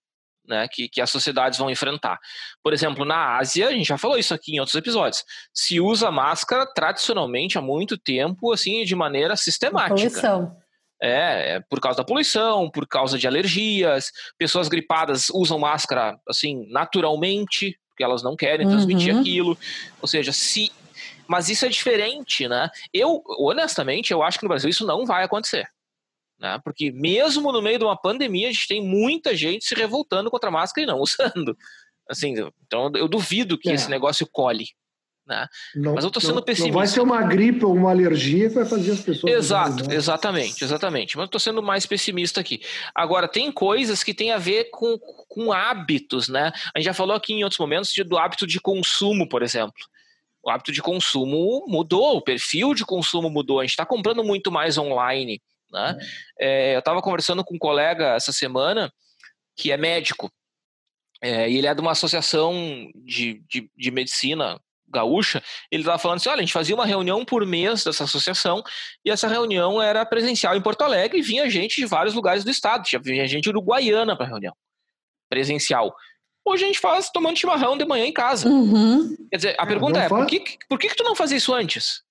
né, 0.47 0.67
que, 0.71 0.87
que 0.89 1.01
as 1.01 1.09
sociedades 1.09 1.59
vão 1.59 1.69
enfrentar. 1.69 2.19
Por 2.63 2.73
exemplo, 2.73 3.05
na 3.05 3.37
Ásia, 3.37 3.69
a 3.69 3.71
gente 3.71 3.87
já 3.87 3.97
falou 3.97 4.17
isso 4.17 4.33
aqui 4.33 4.55
em 4.55 4.59
outros 4.59 4.75
episódios, 4.75 5.23
se 5.53 5.79
usa 5.79 6.11
máscara 6.11 6.65
tradicionalmente 6.65 7.57
há 7.57 7.61
muito 7.61 7.97
tempo, 7.97 8.51
assim, 8.51 8.83
de 8.83 8.95
maneira 8.95 9.35
sistemática. 9.35 9.95
Poluição. 9.95 10.57
É, 11.01 11.55
é, 11.55 11.59
por 11.69 11.81
causa 11.81 11.97
da 11.97 12.05
poluição, 12.05 12.69
por 12.71 12.87
causa 12.87 13.17
de 13.17 13.27
alergias, 13.27 14.11
pessoas 14.37 14.67
gripadas 14.67 15.29
usam 15.29 15.59
máscara, 15.59 16.17
assim, 16.27 16.65
naturalmente, 16.71 17.77
porque 17.89 18.03
elas 18.03 18.23
não 18.23 18.35
querem 18.35 18.67
transmitir 18.67 19.13
uhum. 19.13 19.21
aquilo. 19.21 19.57
Ou 20.01 20.07
seja, 20.07 20.31
se. 20.31 20.71
Mas 21.27 21.49
isso 21.49 21.65
é 21.65 21.69
diferente, 21.69 22.47
né? 22.47 22.69
Eu, 22.93 23.21
honestamente, 23.39 24.11
eu 24.11 24.21
acho 24.21 24.37
que 24.37 24.45
no 24.45 24.49
Brasil 24.49 24.69
isso 24.69 24.85
não 24.85 25.05
vai 25.05 25.23
acontecer. 25.23 25.67
Né? 26.39 26.59
Porque 26.63 26.91
mesmo 26.91 27.51
no 27.51 27.61
meio 27.61 27.79
de 27.79 27.85
uma 27.85 27.99
pandemia, 27.99 28.49
a 28.49 28.51
gente 28.51 28.67
tem 28.67 28.83
muita 28.83 29.35
gente 29.35 29.65
se 29.65 29.75
revoltando 29.75 30.29
contra 30.29 30.49
a 30.49 30.51
máscara 30.51 30.83
e 30.83 30.87
não 30.87 30.99
usando. 31.01 31.57
Assim, 32.09 32.33
então 32.65 32.91
eu 32.95 33.07
duvido 33.07 33.57
que 33.57 33.69
é. 33.69 33.73
esse 33.73 33.89
negócio 33.89 34.27
colhe. 34.31 34.65
Né? 35.27 35.47
Não, 35.73 35.95
Mas 35.95 36.03
eu 36.03 36.09
estou 36.09 36.21
sendo 36.21 36.35
não, 36.35 36.43
pessimista. 36.43 36.71
Não 36.71 36.79
vai 36.79 36.87
ser 36.87 37.01
uma 37.01 37.21
gripe 37.23 37.65
ou 37.65 37.73
uma 37.73 37.89
alergia 37.89 38.47
que 38.47 38.55
vai 38.55 38.65
fazer 38.65 38.91
as 38.91 38.99
pessoas. 38.99 39.33
Exato, 39.33 39.91
exatamente, 39.91 40.63
exatamente. 40.63 41.17
Mas 41.17 41.23
eu 41.23 41.25
estou 41.25 41.39
sendo 41.39 41.63
mais 41.63 41.85
pessimista 41.87 42.41
aqui. 42.41 42.61
Agora, 42.93 43.27
tem 43.27 43.51
coisas 43.51 44.03
que 44.03 44.13
têm 44.13 44.31
a 44.31 44.37
ver 44.37 44.65
com, 44.65 44.99
com 45.27 45.51
hábitos, 45.51 46.29
né? 46.29 46.51
A 46.75 46.79
gente 46.79 46.85
já 46.85 46.93
falou 46.93 47.15
aqui 47.15 47.33
em 47.33 47.43
outros 47.43 47.59
momentos 47.59 47.91
do 48.05 48.17
hábito 48.19 48.45
de 48.45 48.59
consumo, 48.61 49.27
por 49.27 49.41
exemplo. 49.41 49.73
O 50.43 50.49
hábito 50.51 50.71
de 50.71 50.81
consumo 50.81 51.65
mudou, 51.67 52.17
o 52.17 52.21
perfil 52.21 52.75
de 52.75 52.85
consumo 52.85 53.27
mudou. 53.27 53.59
A 53.59 53.63
gente 53.63 53.71
está 53.71 53.85
comprando 53.85 54.23
muito 54.23 54.51
mais 54.51 54.77
online. 54.77 55.41
Né? 55.75 55.97
É, 56.39 56.75
eu 56.75 56.79
estava 56.79 57.01
conversando 57.01 57.43
com 57.43 57.55
um 57.55 57.59
colega 57.59 58.15
essa 58.15 58.31
semana 58.31 58.91
que 59.57 59.71
é 59.71 59.77
médico, 59.77 60.31
é, 61.21 61.49
e 61.49 61.57
ele 61.57 61.67
é 61.67 61.73
de 61.73 61.81
uma 61.81 61.91
associação 61.91 62.53
de, 62.95 63.43
de, 63.49 63.69
de 63.75 63.91
medicina 63.91 64.59
gaúcha, 64.87 65.43
ele 65.71 65.81
estava 65.81 65.97
falando 65.97 66.17
assim, 66.17 66.29
olha, 66.29 66.39
a 66.39 66.41
gente 66.41 66.53
fazia 66.53 66.75
uma 66.75 66.85
reunião 66.85 67.25
por 67.25 67.45
mês 67.45 67.83
dessa 67.83 68.05
associação, 68.05 68.63
e 69.03 69.11
essa 69.11 69.27
reunião 69.27 69.81
era 69.81 70.05
presencial 70.05 70.55
em 70.55 70.61
Porto 70.61 70.83
Alegre, 70.83 71.19
e 71.19 71.21
vinha 71.21 71.49
gente 71.49 71.75
de 71.75 71.85
vários 71.85 72.13
lugares 72.13 72.43
do 72.43 72.51
estado, 72.51 72.85
vinha 73.03 73.27
gente 73.27 73.49
uruguaiana 73.49 74.15
para 74.15 74.25
a 74.25 74.29
reunião, 74.29 74.55
presencial. 75.29 75.93
Hoje 76.45 76.63
a 76.63 76.67
gente 76.67 76.79
faz 76.79 77.09
tomando 77.09 77.37
chimarrão 77.37 77.77
de 77.77 77.85
manhã 77.85 78.05
em 78.05 78.13
casa. 78.13 78.47
Uhum. 78.47 79.15
Quer 79.31 79.37
dizer, 79.37 79.55
a 79.59 79.63
é, 79.63 79.65
pergunta 79.65 79.99
é, 79.99 80.07
por 80.07 80.25
que, 80.27 80.43
por 80.69 80.77
que, 80.77 80.89
que 80.89 80.95
tu 80.95 81.03
não 81.03 81.15
fazia 81.15 81.37
isso 81.37 81.53
antes? 81.53 82.03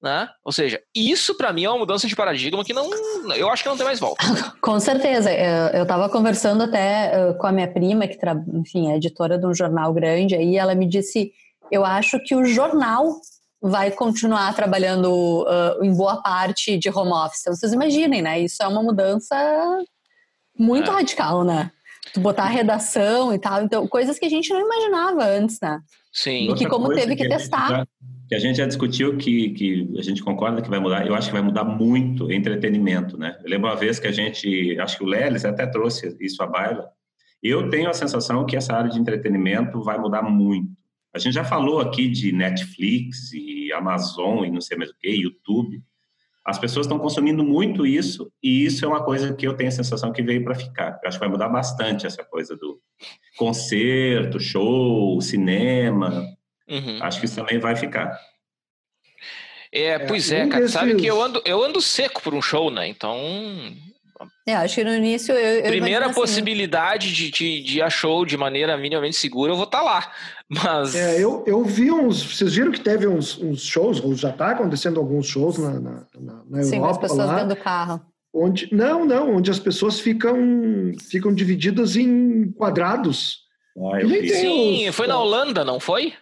Né? 0.00 0.28
Ou 0.44 0.52
seja, 0.52 0.80
isso 0.94 1.34
para 1.36 1.52
mim 1.52 1.64
é 1.64 1.68
uma 1.68 1.78
mudança 1.78 2.06
de 2.06 2.14
paradigma 2.14 2.64
que 2.64 2.72
não, 2.72 2.88
eu 3.34 3.50
acho 3.50 3.64
que 3.64 3.68
não 3.68 3.76
tem 3.76 3.84
mais 3.84 3.98
volta. 3.98 4.24
Com 4.62 4.78
certeza. 4.78 5.28
Eu 5.32 5.82
estava 5.82 6.08
conversando 6.08 6.62
até 6.62 7.32
com 7.34 7.46
a 7.48 7.52
minha 7.52 7.66
prima, 7.66 8.06
que 8.06 8.16
enfim, 8.54 8.92
é 8.92 8.96
editora 8.96 9.36
de 9.36 9.44
um 9.44 9.52
jornal 9.52 9.92
grande, 9.92 10.36
aí 10.36 10.56
ela 10.56 10.74
me 10.74 10.88
disse: 10.88 11.32
eu 11.70 11.84
acho 11.84 12.18
que 12.20 12.34
o 12.34 12.44
jornal 12.44 13.20
vai 13.60 13.90
continuar 13.90 14.54
trabalhando 14.54 15.42
uh, 15.42 15.84
em 15.84 15.92
boa 15.94 16.22
parte 16.22 16.78
de 16.78 16.88
home 16.90 17.12
office. 17.12 17.40
Então, 17.40 17.54
vocês 17.54 17.72
imaginem, 17.72 18.22
né? 18.22 18.40
Isso 18.40 18.62
é 18.62 18.68
uma 18.68 18.82
mudança 18.82 19.36
muito 20.56 20.90
é. 20.90 20.94
radical, 20.94 21.44
né? 21.44 21.70
Tu 22.14 22.20
botar 22.20 22.44
a 22.44 22.48
redação 22.48 23.34
e 23.34 23.38
tal, 23.38 23.62
então 23.62 23.86
coisas 23.86 24.18
que 24.18 24.24
a 24.24 24.30
gente 24.30 24.48
não 24.50 24.60
imaginava 24.60 25.24
antes, 25.24 25.58
né? 25.60 25.80
Sim. 26.12 26.50
E 26.50 26.54
que 26.54 26.66
como 26.66 26.88
teve 26.94 27.16
que, 27.16 27.24
que 27.24 27.28
testar 27.28 27.86
que 28.28 28.34
a 28.34 28.38
gente 28.38 28.56
já 28.56 28.66
discutiu 28.66 29.16
que, 29.16 29.50
que 29.50 29.90
a 29.98 30.02
gente 30.02 30.22
concorda 30.22 30.60
que 30.60 30.68
vai 30.68 30.78
mudar, 30.78 31.06
eu 31.06 31.14
acho 31.14 31.28
que 31.28 31.32
vai 31.32 31.42
mudar 31.42 31.64
muito 31.64 32.30
entretenimento, 32.30 33.16
né? 33.16 33.38
Eu 33.42 33.50
lembro 33.50 33.68
uma 33.68 33.76
vez 33.76 33.98
que 33.98 34.06
a 34.06 34.12
gente, 34.12 34.78
acho 34.78 34.98
que 34.98 35.04
o 35.04 35.06
Lelis 35.06 35.46
até 35.46 35.66
trouxe 35.66 36.14
isso 36.20 36.42
à 36.42 36.46
baila, 36.46 36.90
eu 37.42 37.70
tenho 37.70 37.88
a 37.88 37.94
sensação 37.94 38.44
que 38.44 38.54
essa 38.54 38.74
área 38.74 38.90
de 38.90 38.98
entretenimento 38.98 39.82
vai 39.82 39.98
mudar 39.98 40.22
muito. 40.22 40.68
A 41.14 41.18
gente 41.18 41.32
já 41.32 41.44
falou 41.44 41.80
aqui 41.80 42.06
de 42.06 42.30
Netflix 42.32 43.32
e 43.32 43.72
Amazon 43.72 44.44
e 44.44 44.50
não 44.50 44.60
sei 44.60 44.76
mais 44.76 44.90
o 44.90 44.98
que, 44.98 45.08
YouTube. 45.08 45.82
As 46.44 46.58
pessoas 46.58 46.86
estão 46.86 46.98
consumindo 46.98 47.42
muito 47.42 47.86
isso 47.86 48.30
e 48.42 48.64
isso 48.64 48.84
é 48.84 48.88
uma 48.88 49.02
coisa 49.02 49.34
que 49.34 49.46
eu 49.46 49.54
tenho 49.54 49.68
a 49.68 49.72
sensação 49.72 50.12
que 50.12 50.22
veio 50.22 50.44
para 50.44 50.54
ficar. 50.54 50.98
Eu 51.02 51.08
acho 51.08 51.18
que 51.18 51.24
vai 51.24 51.28
mudar 51.28 51.48
bastante 51.48 52.06
essa 52.06 52.24
coisa 52.24 52.56
do 52.56 52.78
concerto, 53.36 54.38
show, 54.38 55.20
cinema. 55.20 56.24
Uhum. 56.68 56.98
Acho 57.02 57.20
que 57.20 57.26
isso 57.26 57.36
também 57.36 57.58
vai 57.58 57.74
ficar. 57.74 58.18
É, 59.72 59.84
é 59.84 59.98
pois 59.98 60.30
é, 60.30 60.46
cara. 60.46 60.68
Sabe 60.68 60.96
que 60.96 61.06
eu 61.06 61.22
ando, 61.22 61.42
eu 61.44 61.62
ando 61.62 61.80
seco 61.80 62.22
por 62.22 62.34
um 62.34 62.42
show, 62.42 62.70
né? 62.70 62.86
Então. 62.88 63.18
É, 64.46 64.54
acho 64.54 64.76
que 64.76 64.84
no 64.84 64.94
início 64.94 65.34
eu. 65.34 65.60
eu 65.60 65.70
Primeira 65.70 66.06
assim, 66.06 66.14
possibilidade 66.14 67.12
de, 67.12 67.30
de, 67.30 67.62
de 67.62 67.78
ir 67.78 67.82
a 67.82 67.90
show 67.90 68.24
de 68.24 68.36
maneira 68.36 68.76
minimamente 68.76 69.16
segura, 69.16 69.52
eu 69.52 69.56
vou 69.56 69.64
estar 69.64 69.78
tá 69.78 69.84
lá. 69.84 70.12
Mas. 70.48 70.94
É, 70.94 71.22
eu, 71.22 71.44
eu 71.46 71.62
vi 71.64 71.90
uns. 71.90 72.22
Vocês 72.22 72.54
viram 72.54 72.72
que 72.72 72.80
teve 72.80 73.06
uns, 73.06 73.38
uns 73.38 73.62
shows, 73.62 74.00
ou 74.00 74.14
já 74.14 74.30
está 74.30 74.50
acontecendo 74.50 74.98
alguns 74.98 75.26
shows 75.26 75.58
na, 75.58 75.72
na, 75.78 76.06
na, 76.18 76.44
na 76.48 76.62
Sim, 76.62 76.76
Europa. 76.76 76.84
Sim, 76.84 76.84
as 76.84 76.98
pessoas 76.98 77.28
lá. 77.28 77.34
dentro 77.34 77.48
do 77.48 77.56
carro. 77.56 78.00
onde 78.32 78.74
não, 78.74 79.04
não, 79.04 79.36
onde 79.36 79.50
as 79.50 79.58
pessoas 79.58 80.00
ficam 80.00 80.36
ficam 81.08 81.32
divididas 81.32 81.96
em 81.96 82.50
quadrados. 82.52 83.46
Ah, 83.76 84.00
eu 84.00 84.08
vi. 84.08 84.28
Sim, 84.30 84.88
os, 84.88 84.96
foi 84.96 85.06
na 85.06 85.20
Holanda, 85.20 85.64
não 85.64 85.78
foi? 85.78 86.14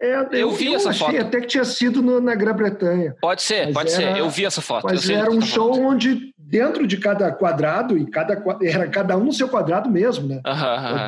É, 0.00 0.14
eu, 0.14 0.24
eu, 0.32 0.50
vi 0.50 0.66
eu 0.66 0.74
essa 0.74 0.92
foto. 0.92 1.16
até 1.16 1.40
que 1.40 1.46
tinha 1.46 1.64
sido 1.64 2.02
no, 2.02 2.20
na 2.20 2.34
Grã-Bretanha. 2.34 3.14
Pode 3.20 3.42
ser, 3.42 3.72
pode 3.72 3.92
era, 3.92 4.14
ser. 4.14 4.20
Eu 4.20 4.28
vi 4.28 4.44
essa 4.44 4.60
foto. 4.60 4.84
Mas 4.84 5.08
era 5.08 5.30
um 5.30 5.40
show 5.40 5.74
falando. 5.74 5.88
onde 5.88 6.34
dentro 6.38 6.86
de 6.86 6.96
cada 6.98 7.32
quadrado 7.32 7.98
e 7.98 8.06
cada 8.06 8.40
era 8.62 8.88
cada 8.88 9.16
um 9.16 9.24
no 9.24 9.32
seu 9.32 9.48
quadrado 9.48 9.90
mesmo, 9.90 10.28
né? 10.28 10.40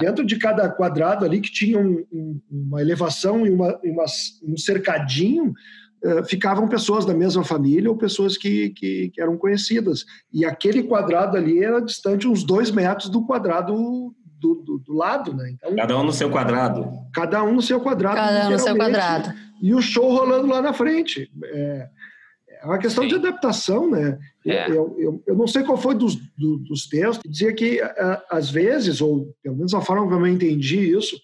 Dentro 0.00 0.24
de 0.24 0.36
cada 0.36 0.68
quadrado 0.68 1.24
ali 1.24 1.40
que 1.40 1.52
tinha 1.52 1.78
um, 1.78 2.04
um, 2.12 2.40
uma 2.50 2.80
elevação 2.80 3.46
e 3.46 3.50
uma, 3.50 3.78
uma, 3.84 4.04
um 4.42 4.56
cercadinho 4.56 5.52
uh, 6.04 6.24
ficavam 6.24 6.66
pessoas 6.66 7.04
da 7.04 7.14
mesma 7.14 7.44
família 7.44 7.90
ou 7.90 7.96
pessoas 7.96 8.36
que, 8.36 8.70
que, 8.70 9.10
que, 9.10 9.20
eram 9.20 9.36
conhecidas. 9.36 10.04
E 10.32 10.44
aquele 10.44 10.82
quadrado 10.82 11.36
ali 11.36 11.62
era 11.62 11.80
distante 11.80 12.26
uns 12.26 12.42
dois 12.42 12.70
metros 12.70 13.08
do 13.08 13.24
quadrado 13.24 14.14
do, 14.38 14.54
do, 14.56 14.78
do, 14.78 14.94
lado, 14.94 15.34
né? 15.34 15.50
Então, 15.50 15.74
cada 15.76 15.98
um 15.98 16.04
no 16.04 16.12
seu 16.12 16.30
quadrado. 16.30 16.88
Cada 17.12 17.42
um 17.42 17.54
no 17.54 17.62
seu 17.62 17.80
quadrado. 17.80 18.16
Cada 18.16 18.48
um 18.48 18.50
no 18.52 18.58
seu 18.58 18.76
quadrado. 18.76 19.34
E 19.60 19.74
o 19.74 19.82
show 19.82 20.10
rolando 20.10 20.46
lá 20.46 20.62
na 20.62 20.72
frente. 20.72 21.30
É, 21.44 21.88
é 22.62 22.66
uma 22.66 22.78
questão 22.78 23.04
Sim. 23.04 23.10
de 23.10 23.14
adaptação, 23.16 23.90
né? 23.90 24.18
É. 24.46 24.70
Eu, 24.70 24.96
eu, 24.98 25.22
eu, 25.26 25.36
não 25.36 25.46
sei 25.46 25.62
qual 25.62 25.76
foi 25.76 25.94
dos, 25.94 26.16
do, 26.36 26.58
dos 26.58 26.86
textos, 26.86 27.28
dizia 27.28 27.52
que 27.52 27.80
às 28.30 28.50
vezes, 28.50 29.00
ou 29.00 29.34
pelo 29.42 29.56
menos 29.56 29.74
a 29.74 29.80
forma 29.80 30.08
como 30.08 30.26
eu 30.26 30.32
entendi 30.32 30.96
isso, 30.96 31.16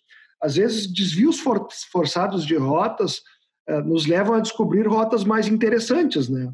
às 0.45 0.57
vezes 0.57 0.87
desvios 0.87 1.41
for, 1.41 1.67
forçados 1.91 2.45
de 2.45 2.55
rotas 2.55 3.23
uh, 3.69 3.81
nos 3.81 4.07
levam 4.07 4.35
a 4.35 4.41
descobrir 4.41 4.87
rotas 4.87 5.25
mais 5.25 5.49
interessantes, 5.49 6.29
né? 6.29 6.53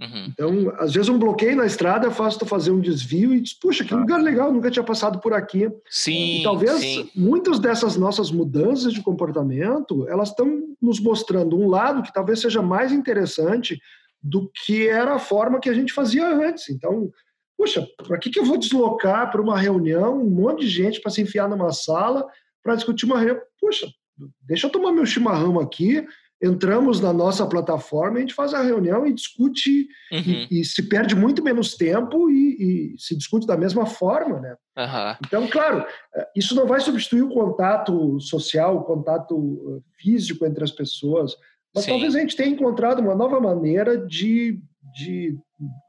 Uhum. 0.00 0.26
Então, 0.32 0.74
às 0.78 0.92
vezes 0.92 1.08
um 1.08 1.18
bloqueio 1.18 1.56
na 1.56 1.66
estrada 1.66 2.10
faz 2.10 2.36
tu 2.36 2.44
fazer 2.44 2.72
um 2.72 2.80
desvio 2.80 3.32
e 3.32 3.40
diz, 3.40 3.54
puxa, 3.54 3.84
que 3.84 3.94
lugar 3.94 4.20
legal, 4.20 4.52
nunca 4.52 4.70
tinha 4.70 4.84
passado 4.84 5.20
por 5.20 5.32
aqui. 5.32 5.70
Sim, 5.88 6.40
e 6.40 6.42
talvez 6.42 6.80
sim. 6.80 7.10
muitas 7.14 7.60
dessas 7.60 7.96
nossas 7.96 8.30
mudanças 8.30 8.92
de 8.92 9.02
comportamento, 9.02 10.08
elas 10.08 10.30
estão 10.30 10.74
nos 10.82 10.98
mostrando 10.98 11.56
um 11.56 11.68
lado 11.68 12.02
que 12.02 12.12
talvez 12.12 12.40
seja 12.40 12.60
mais 12.60 12.92
interessante 12.92 13.80
do 14.20 14.50
que 14.64 14.88
era 14.88 15.14
a 15.14 15.18
forma 15.18 15.60
que 15.60 15.68
a 15.68 15.74
gente 15.74 15.92
fazia 15.92 16.26
antes. 16.26 16.70
Então, 16.70 17.10
puxa, 17.56 17.86
para 17.96 18.18
que, 18.18 18.30
que 18.30 18.38
eu 18.38 18.44
vou 18.44 18.58
deslocar 18.58 19.30
para 19.30 19.40
uma 19.40 19.58
reunião 19.58 20.20
um 20.20 20.30
monte 20.30 20.62
de 20.62 20.68
gente 20.68 21.00
para 21.00 21.10
se 21.12 21.22
enfiar 21.22 21.48
numa 21.48 21.72
sala 21.72 22.26
para 22.62 22.74
discutir 22.74 23.04
uma 23.04 23.18
reunião? 23.18 23.40
Puxa, 23.60 23.86
deixa 24.40 24.66
eu 24.66 24.70
tomar 24.70 24.90
meu 24.90 25.06
chimarrão 25.06 25.60
aqui, 25.60 26.04
entramos 26.44 27.00
na 27.00 27.12
nossa 27.12 27.46
plataforma, 27.46 28.18
a 28.18 28.20
gente 28.20 28.34
faz 28.34 28.52
a 28.52 28.62
reunião 28.62 29.06
e 29.06 29.14
discute 29.14 29.88
uhum. 30.12 30.46
e, 30.50 30.60
e, 30.60 30.64
se 30.64 30.82
perde 30.88 31.16
muito 31.16 31.42
menos 31.42 31.74
tempo 31.74 32.30
e, 32.30 32.92
e, 32.94 32.98
se 32.98 33.16
discute 33.16 33.46
da 33.46 33.56
mesma 33.56 33.86
forma, 33.86 34.40
né? 34.40 34.56
Uhum. 34.76 35.16
Então, 35.26 35.48
claro, 35.48 35.86
eh, 36.14 36.28
isso 36.36 36.54
não 36.54 36.66
vai 36.66 36.80
substituir 36.80 37.22
o 37.22 37.30
contato 37.30 38.20
social, 38.20 38.76
o 38.76 38.84
contato 38.84 39.58
eh, 39.78 39.90
físico 40.02 40.44
entre 40.44 40.62
as 40.62 40.70
pessoas, 40.70 41.34
mas 41.74 41.84
Sim. 41.84 41.92
talvez 41.92 42.14
a 42.14 42.20
gente 42.20 42.36
tenha 42.36 42.50
encontrado 42.50 43.00
uma 43.00 43.14
nova 43.14 43.40
maneira 43.40 43.96
de, 43.96 44.60
de, 44.94 45.38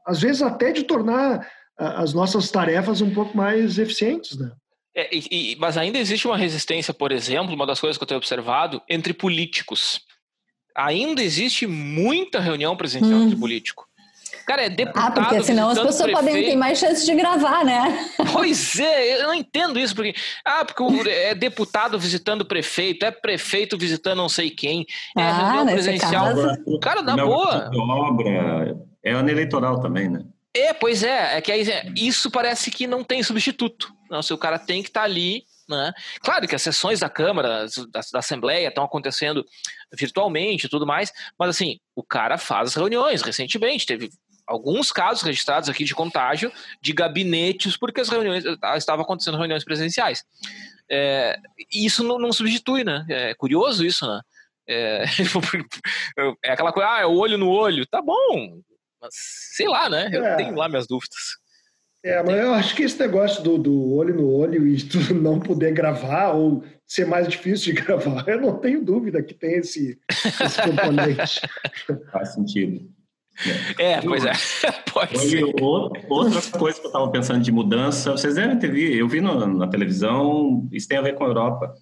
às 0.06 0.20
vezes 0.20 0.40
até 0.40 0.72
de 0.72 0.84
tornar 0.84 1.46
as 1.78 2.14
nossas 2.14 2.50
tarefas 2.50 3.02
um 3.02 3.12
pouco 3.12 3.36
mais 3.36 3.78
eficientes, 3.78 4.38
né? 4.38 4.50
É, 4.96 5.14
e, 5.14 5.54
mas 5.56 5.76
ainda 5.76 5.98
existe 5.98 6.26
uma 6.26 6.38
resistência, 6.38 6.94
por 6.94 7.12
exemplo, 7.12 7.54
uma 7.54 7.66
das 7.66 7.78
coisas 7.78 7.98
que 7.98 8.02
eu 8.02 8.08
tenho 8.08 8.16
observado, 8.16 8.80
entre 8.88 9.12
políticos 9.12 10.00
ainda 10.76 11.22
existe 11.22 11.66
muita 11.66 12.38
reunião 12.38 12.76
presencial 12.76 13.18
hum. 13.18 13.24
entre 13.24 13.36
político. 13.36 13.86
Cara, 14.46 14.66
é 14.66 14.68
deputado. 14.68 15.18
Ah, 15.18 15.24
porque 15.24 15.42
senão 15.42 15.70
as 15.70 15.78
pessoas 15.78 16.02
prefeito. 16.02 16.24
podem 16.24 16.44
ter 16.44 16.56
mais 16.56 16.78
chance 16.78 17.04
de 17.04 17.14
gravar, 17.16 17.64
né? 17.64 18.10
Pois 18.32 18.78
é, 18.78 19.20
eu 19.20 19.26
não 19.26 19.34
entendo 19.34 19.78
isso, 19.78 19.94
porque. 19.94 20.14
Ah, 20.44 20.64
porque 20.64 21.08
é 21.10 21.34
deputado 21.34 21.98
visitando 21.98 22.44
prefeito, 22.44 23.04
é 23.04 23.10
prefeito 23.10 23.76
visitando 23.76 24.18
não 24.18 24.28
sei 24.28 24.50
quem, 24.50 24.86
é 25.16 25.22
ah, 25.22 25.32
reunião 25.32 25.66
presencial. 25.66 26.26
Caso... 26.26 26.78
Cara, 26.80 27.02
na 27.02 27.16
boa. 27.16 27.70
Obra, 27.74 28.76
é 29.02 29.12
ano 29.12 29.28
eleitoral 29.28 29.80
também, 29.80 30.08
né? 30.08 30.24
É, 30.54 30.72
pois 30.72 31.02
é, 31.02 31.36
é 31.36 31.40
que 31.40 31.50
aí, 31.50 31.66
isso 31.96 32.30
parece 32.30 32.70
que 32.70 32.86
não 32.86 33.02
tem 33.02 33.22
substituto. 33.22 33.92
Não, 34.08 34.22
se 34.22 34.32
o 34.32 34.38
cara 34.38 34.58
tem 34.58 34.80
que 34.80 34.88
estar 34.88 35.00
tá 35.00 35.06
ali 35.06 35.44
né? 35.68 35.92
Claro 36.20 36.46
que 36.46 36.54
as 36.54 36.62
sessões 36.62 37.00
da 37.00 37.08
Câmara, 37.08 37.66
da, 37.90 38.00
da 38.12 38.18
Assembleia 38.18 38.68
estão 38.68 38.84
acontecendo 38.84 39.44
virtualmente 39.92 40.66
e 40.66 40.68
tudo 40.68 40.86
mais, 40.86 41.12
mas 41.38 41.50
assim, 41.50 41.78
o 41.94 42.02
cara 42.02 42.38
faz 42.38 42.70
as 42.70 42.74
reuniões. 42.74 43.22
Recentemente 43.22 43.86
teve 43.86 44.10
alguns 44.46 44.92
casos 44.92 45.22
registrados 45.22 45.68
aqui 45.68 45.84
de 45.84 45.94
contágio 45.94 46.52
de 46.80 46.92
gabinetes, 46.92 47.76
porque 47.76 48.00
as 48.00 48.08
reuniões 48.08 48.44
ah, 48.62 48.76
estavam 48.76 49.04
acontecendo 49.04 49.36
reuniões 49.36 49.64
presenciais. 49.64 50.24
É, 50.88 51.36
isso 51.72 52.04
não, 52.04 52.18
não, 52.18 52.32
substitui, 52.32 52.84
né? 52.84 53.04
É 53.08 53.34
curioso 53.34 53.84
isso, 53.84 54.06
né? 54.06 54.20
É, 54.68 55.04
é, 56.44 56.52
aquela 56.52 56.72
coisa, 56.72 56.88
ah, 56.88 57.00
é 57.00 57.06
o 57.06 57.16
olho 57.16 57.36
no 57.36 57.48
olho. 57.48 57.86
Tá 57.86 58.00
bom, 58.00 58.60
mas 59.00 59.14
sei 59.54 59.68
lá, 59.68 59.88
né? 59.88 60.08
Eu 60.12 60.24
é. 60.24 60.36
tenho 60.36 60.54
lá 60.54 60.68
minhas 60.68 60.86
dúvidas. 60.86 61.38
É, 62.06 62.22
mas 62.22 62.38
eu 62.38 62.54
acho 62.54 62.76
que 62.76 62.84
esse 62.84 63.00
negócio 63.00 63.42
do, 63.42 63.58
do 63.58 63.92
olho 63.92 64.14
no 64.14 64.30
olho 64.30 64.64
e 64.64 64.76
tu 64.86 65.12
não 65.12 65.40
poder 65.40 65.72
gravar 65.72 66.30
ou 66.34 66.62
ser 66.86 67.04
mais 67.04 67.26
difícil 67.26 67.74
de 67.74 67.82
gravar, 67.82 68.24
eu 68.28 68.40
não 68.40 68.56
tenho 68.58 68.84
dúvida 68.84 69.20
que 69.20 69.34
tem 69.34 69.56
esse, 69.56 69.98
esse 70.08 70.62
componente. 70.62 71.40
Faz 72.12 72.34
sentido. 72.34 72.88
É, 73.76 74.00
pois 74.00 74.24
é. 74.24 74.32
Pode 74.92 75.18
ser. 75.18 75.42
Outra 75.60 76.00
coisa 76.56 76.80
que 76.80 76.86
eu 76.86 76.90
estava 76.90 77.10
pensando 77.10 77.42
de 77.42 77.50
mudança, 77.50 78.12
vocês 78.12 78.36
devem 78.36 78.56
ter 78.56 78.70
visto, 78.70 78.94
eu 78.96 79.08
vi 79.08 79.20
no, 79.20 79.44
na 79.44 79.66
televisão, 79.66 80.66
isso 80.70 80.86
tem 80.86 80.98
a 80.98 81.02
ver 81.02 81.16
com 81.16 81.24
a 81.24 81.26
Europa. 81.26 81.74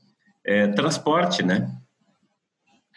É, 0.43 0.68
transporte, 0.68 1.43
né? 1.43 1.70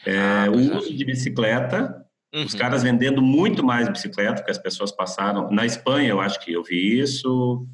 É, 0.06 0.18
ah, 0.18 0.48
o 0.50 0.56
é. 0.56 0.78
uso 0.78 0.96
de 0.96 1.04
bicicleta 1.04 2.07
Uhum. 2.34 2.46
Os 2.46 2.54
caras 2.54 2.84
vendendo 2.84 3.22
muito 3.22 3.64
mais 3.64 3.88
bicicleta 3.88 4.44
que 4.44 4.52
as 4.52 4.58
pessoas 4.58 4.92
passaram. 4.92 5.50
Na 5.52 5.66
Espanha, 5.66 6.10
eu 6.10 6.20
acho 6.20 6.40
que 6.40 6.54
eu 6.54 6.64
vi 6.64 7.00
isso. 7.00 7.66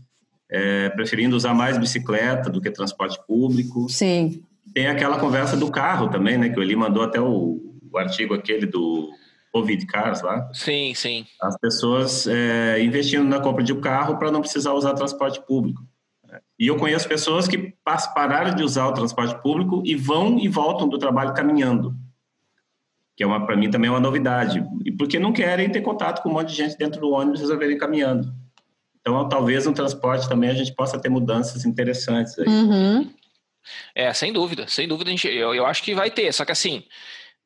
É, 0.49 0.89
preferindo 0.89 1.35
usar 1.35 1.53
mais 1.53 1.77
bicicleta 1.77 2.49
do 2.49 2.61
que 2.61 2.69
transporte 2.69 3.19
público. 3.25 3.89
Sim. 3.89 4.43
Tem 4.73 4.87
aquela 4.87 5.19
conversa 5.19 5.57
do 5.57 5.71
carro 5.71 6.09
também, 6.09 6.37
né? 6.37 6.49
Que 6.49 6.59
o 6.59 6.63
Eli 6.63 6.75
mandou 6.75 7.01
até 7.03 7.19
o, 7.19 7.59
o 7.91 7.97
artigo 7.97 8.35
aquele 8.35 8.67
do 8.67 9.09
Covid 9.51 9.83
Cars 9.87 10.21
lá. 10.21 10.47
Sim, 10.53 10.93
sim. 10.93 11.25
As 11.41 11.57
pessoas 11.57 12.27
é, 12.27 12.83
investindo 12.83 13.23
na 13.23 13.39
compra 13.39 13.63
de 13.63 13.73
um 13.73 13.81
carro 13.81 14.17
para 14.17 14.31
não 14.31 14.41
precisar 14.41 14.73
usar 14.73 14.93
transporte 14.93 15.41
público. 15.41 15.81
E 16.57 16.67
eu 16.67 16.77
conheço 16.77 17.07
pessoas 17.07 17.47
que 17.47 17.73
pararam 18.15 18.55
de 18.55 18.63
usar 18.63 18.87
o 18.87 18.93
transporte 18.93 19.39
público 19.41 19.81
e 19.85 19.95
vão 19.95 20.39
e 20.39 20.47
voltam 20.47 20.87
do 20.87 20.97
trabalho 20.97 21.33
caminhando 21.33 21.95
que 23.15 23.23
é 23.23 23.27
uma 23.27 23.45
para 23.45 23.55
mim 23.55 23.69
também 23.69 23.87
é 23.87 23.91
uma 23.91 23.99
novidade 23.99 24.63
e 24.85 24.91
porque 24.91 25.19
não 25.19 25.31
querem 25.31 25.69
ter 25.69 25.81
contato 25.81 26.21
com 26.21 26.29
um 26.29 26.33
monte 26.33 26.49
de 26.49 26.55
gente 26.55 26.77
dentro 26.77 26.99
do 26.99 27.11
ônibus 27.11 27.39
resolverem 27.39 27.77
caminhando 27.77 28.33
então 29.01 29.27
talvez 29.27 29.65
no 29.65 29.73
transporte 29.73 30.27
também 30.27 30.49
a 30.49 30.53
gente 30.53 30.73
possa 30.73 30.99
ter 30.99 31.09
mudanças 31.09 31.65
interessantes 31.65 32.37
aí. 32.39 32.47
Uhum. 32.47 33.11
é 33.93 34.13
sem 34.13 34.33
dúvida 34.33 34.67
sem 34.67 34.87
dúvida 34.87 35.09
a 35.09 35.11
gente, 35.11 35.27
eu, 35.27 35.53
eu 35.53 35.65
acho 35.65 35.83
que 35.83 35.93
vai 35.93 36.09
ter 36.09 36.31
só 36.33 36.43
que 36.45 36.51
assim 36.51 36.83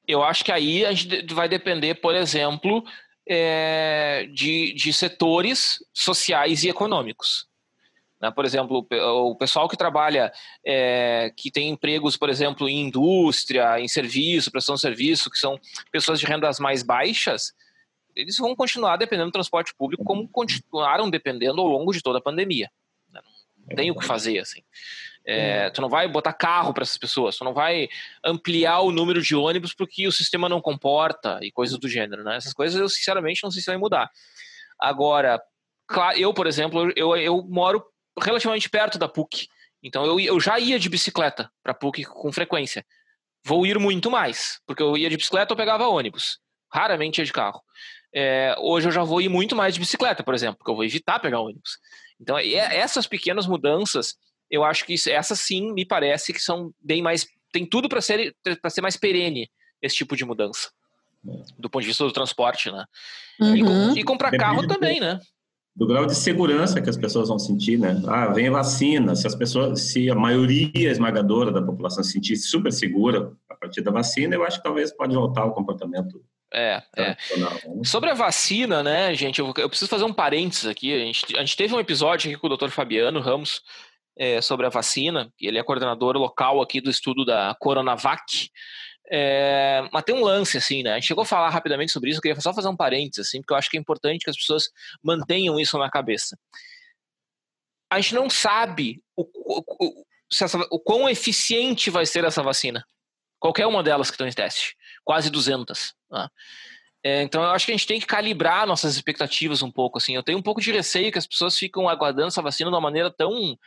eu 0.07 0.23
acho 0.23 0.45
que 0.45 0.51
aí 0.51 0.85
a 0.85 0.93
gente 0.93 1.33
vai 1.33 1.49
depender 1.49 1.95
por 1.95 2.15
exemplo 2.15 2.83
é, 3.29 4.27
de, 4.31 4.73
de 4.73 4.93
setores 4.93 5.79
sociais 5.93 6.63
e 6.63 6.69
econômicos 6.69 7.45
né? 8.21 8.31
Por 8.31 8.45
exemplo, 8.45 8.87
o 8.91 9.35
pessoal 9.35 9.67
que 9.67 9.77
trabalha, 9.77 10.31
é, 10.65 11.31
que 11.35 11.51
tem 11.51 11.69
empregos, 11.69 12.17
por 12.17 12.29
exemplo, 12.29 12.67
em 12.67 12.87
indústria, 12.87 13.79
em 13.79 13.87
serviço, 13.87 14.51
prestação 14.51 14.75
de 14.75 14.81
serviço, 14.81 15.29
que 15.29 15.37
são 15.37 15.59
pessoas 15.91 16.19
de 16.19 16.25
rendas 16.25 16.59
mais 16.59 16.83
baixas, 16.83 17.53
eles 18.15 18.37
vão 18.37 18.55
continuar 18.55 18.97
dependendo 18.97 19.29
do 19.29 19.33
transporte 19.33 19.73
público 19.75 20.03
como 20.03 20.27
continuaram 20.27 21.09
dependendo 21.09 21.61
ao 21.61 21.67
longo 21.67 21.93
de 21.93 22.01
toda 22.01 22.17
a 22.17 22.21
pandemia. 22.21 22.69
Né? 23.11 23.21
Não 23.57 23.75
tem 23.75 23.91
o 23.91 23.95
que 23.95 24.05
fazer, 24.05 24.39
assim. 24.39 24.61
É, 25.23 25.69
tu 25.69 25.81
não 25.81 25.89
vai 25.89 26.07
botar 26.07 26.31
carro 26.31 26.73
para 26.73 26.83
essas 26.83 26.97
pessoas, 26.97 27.35
tu 27.35 27.43
não 27.43 27.53
vai 27.53 27.89
ampliar 28.23 28.79
o 28.79 28.91
número 28.91 29.21
de 29.21 29.35
ônibus 29.35 29.73
porque 29.73 30.07
o 30.07 30.11
sistema 30.11 30.47
não 30.47 30.61
comporta 30.61 31.37
e 31.41 31.51
coisas 31.51 31.77
do 31.77 31.89
gênero, 31.89 32.23
né? 32.23 32.37
Essas 32.37 32.53
coisas 32.53 32.79
eu 32.79 32.87
sinceramente 32.87 33.43
não 33.43 33.51
sei 33.51 33.61
se 33.61 33.67
vai 33.67 33.77
mudar. 33.77 34.09
Agora, 34.79 35.41
eu, 36.15 36.33
por 36.33 36.47
exemplo, 36.47 36.93
eu, 36.95 37.15
eu 37.17 37.43
moro 37.43 37.85
relativamente 38.21 38.69
perto 38.69 38.97
da 38.97 39.07
PUC. 39.07 39.47
Então 39.81 40.05
eu, 40.05 40.19
eu 40.19 40.39
já 40.39 40.59
ia 40.59 40.79
de 40.79 40.89
bicicleta 40.89 41.51
para 41.63 41.73
PUC 41.73 42.03
com 42.05 42.31
frequência. 42.31 42.85
Vou 43.45 43.65
ir 43.65 43.79
muito 43.79 44.11
mais, 44.11 44.59
porque 44.65 44.83
eu 44.83 44.97
ia 44.97 45.09
de 45.09 45.17
bicicleta 45.17 45.53
ou 45.53 45.57
pegava 45.57 45.87
ônibus. 45.87 46.39
Raramente 46.71 47.19
ia 47.19 47.25
de 47.25 47.31
carro. 47.31 47.61
É, 48.13 48.55
hoje 48.59 48.87
eu 48.87 48.91
já 48.91 49.03
vou 49.03 49.21
ir 49.21 49.29
muito 49.29 49.55
mais 49.55 49.73
de 49.73 49.79
bicicleta, 49.79 50.23
por 50.23 50.33
exemplo, 50.33 50.57
porque 50.57 50.71
eu 50.71 50.75
vou 50.75 50.83
evitar 50.83 51.19
pegar 51.19 51.39
ônibus. 51.39 51.77
Então, 52.19 52.37
essas 52.37 53.05
pequenas 53.05 53.45
mudanças, 53.45 54.15
eu 54.49 54.63
acho 54.63 54.85
que 54.85 54.93
isso, 54.93 55.09
essas 55.09 55.39
sim 55.39 55.71
me 55.71 55.85
parece 55.85 56.33
que 56.33 56.39
são 56.39 56.73
bem 56.81 57.01
mais. 57.01 57.27
Tem 57.51 57.65
tudo 57.65 57.87
para 57.87 58.01
ser, 58.01 58.35
ser 58.69 58.81
mais 58.81 58.97
perene 58.97 59.49
esse 59.81 59.95
tipo 59.95 60.15
de 60.15 60.25
mudança. 60.25 60.71
Do 61.57 61.69
ponto 61.69 61.81
de 61.81 61.89
vista 61.89 62.03
do 62.03 62.11
transporte, 62.11 62.71
né? 62.71 62.85
Uhum. 63.39 63.95
E, 63.95 63.99
e 63.99 64.03
comprar 64.03 64.31
carro 64.31 64.65
também, 64.67 64.99
né? 64.99 65.19
Do 65.77 65.85
grau 65.85 66.07
de 66.07 66.15
segurança 66.15 66.81
que 66.81 66.89
as 66.89 66.97
pessoas 66.97 67.29
vão 67.29 67.37
sentir, 67.37 67.77
né? 67.77 68.01
Ah, 68.07 68.27
vem 68.33 68.47
a 68.47 68.51
vacina. 68.51 69.15
Se 69.15 69.27
as 69.27 69.35
pessoas, 69.35 69.79
se 69.79 70.09
a 70.09 70.15
maioria 70.15 70.89
esmagadora 70.89 71.51
da 71.51 71.61
população 71.61 72.03
se 72.03 72.13
sentir 72.13 72.35
super 72.35 72.73
segura 72.73 73.31
a 73.47 73.53
partir 73.53 73.81
da 73.81 73.91
vacina, 73.91 74.33
eu 74.33 74.43
acho 74.43 74.57
que 74.57 74.63
talvez 74.63 74.91
pode 74.91 75.13
voltar 75.13 75.41
ao 75.41 75.53
comportamento 75.53 76.19
é, 76.51 76.81
é. 76.95 77.09
Né? 77.37 77.55
Sobre 77.83 78.09
a 78.09 78.13
vacina, 78.13 78.81
né, 78.81 79.13
gente, 79.13 79.39
eu, 79.39 79.53
eu, 79.57 79.69
preciso 79.69 79.89
fazer 79.89 80.05
um 80.05 80.13
parênteses 80.13 80.65
aqui. 80.65 80.93
A 80.93 80.99
gente, 80.99 81.35
a 81.35 81.39
gente 81.39 81.57
teve 81.57 81.75
um 81.75 81.79
episódio 81.79 82.31
aqui 82.31 82.39
com 82.39 82.47
o 82.47 82.57
Dr. 82.57 82.69
Fabiano 82.69 83.19
Ramos 83.19 83.61
é, 84.17 84.41
sobre 84.41 84.65
a 84.65 84.69
vacina, 84.69 85.31
ele 85.39 85.59
é 85.59 85.63
coordenador 85.63 86.15
local 86.17 86.61
aqui 86.61 86.81
do 86.81 86.89
estudo 86.89 87.25
da 87.25 87.55
Coronavac. 87.59 88.49
É, 89.09 89.87
mas 89.91 90.03
tem 90.03 90.13
um 90.13 90.23
lance, 90.23 90.57
assim, 90.57 90.83
né? 90.83 90.91
A 90.91 90.95
gente 90.95 91.07
chegou 91.07 91.21
a 91.21 91.25
falar 91.25 91.49
rapidamente 91.49 91.91
sobre 91.91 92.09
isso, 92.09 92.19
eu 92.19 92.21
queria 92.21 92.41
só 92.41 92.53
fazer 92.53 92.67
um 92.67 92.75
parênteses, 92.75 93.27
assim, 93.27 93.41
porque 93.41 93.53
eu 93.53 93.57
acho 93.57 93.69
que 93.69 93.77
é 93.77 93.79
importante 93.79 94.23
que 94.23 94.29
as 94.29 94.37
pessoas 94.37 94.69
mantenham 95.01 95.59
isso 95.59 95.77
na 95.77 95.89
cabeça. 95.89 96.37
A 97.89 98.01
gente 98.01 98.15
não 98.15 98.29
sabe 98.29 99.01
o, 99.15 99.23
o, 99.23 99.63
o, 99.79 100.05
essa, 100.41 100.57
o 100.69 100.79
quão 100.79 101.07
eficiente 101.07 101.89
vai 101.89 102.05
ser 102.05 102.25
essa 102.25 102.43
vacina. 102.43 102.85
Qualquer 103.39 103.65
uma 103.65 103.81
delas 103.81 104.09
que 104.09 104.15
estão 104.15 104.27
em 104.27 104.31
teste. 104.31 104.75
Quase 105.05 105.29
200. 105.29 105.93
Né? 106.11 106.27
É, 107.03 107.21
então 107.21 107.43
eu 107.43 107.51
acho 107.51 107.65
que 107.65 107.71
a 107.71 107.75
gente 107.75 107.87
tem 107.87 107.99
que 107.99 108.05
calibrar 108.05 108.67
nossas 108.67 108.95
expectativas 108.95 109.61
um 109.61 109.71
pouco, 109.71 109.97
assim. 109.97 110.15
Eu 110.15 110.23
tenho 110.23 110.37
um 110.37 110.41
pouco 110.41 110.59
de 110.59 110.71
receio 110.71 111.11
que 111.11 111.17
as 111.17 111.27
pessoas 111.27 111.57
ficam 111.57 111.87
aguardando 111.87 112.27
essa 112.27 112.41
vacina 112.41 112.69
de 112.69 112.75
uma 112.75 112.81
maneira 112.81 113.09
tão 113.09 113.57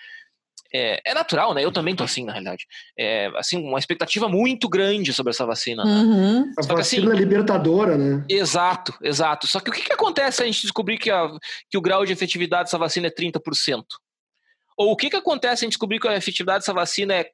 é, 0.73 1.01
é, 1.05 1.15
natural, 1.15 1.53
né? 1.53 1.65
Eu 1.65 1.73
também 1.73 1.97
tô 1.97 2.05
assim, 2.05 2.25
na 2.25 2.33
realidade. 2.33 2.67
É, 2.97 3.31
assim, 3.37 3.57
uma 3.57 3.79
expectativa 3.79 4.29
muito 4.29 4.69
grande 4.69 5.13
sobre 5.13 5.31
essa 5.31 5.45
vacina. 5.45 5.85
Né? 5.85 5.91
Uhum. 5.91 6.53
A 6.57 6.63
vacina 6.63 6.81
assim, 6.81 6.97
é 7.11 7.15
libertadora, 7.17 7.99
né? 7.99 8.25
Exato, 8.29 8.95
exato. 9.03 9.47
Só 9.47 9.59
que 9.59 9.71
o 9.71 9.73
que, 9.73 9.83
que 9.83 9.93
acontece 9.93 10.39
se 10.39 10.43
a 10.43 10.47
gente 10.47 10.63
descobrir 10.63 10.99
que, 10.99 11.11
a, 11.11 11.29
que 11.69 11.77
o 11.77 11.81
grau 11.81 12.07
de 12.07 12.13
efetividade 12.13 12.65
dessa 12.65 12.79
vacina 12.79 13.09
é 13.09 13.11
30%? 13.11 13.83
Ou 14.77 14.93
o 14.93 14.97
que, 14.97 15.11
que 15.11 15.17
acontece 15.17 15.61
se 15.61 15.65
a 15.65 15.67
gente 15.67 15.73
descobrir 15.73 15.99
que 15.99 16.09
a 16.09 16.17
efetividade 16.17 16.61
dessa 16.61 16.73
vacina 16.73 17.15
é 17.15 17.31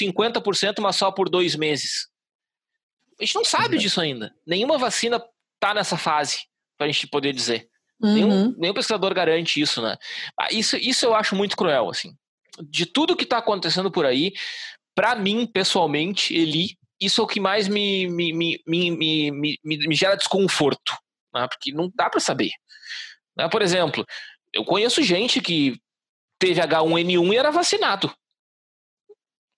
50%, 0.00 0.80
mas 0.80 0.96
só 0.96 1.10
por 1.10 1.28
dois 1.28 1.56
meses? 1.56 2.08
A 3.20 3.24
gente 3.24 3.34
não 3.34 3.44
sabe 3.44 3.76
uhum. 3.76 3.82
disso 3.82 4.00
ainda. 4.00 4.32
Nenhuma 4.46 4.78
vacina 4.78 5.20
tá 5.58 5.74
nessa 5.74 5.96
fase, 5.96 6.42
pra 6.78 6.86
gente 6.86 7.08
poder 7.08 7.32
dizer. 7.32 7.68
Uhum. 8.00 8.14
Nenhum, 8.14 8.54
nenhum 8.58 8.74
pesquisador 8.74 9.12
garante 9.12 9.60
isso, 9.60 9.82
né? 9.82 9.96
Ah, 10.38 10.48
isso, 10.52 10.76
isso 10.76 11.04
eu 11.04 11.14
acho 11.14 11.34
muito 11.34 11.56
cruel, 11.56 11.88
assim 11.88 12.14
de 12.62 12.86
tudo 12.86 13.16
que 13.16 13.24
está 13.24 13.38
acontecendo 13.38 13.90
por 13.90 14.06
aí, 14.06 14.32
para 14.94 15.14
mim, 15.14 15.46
pessoalmente, 15.46 16.34
Eli, 16.34 16.76
isso 17.00 17.20
é 17.20 17.24
o 17.24 17.26
que 17.26 17.40
mais 17.40 17.68
me, 17.68 18.08
me, 18.08 18.32
me, 18.32 18.62
me, 18.66 19.30
me, 19.30 19.58
me, 19.62 19.94
gera 19.94 20.16
desconforto, 20.16 20.96
né? 21.34 21.46
porque 21.48 21.72
não 21.72 21.90
dá 21.94 22.08
para 22.08 22.20
saber. 22.20 22.50
Né? 23.36 23.48
Por 23.48 23.60
exemplo, 23.60 24.04
eu 24.52 24.64
conheço 24.64 25.02
gente 25.02 25.40
que 25.40 25.78
teve 26.38 26.60
H1N1 26.60 27.32
e 27.32 27.36
era 27.36 27.50
vacinado. 27.50 28.12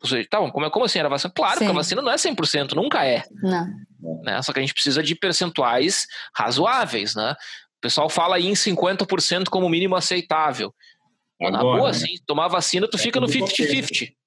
Ou 0.01 0.09
seja, 0.09 0.29
tá, 0.31 0.39
como, 0.51 0.71
como 0.71 0.85
assim 0.85 0.99
era 0.99 1.09
vacina? 1.09 1.33
Claro, 1.35 1.55
Sim. 1.55 1.59
porque 1.65 1.71
a 1.73 1.81
vacina 1.81 2.03
não 2.03 2.11
é 2.11 2.17
100%, 2.17 2.73
nunca 2.75 3.05
é. 3.05 3.23
Não. 3.43 4.23
Né? 4.23 4.41
Só 4.43 4.53
que 4.53 4.59
a 4.59 4.63
gente 4.63 4.75
precisa 4.75 5.03
de 5.03 5.15
percentuais 5.15 6.07
razoáveis, 6.35 7.15
né? 7.15 7.33
O 7.33 7.81
pessoal 7.81 8.09
fala 8.09 8.37
aí 8.37 8.47
em 8.47 8.55
50% 8.55 9.49
como 9.49 9.69
mínimo 9.69 9.95
aceitável. 9.95 10.75
Agora, 11.41 11.53
Na 11.53 11.63
boa, 11.63 11.89
né? 11.89 11.95
sim. 11.95 12.15
Tomar 12.27 12.49
vacina, 12.49 12.89
tu 12.89 12.97
é 12.97 13.01
fica 13.01 13.21
no 13.21 13.27
50-50. 13.27 14.13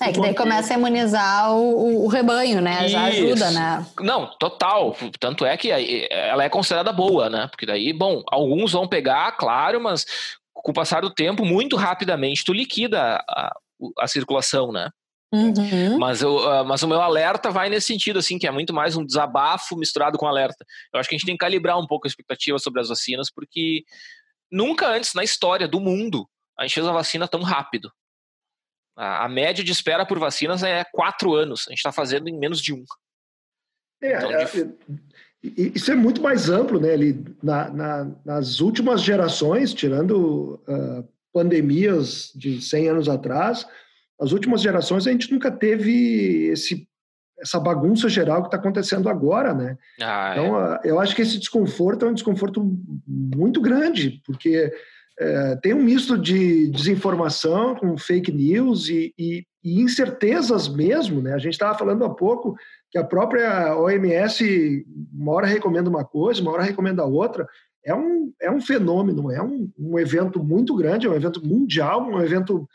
É 0.00 0.12
que 0.12 0.20
daí 0.20 0.34
começa 0.34 0.72
a 0.72 0.78
imunizar 0.78 1.52
o, 1.52 2.04
o 2.04 2.08
rebanho, 2.08 2.62
né? 2.62 2.88
Já 2.88 3.10
Isso. 3.10 3.22
ajuda, 3.22 3.50
né? 3.50 3.86
Não, 4.00 4.26
total. 4.38 4.96
Tanto 5.20 5.44
é 5.44 5.54
que 5.58 5.70
ela 6.10 6.42
é 6.42 6.48
considerada 6.48 6.90
boa, 6.90 7.28
né? 7.28 7.48
Porque 7.48 7.66
daí, 7.66 7.92
bom, 7.92 8.22
alguns 8.30 8.72
vão 8.72 8.88
pegar, 8.88 9.32
claro, 9.32 9.78
mas 9.78 10.06
com 10.54 10.70
o 10.70 10.74
passar 10.74 11.02
do 11.02 11.12
tempo, 11.12 11.44
muito 11.44 11.76
rapidamente, 11.76 12.44
tu 12.44 12.52
liquida 12.52 13.22
a, 13.28 13.52
a 13.98 14.08
circulação, 14.08 14.72
né? 14.72 14.88
Uhum. 15.32 15.98
Mas, 15.98 16.20
eu, 16.20 16.38
ah, 16.48 16.62
mas 16.62 16.82
o 16.82 16.88
meu 16.88 17.00
alerta 17.00 17.50
vai 17.50 17.70
nesse 17.70 17.86
sentido, 17.86 18.18
assim, 18.18 18.38
que 18.38 18.46
é 18.46 18.50
muito 18.50 18.72
mais 18.72 18.96
um 18.96 19.04
desabafo 19.04 19.76
misturado 19.76 20.18
com 20.18 20.26
alerta. 20.26 20.64
Eu 20.92 21.00
acho 21.00 21.08
que 21.08 21.14
a 21.14 21.18
gente 21.18 21.26
tem 21.26 21.34
que 21.34 21.40
calibrar 21.40 21.78
um 21.78 21.86
pouco 21.86 22.06
a 22.06 22.08
expectativa 22.08 22.58
sobre 22.58 22.80
as 22.82 22.88
vacinas, 22.88 23.30
porque 23.30 23.82
Nunca 24.52 24.86
antes 24.86 25.14
na 25.14 25.24
história 25.24 25.66
do 25.66 25.80
mundo 25.80 26.28
a 26.58 26.62
gente 26.62 26.74
fez 26.74 26.86
uma 26.86 26.92
vacina 26.92 27.26
tão 27.26 27.40
rápido. 27.42 27.90
A, 28.96 29.24
a 29.24 29.28
média 29.28 29.64
de 29.64 29.72
espera 29.72 30.06
por 30.06 30.18
vacinas 30.18 30.62
é 30.62 30.84
quatro 30.92 31.34
anos. 31.34 31.64
A 31.66 31.70
gente 31.70 31.78
está 31.78 31.90
fazendo 31.90 32.28
em 32.28 32.38
menos 32.38 32.60
de 32.60 32.74
um. 32.74 32.84
É, 34.02 34.16
então, 34.16 34.30
é, 34.30 34.44
de... 34.44 35.72
Isso 35.74 35.90
é 35.90 35.94
muito 35.94 36.22
mais 36.22 36.50
amplo, 36.50 36.78
né? 36.78 36.90
Na, 37.42 37.70
na, 37.70 38.16
nas 38.24 38.60
últimas 38.60 39.02
gerações, 39.02 39.74
tirando 39.74 40.62
uh, 40.68 41.08
pandemias 41.32 42.30
de 42.34 42.60
100 42.60 42.88
anos 42.90 43.08
atrás, 43.08 43.66
as 44.20 44.30
últimas 44.30 44.60
gerações 44.60 45.06
a 45.06 45.10
gente 45.10 45.32
nunca 45.32 45.50
teve 45.50 46.46
esse 46.46 46.88
essa 47.42 47.58
bagunça 47.58 48.08
geral 48.08 48.40
que 48.40 48.48
está 48.48 48.56
acontecendo 48.56 49.08
agora, 49.08 49.52
né? 49.52 49.76
Ah, 50.00 50.30
então, 50.32 50.74
é. 50.74 50.80
eu 50.84 51.00
acho 51.00 51.14
que 51.14 51.22
esse 51.22 51.38
desconforto 51.38 52.06
é 52.06 52.08
um 52.08 52.14
desconforto 52.14 52.64
muito 53.06 53.60
grande, 53.60 54.22
porque 54.24 54.72
é, 55.18 55.56
tem 55.56 55.74
um 55.74 55.82
misto 55.82 56.16
de 56.16 56.68
desinformação 56.70 57.74
com 57.74 57.98
fake 57.98 58.32
news 58.32 58.88
e, 58.88 59.12
e, 59.18 59.44
e 59.62 59.80
incertezas 59.82 60.68
mesmo, 60.68 61.20
né? 61.20 61.34
A 61.34 61.38
gente 61.38 61.52
estava 61.52 61.76
falando 61.76 62.04
há 62.04 62.10
pouco 62.10 62.56
que 62.90 62.98
a 62.98 63.04
própria 63.04 63.76
OMS 63.76 64.84
uma 65.12 65.32
hora 65.32 65.46
recomenda 65.46 65.90
uma 65.90 66.04
coisa, 66.04 66.40
uma 66.40 66.52
hora 66.52 66.62
recomenda 66.62 67.04
outra. 67.04 67.46
É 67.84 67.94
um, 67.94 68.32
é 68.40 68.50
um 68.50 68.60
fenômeno, 68.60 69.30
é 69.30 69.42
um, 69.42 69.68
um 69.76 69.98
evento 69.98 70.42
muito 70.42 70.74
grande, 70.76 71.06
é 71.06 71.10
um 71.10 71.16
evento 71.16 71.44
mundial, 71.44 72.02
um 72.02 72.20
evento 72.20 72.68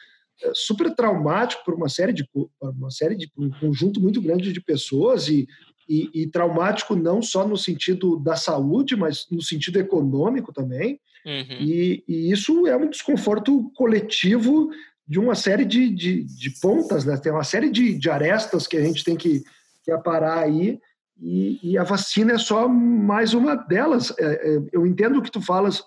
super 0.53 0.93
traumático 0.93 1.63
para 1.65 1.75
uma 1.75 1.89
série 1.89 2.13
de 2.13 2.27
uma 2.61 2.91
série 2.91 3.15
de 3.15 3.31
um 3.37 3.49
conjunto 3.49 3.99
muito 3.99 4.21
grande 4.21 4.53
de 4.53 4.61
pessoas 4.61 5.27
e, 5.27 5.47
e, 5.89 6.09
e, 6.13 6.27
traumático 6.27 6.95
não 6.95 7.21
só 7.21 7.47
no 7.47 7.57
sentido 7.57 8.17
da 8.19 8.35
saúde, 8.35 8.95
mas 8.95 9.25
no 9.31 9.41
sentido 9.41 9.79
econômico 9.79 10.53
também. 10.53 10.99
Uhum. 11.25 11.57
E, 11.59 12.03
e, 12.07 12.31
isso 12.31 12.67
é 12.67 12.75
um 12.75 12.89
desconforto 12.89 13.71
coletivo 13.75 14.69
de 15.07 15.19
uma 15.19 15.35
série 15.35 15.65
de, 15.65 15.89
de, 15.89 16.23
de 16.23 16.59
pontas, 16.59 17.05
né? 17.05 17.17
Tem 17.17 17.31
uma 17.31 17.43
série 17.43 17.69
de, 17.69 17.97
de, 17.97 18.09
arestas 18.09 18.67
que 18.67 18.75
a 18.75 18.81
gente 18.81 19.03
tem 19.03 19.15
que, 19.15 19.41
que 19.83 19.91
aparar 19.91 20.39
aí. 20.39 20.79
E, 21.19 21.59
e 21.63 21.77
a 21.77 21.83
vacina 21.83 22.33
é 22.33 22.37
só 22.37 22.67
mais 22.67 23.33
uma 23.33 23.55
delas. 23.55 24.13
É, 24.19 24.25
é, 24.25 24.61
eu 24.73 24.85
entendo 24.85 25.17
o 25.17 25.21
que 25.21 25.31
tu 25.31 25.41
falas 25.41 25.81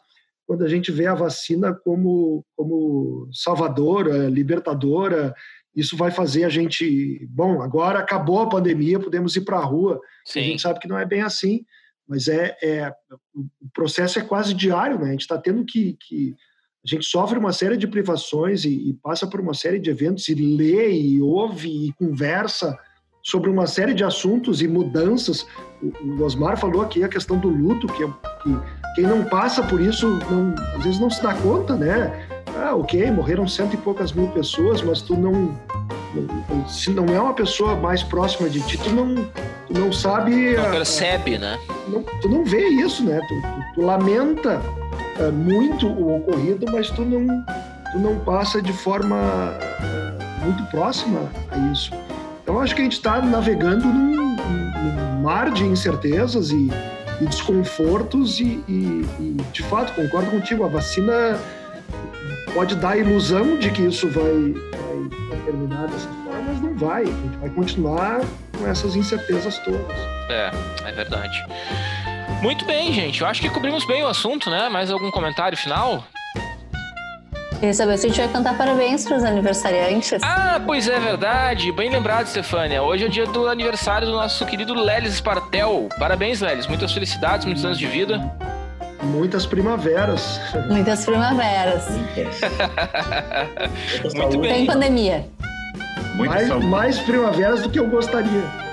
quando 0.50 0.64
a 0.64 0.68
gente 0.68 0.90
vê 0.90 1.06
a 1.06 1.14
vacina 1.14 1.72
como, 1.72 2.44
como 2.56 3.28
salvadora, 3.32 4.28
libertadora, 4.28 5.32
isso 5.76 5.96
vai 5.96 6.10
fazer 6.10 6.42
a 6.42 6.48
gente, 6.48 7.24
bom, 7.30 7.62
agora 7.62 8.00
acabou 8.00 8.40
a 8.40 8.48
pandemia, 8.48 8.98
podemos 8.98 9.36
ir 9.36 9.42
para 9.42 9.58
a 9.58 9.64
rua. 9.64 10.00
Sim. 10.24 10.40
A 10.40 10.42
gente 10.42 10.62
sabe 10.62 10.80
que 10.80 10.88
não 10.88 10.98
é 10.98 11.06
bem 11.06 11.22
assim, 11.22 11.64
mas 12.04 12.26
é, 12.26 12.56
é 12.60 12.92
o 13.32 13.68
processo 13.72 14.18
é 14.18 14.22
quase 14.22 14.52
diário, 14.52 14.98
né? 14.98 15.10
A 15.10 15.12
gente 15.12 15.20
está 15.20 15.38
tendo 15.38 15.64
que, 15.64 15.96
que 16.00 16.34
a 16.84 16.88
gente 16.88 17.06
sofre 17.06 17.38
uma 17.38 17.52
série 17.52 17.76
de 17.76 17.86
privações 17.86 18.64
e, 18.64 18.90
e, 18.90 18.94
passa 18.94 19.28
por 19.28 19.38
uma 19.38 19.54
série 19.54 19.78
de 19.78 19.88
eventos 19.88 20.28
e 20.28 20.34
lê 20.34 20.90
e 20.90 21.22
ouve 21.22 21.68
e 21.68 21.92
conversa 21.92 22.76
sobre 23.22 23.48
uma 23.48 23.68
série 23.68 23.94
de 23.94 24.02
assuntos 24.02 24.62
e 24.62 24.66
mudanças. 24.66 25.46
O, 25.80 26.06
o 26.06 26.24
Osmar 26.24 26.58
falou 26.58 26.82
aqui 26.82 27.04
a 27.04 27.08
questão 27.08 27.38
do 27.38 27.48
luto, 27.48 27.86
que, 27.86 28.02
é, 28.02 28.08
que 28.42 28.79
quem 28.94 29.04
não 29.04 29.24
passa 29.24 29.62
por 29.62 29.80
isso, 29.80 30.08
não, 30.30 30.54
às 30.76 30.84
vezes 30.84 31.00
não 31.00 31.10
se 31.10 31.22
dá 31.22 31.34
conta, 31.34 31.74
né? 31.74 32.26
Ah, 32.56 32.74
ok, 32.74 33.10
morreram 33.10 33.46
cento 33.46 33.74
e 33.74 33.76
poucas 33.76 34.12
mil 34.12 34.28
pessoas, 34.28 34.82
mas 34.82 35.00
tu 35.00 35.16
não, 35.16 35.56
não 36.14 36.68
se 36.68 36.90
não 36.90 37.06
é 37.06 37.20
uma 37.20 37.32
pessoa 37.32 37.76
mais 37.76 38.02
próxima 38.02 38.48
de 38.48 38.60
ti, 38.62 38.76
tu 38.78 38.90
não, 38.90 39.14
tu 39.66 39.78
não 39.78 39.92
sabe. 39.92 40.56
Não 40.56 40.70
percebe, 40.70 41.36
a, 41.36 41.38
né? 41.38 41.58
Não, 41.88 42.02
tu 42.20 42.28
não 42.28 42.44
vê 42.44 42.66
isso, 42.68 43.04
né? 43.04 43.20
Tu, 43.28 43.34
tu, 43.42 43.74
tu 43.74 43.80
lamenta 43.82 44.60
uh, 45.18 45.32
muito 45.32 45.86
o 45.86 46.16
ocorrido, 46.16 46.66
mas 46.72 46.90
tu 46.90 47.02
não, 47.02 47.44
tu 47.92 47.98
não 47.98 48.18
passa 48.20 48.60
de 48.60 48.72
forma 48.72 49.16
uh, 49.16 50.44
muito 50.44 50.62
próxima 50.70 51.30
a 51.50 51.58
isso. 51.72 51.92
Então 52.42 52.60
acho 52.60 52.74
que 52.74 52.80
a 52.80 52.84
gente 52.84 52.94
está 52.94 53.22
navegando 53.22 53.86
num, 53.86 54.36
num 54.36 55.20
mar 55.22 55.52
de 55.52 55.64
incertezas 55.64 56.50
e 56.50 56.68
e 57.20 57.26
desconfortos 57.26 58.40
e, 58.40 58.64
e, 58.68 59.06
e, 59.18 59.36
de 59.52 59.62
fato, 59.64 59.92
concordo 59.94 60.30
contigo, 60.30 60.64
a 60.64 60.68
vacina 60.68 61.38
pode 62.54 62.74
dar 62.76 62.90
a 62.90 62.96
ilusão 62.96 63.56
de 63.58 63.70
que 63.70 63.82
isso 63.82 64.08
vai, 64.08 64.54
vai, 65.28 65.38
terminar 65.44 65.86
dessa 65.88 66.08
forma, 66.08 66.42
mas 66.46 66.60
não 66.60 66.74
vai. 66.76 67.02
A 67.02 67.06
gente 67.06 67.36
vai 67.38 67.50
continuar 67.50 68.20
com 68.58 68.66
essas 68.66 68.96
incertezas 68.96 69.58
todas. 69.58 69.96
É, 70.28 70.50
é 70.86 70.92
verdade. 70.92 71.44
Muito 72.42 72.64
bem, 72.64 72.92
gente. 72.92 73.20
Eu 73.20 73.26
acho 73.26 73.40
que 73.40 73.50
cobrimos 73.50 73.84
bem 73.84 74.02
o 74.02 74.06
assunto, 74.06 74.48
né? 74.48 74.68
Mais 74.68 74.90
algum 74.90 75.10
comentário 75.10 75.56
final? 75.58 76.04
Queria 77.60 77.74
saber 77.74 77.98
se 77.98 78.06
a 78.06 78.08
gente 78.08 78.18
vai 78.18 78.28
cantar 78.32 78.56
parabéns 78.56 79.04
para 79.04 79.18
os 79.18 79.22
aniversariantes. 79.22 80.22
Ah, 80.22 80.58
pois 80.64 80.88
é 80.88 80.98
verdade. 80.98 81.70
Bem 81.72 81.90
lembrado, 81.90 82.26
Stefânia. 82.26 82.82
Hoje 82.82 83.04
é 83.04 83.06
o 83.06 83.10
dia 83.10 83.26
do 83.26 83.46
aniversário 83.48 84.06
do 84.06 84.14
nosso 84.14 84.46
querido 84.46 84.72
Lelis 84.72 85.16
Spartel. 85.16 85.90
Parabéns, 85.98 86.40
Lelis. 86.40 86.66
Muitas 86.66 86.90
felicidades, 86.90 87.44
muitos 87.44 87.62
anos 87.62 87.78
de 87.78 87.86
vida. 87.86 88.18
Muitas 89.02 89.44
primaveras. 89.44 90.40
Muitas 90.70 91.04
primaveras. 91.04 91.86
Muito 94.14 94.38
bem. 94.38 94.54
Sem 94.54 94.66
pandemia. 94.66 95.26
Muita 96.14 96.34
Mais, 96.34 96.48
saúde. 96.48 96.66
mais 96.66 96.98
primaveras 97.00 97.62
do 97.62 97.68
que 97.68 97.78
eu 97.78 97.88
gostaria. 97.88 98.69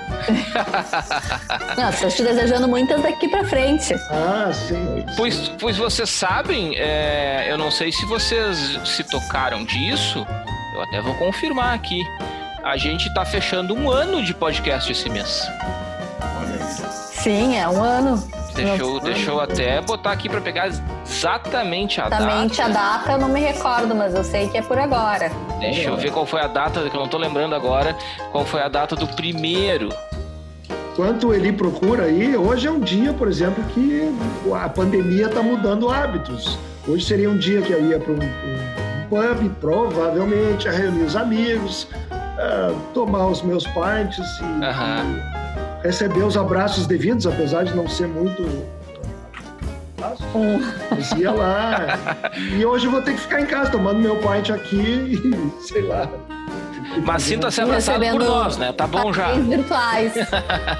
Não, 1.76 1.90
estou 1.90 2.08
te 2.08 2.22
desejando 2.22 2.68
muitas 2.68 3.02
daqui 3.02 3.28
pra 3.28 3.44
frente. 3.44 3.94
Ah, 4.10 4.50
sim. 4.52 5.04
Pois, 5.16 5.48
pois 5.58 5.76
vocês 5.76 6.08
sabem, 6.10 6.76
é, 6.76 7.46
eu 7.50 7.58
não 7.58 7.70
sei 7.70 7.92
se 7.92 8.04
vocês 8.06 8.78
se 8.84 9.04
tocaram 9.04 9.64
disso, 9.64 10.26
eu 10.74 10.82
até 10.82 11.00
vou 11.00 11.14
confirmar 11.14 11.74
aqui. 11.74 12.02
A 12.62 12.76
gente 12.76 13.12
tá 13.14 13.24
fechando 13.24 13.74
um 13.74 13.90
ano 13.90 14.22
de 14.22 14.34
podcast 14.34 14.90
esse 14.90 15.08
mês. 15.08 15.48
Sim, 17.12 17.56
é 17.56 17.68
um 17.68 17.82
ano. 17.82 18.37
Deixa 18.58 18.82
eu, 18.82 18.94
Nossa. 18.94 19.04
deixa 19.04 19.30
eu 19.30 19.40
até 19.40 19.80
botar 19.80 20.10
aqui 20.12 20.28
pra 20.28 20.40
pegar 20.40 20.66
exatamente 20.66 22.00
a 22.00 22.06
Exatamente 22.06 22.60
a 22.60 22.68
data. 22.68 22.98
data 22.98 23.12
eu 23.12 23.18
não 23.18 23.28
me 23.28 23.40
recordo, 23.40 23.94
mas 23.94 24.14
eu 24.14 24.24
sei 24.24 24.48
que 24.48 24.58
é 24.58 24.62
por 24.62 24.76
agora. 24.78 25.30
Deixa 25.60 25.88
eu 25.88 25.96
ver 25.96 26.10
qual 26.10 26.26
foi 26.26 26.40
a 26.40 26.48
data, 26.48 26.80
que 26.90 26.96
eu 26.96 27.00
não 27.00 27.08
tô 27.08 27.18
lembrando 27.18 27.54
agora, 27.54 27.96
qual 28.32 28.44
foi 28.44 28.60
a 28.60 28.68
data 28.68 28.96
do 28.96 29.06
primeiro. 29.06 29.90
Enquanto 30.92 31.32
ele 31.32 31.52
procura 31.52 32.06
aí, 32.06 32.36
hoje 32.36 32.66
é 32.66 32.70
um 32.72 32.80
dia, 32.80 33.12
por 33.12 33.28
exemplo, 33.28 33.62
que 33.72 34.12
a 34.52 34.68
pandemia 34.68 35.26
está 35.26 35.40
mudando 35.40 35.88
hábitos. 35.88 36.58
Hoje 36.88 37.04
seria 37.04 37.30
um 37.30 37.38
dia 37.38 37.62
que 37.62 37.72
eu 37.72 37.88
ia 37.88 38.00
para 38.00 38.12
um, 38.12 38.16
um 38.16 39.08
pub, 39.08 39.48
provavelmente, 39.60 40.68
a 40.68 40.72
reunir 40.72 41.04
os 41.04 41.14
amigos, 41.14 41.86
ah, 42.10 42.74
tomar 42.92 43.26
os 43.28 43.42
meus 43.42 43.64
pints 43.68 44.26
e. 44.40 44.64
receber 45.88 46.22
os 46.22 46.36
abraços 46.36 46.86
devidos, 46.86 47.26
apesar 47.26 47.64
de 47.64 47.74
não 47.74 47.88
ser 47.88 48.06
muito. 48.06 48.42
Um, 50.34 50.60
Mas 50.90 51.10
ia 51.12 51.32
lá. 51.32 51.98
e 52.56 52.64
hoje 52.64 52.86
eu 52.86 52.90
vou 52.92 53.00
ter 53.02 53.14
que 53.14 53.20
ficar 53.20 53.40
em 53.40 53.46
casa 53.46 53.70
tomando 53.70 53.98
meu 53.98 54.16
pint 54.16 54.50
aqui 54.50 54.76
e 54.76 55.62
sei 55.66 55.82
lá. 55.82 56.06
Mas 57.04 57.22
sinta-se 57.22 57.60
abraçado 57.60 57.98
por 58.00 58.04
recebendo 58.04 58.24
nós, 58.28 58.56
né? 58.58 58.72
Tá 58.72 58.86
bom 58.86 59.12
já. 59.12 59.24
parabéns 59.24 59.46
virtuais. 59.48 60.12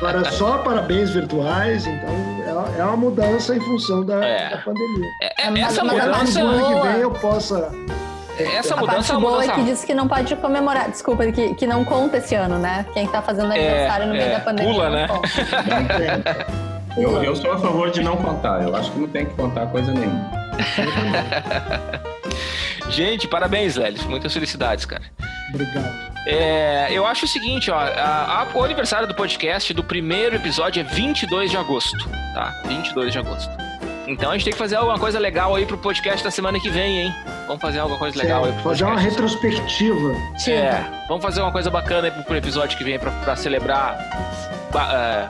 Para 0.01 0.31
só 0.31 0.59
parabéns 0.59 1.11
virtuais, 1.11 1.87
então 1.87 2.75
é, 2.77 2.81
é 2.81 2.85
uma 2.85 2.97
mudança 2.97 3.57
em 3.57 3.61
função 3.61 4.05
da, 4.05 4.25
É. 4.25 4.51
da 4.51 4.59
pandemia. 4.59 5.09
É- 5.23 5.47
é- 5.47 5.51
Mas- 5.51 5.61
essa 5.63 5.85
mas 5.85 5.99
a 5.99 6.03
Ano 6.03 6.13
parte 6.13 6.39
mudança, 6.39 6.67
que 6.83 6.89
vem 6.89 7.01
eu 7.01 7.11
possa. 7.11 7.71
Essa 8.43 8.75
A 8.75 8.77
mudança 8.77 8.97
parte 8.97 9.11
é 9.11 9.15
uma 9.15 9.21
boa 9.21 9.33
é 9.45 9.47
mudança 9.47 9.61
que 9.61 9.65
diz 9.71 9.85
que 9.85 9.95
não 9.95 10.07
pode 10.09 10.35
comemorar. 10.37 10.91
Desculpa, 10.91 11.27
que, 11.33 11.55
que 11.55 11.67
não 11.67 11.85
conta 11.85 12.19
esse 12.19 12.35
ano, 12.35 12.59
né? 12.59 12.85
Quem 12.95 13.07
tá 13.07 13.21
fazendo 13.23 13.51
aniversário 13.53 14.07
no 14.07 14.13
meio 14.13 14.25
é, 14.25 14.31
da 14.35 14.41
pandemia. 14.41 14.73
pula, 14.73 14.85
não 14.91 14.97
né? 14.97 15.09
conta. 15.09 15.29
Eu, 16.97 17.23
eu 17.23 17.37
sou 17.37 17.53
a 17.53 17.59
favor 17.61 17.93
de 17.93 18.03
não 18.03 18.17
contar. 18.17 18.61
Eu 18.61 18.75
acho 18.75 18.91
que 18.91 18.99
não 18.99 19.07
tem 19.09 19.25
que 19.25 19.33
contar 19.35 19.67
coisa 19.69 19.93
nenhuma. 19.93 20.33
Gente, 22.91 23.29
parabéns, 23.29 23.77
Lelis. 23.77 24.03
Muitas 24.05 24.33
felicidades, 24.33 24.85
cara. 24.85 25.03
Obrigado. 25.51 26.09
É, 26.27 26.89
eu 26.91 27.07
acho 27.07 27.25
o 27.25 27.29
seguinte, 27.29 27.71
ó, 27.71 27.77
a- 27.79 28.43
a- 28.43 28.59
o 28.59 28.65
aniversário 28.65 29.07
do 29.07 29.15
podcast 29.15 29.73
do 29.73 29.85
primeiro 29.85 30.35
episódio 30.37 30.81
é 30.81 30.83
22 30.85 31.51
de 31.51 31.57
agosto, 31.57 31.97
tá? 32.35 32.53
22 32.67 33.13
de 33.13 33.19
agosto. 33.19 33.51
Então 34.09 34.31
a 34.31 34.33
gente 34.33 34.45
tem 34.45 34.53
que 34.55 34.59
fazer 34.59 34.77
alguma 34.77 34.99
coisa 34.99 35.19
legal 35.19 35.55
aí 35.55 35.67
pro 35.67 35.77
podcast 35.77 36.25
da 36.25 36.31
semana 36.31 36.59
que 36.59 36.71
vem, 36.71 37.03
hein? 37.03 37.15
Vamos 37.47 37.61
fazer 37.61 37.79
alguma 37.79 37.99
coisa 37.99 38.19
legal 38.19 38.43
aí 38.43 38.53
pro 38.53 38.63
Fazer 38.63 38.85
uma 38.85 38.95
podcast. 38.95 39.23
retrospectiva. 39.23 40.13
É, 40.49 40.83
vamos 41.07 41.23
fazer 41.23 41.43
uma 41.43 41.53
coisa 41.53 41.69
bacana 41.69 42.09
aí 42.09 42.25
pro, 42.25 42.35
episódio 42.35 42.79
que 42.79 42.83
vem 42.83 42.99
pra, 42.99 43.11
pra 43.11 43.37
celebrar 43.37 43.99
é, 44.75 45.29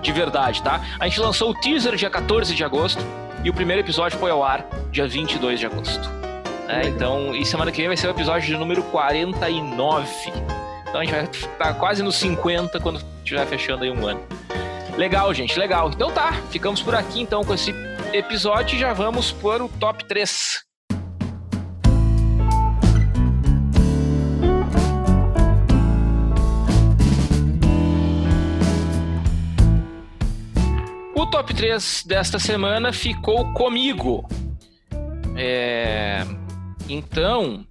de 0.00 0.10
verdade, 0.10 0.62
tá? 0.62 0.80
A 0.98 1.06
gente 1.06 1.20
lançou 1.20 1.50
o 1.50 1.54
teaser 1.54 1.94
dia 1.96 2.08
14 2.08 2.54
de 2.54 2.64
agosto 2.64 3.04
e 3.44 3.50
o 3.50 3.52
primeiro 3.52 3.82
episódio 3.82 4.18
foi 4.18 4.30
ao 4.30 4.42
ar 4.42 4.66
dia 4.90 5.06
22 5.06 5.60
de 5.60 5.66
agosto. 5.66 6.10
É, 6.66 6.86
então, 6.88 7.36
e 7.36 7.44
semana 7.44 7.70
que 7.70 7.76
vem 7.76 7.88
vai 7.88 7.96
ser 7.96 8.06
o 8.06 8.10
episódio 8.10 8.46
de 8.46 8.56
número 8.56 8.82
49. 8.84 10.32
Então 10.88 11.00
a 11.00 11.04
gente 11.04 11.12
vai 11.12 11.24
estar 11.24 11.74
quase 11.74 12.02
nos 12.02 12.16
50 12.16 12.80
quando 12.80 13.02
estiver 13.18 13.44
fechando 13.46 13.84
aí 13.84 13.90
um 13.90 14.06
ano. 14.06 14.22
Legal, 14.96 15.34
gente, 15.34 15.58
legal. 15.58 15.90
Então 15.90 16.10
tá, 16.10 16.32
ficamos 16.50 16.80
por 16.80 16.94
aqui 16.94 17.20
então 17.20 17.44
com 17.44 17.52
esse 17.52 17.74
episódio 18.14 18.76
e 18.76 18.78
já 18.78 18.92
vamos 18.92 19.32
para 19.32 19.64
o 19.64 19.68
top 19.68 20.04
3. 20.04 20.62
O 31.16 31.26
top 31.26 31.54
3 31.54 32.04
desta 32.06 32.38
semana 32.38 32.92
ficou 32.92 33.52
comigo. 33.52 34.28
É, 35.36 36.24
Então, 36.88 37.66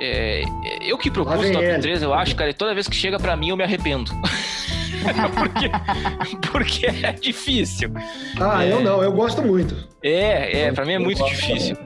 é, 0.00 0.42
eu 0.80 0.96
que 0.96 1.10
propus 1.10 1.34
o 1.34 1.52
top 1.52 1.64
ele. 1.64 1.78
3, 1.80 2.02
eu 2.02 2.14
acho, 2.14 2.34
cara, 2.34 2.50
e 2.50 2.54
toda 2.54 2.72
vez 2.74 2.88
que 2.88 2.96
chega 2.96 3.18
pra 3.18 3.36
mim 3.36 3.50
eu 3.50 3.56
me 3.56 3.64
arrependo. 3.64 4.10
porque, 5.34 6.48
porque 6.50 6.86
é 6.86 7.12
difícil. 7.12 7.92
Ah, 8.40 8.64
É. 8.64 8.72
eu 8.72 8.80
não, 8.82 9.02
eu 9.02 9.12
gosto 9.12 9.42
muito. 9.42 9.76
É, 10.02 10.62
é, 10.62 10.72
pra 10.72 10.84
mim 10.84 10.92
é 10.94 10.98
muito 10.98 11.24
difícil. 11.24 11.76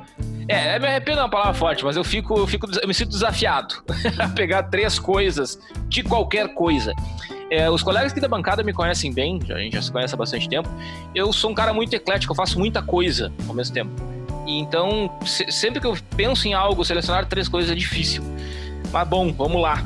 É, 0.47 0.79
me 0.79 0.87
arrependo 0.87 1.21
é 1.21 1.23
uma 1.23 1.29
palavra 1.31 1.55
forte, 1.55 1.85
mas 1.85 1.97
eu 1.97 2.05
fico, 2.05 2.37
eu 2.39 2.47
fico, 2.47 2.67
eu 2.83 2.87
me 2.87 2.93
sinto 2.93 3.09
desafiado 3.11 3.77
a 4.19 4.29
pegar 4.29 4.65
três 4.65 4.99
coisas 4.99 5.59
de 5.89 6.03
qualquer 6.03 6.49
coisa. 6.55 6.93
É, 7.51 7.71
os 7.71 7.83
colegas 7.83 8.13
aqui 8.13 8.21
da 8.21 8.29
bancada 8.29 8.63
me 8.63 8.73
conhecem 8.73 9.13
bem, 9.13 9.39
a 9.51 9.59
gente 9.59 9.75
já 9.75 9.83
se 9.83 9.91
conhece 9.93 10.15
há 10.15 10.17
bastante 10.19 10.49
tempo. 10.49 10.69
Eu 11.15 11.33
sou 11.33 11.51
um 11.51 11.55
cara 11.55 11.73
muito 11.73 11.95
eclético, 11.95 12.33
eu 12.33 12.37
faço 12.37 12.59
muita 12.59 12.83
coisa 12.83 13.33
ao 13.49 13.55
mesmo 13.55 13.75
tempo. 13.75 13.91
Então, 14.47 15.11
se- 15.25 15.51
sempre 15.51 15.81
que 15.81 15.87
eu 15.87 15.97
penso 16.17 16.47
em 16.47 16.53
algo, 16.53 16.85
selecionar 16.85 17.25
três 17.27 17.49
coisas 17.49 17.71
é 17.71 17.75
difícil. 17.75 18.23
Mas 18.93 19.09
bom, 19.09 19.33
vamos 19.33 19.61
lá. 19.63 19.83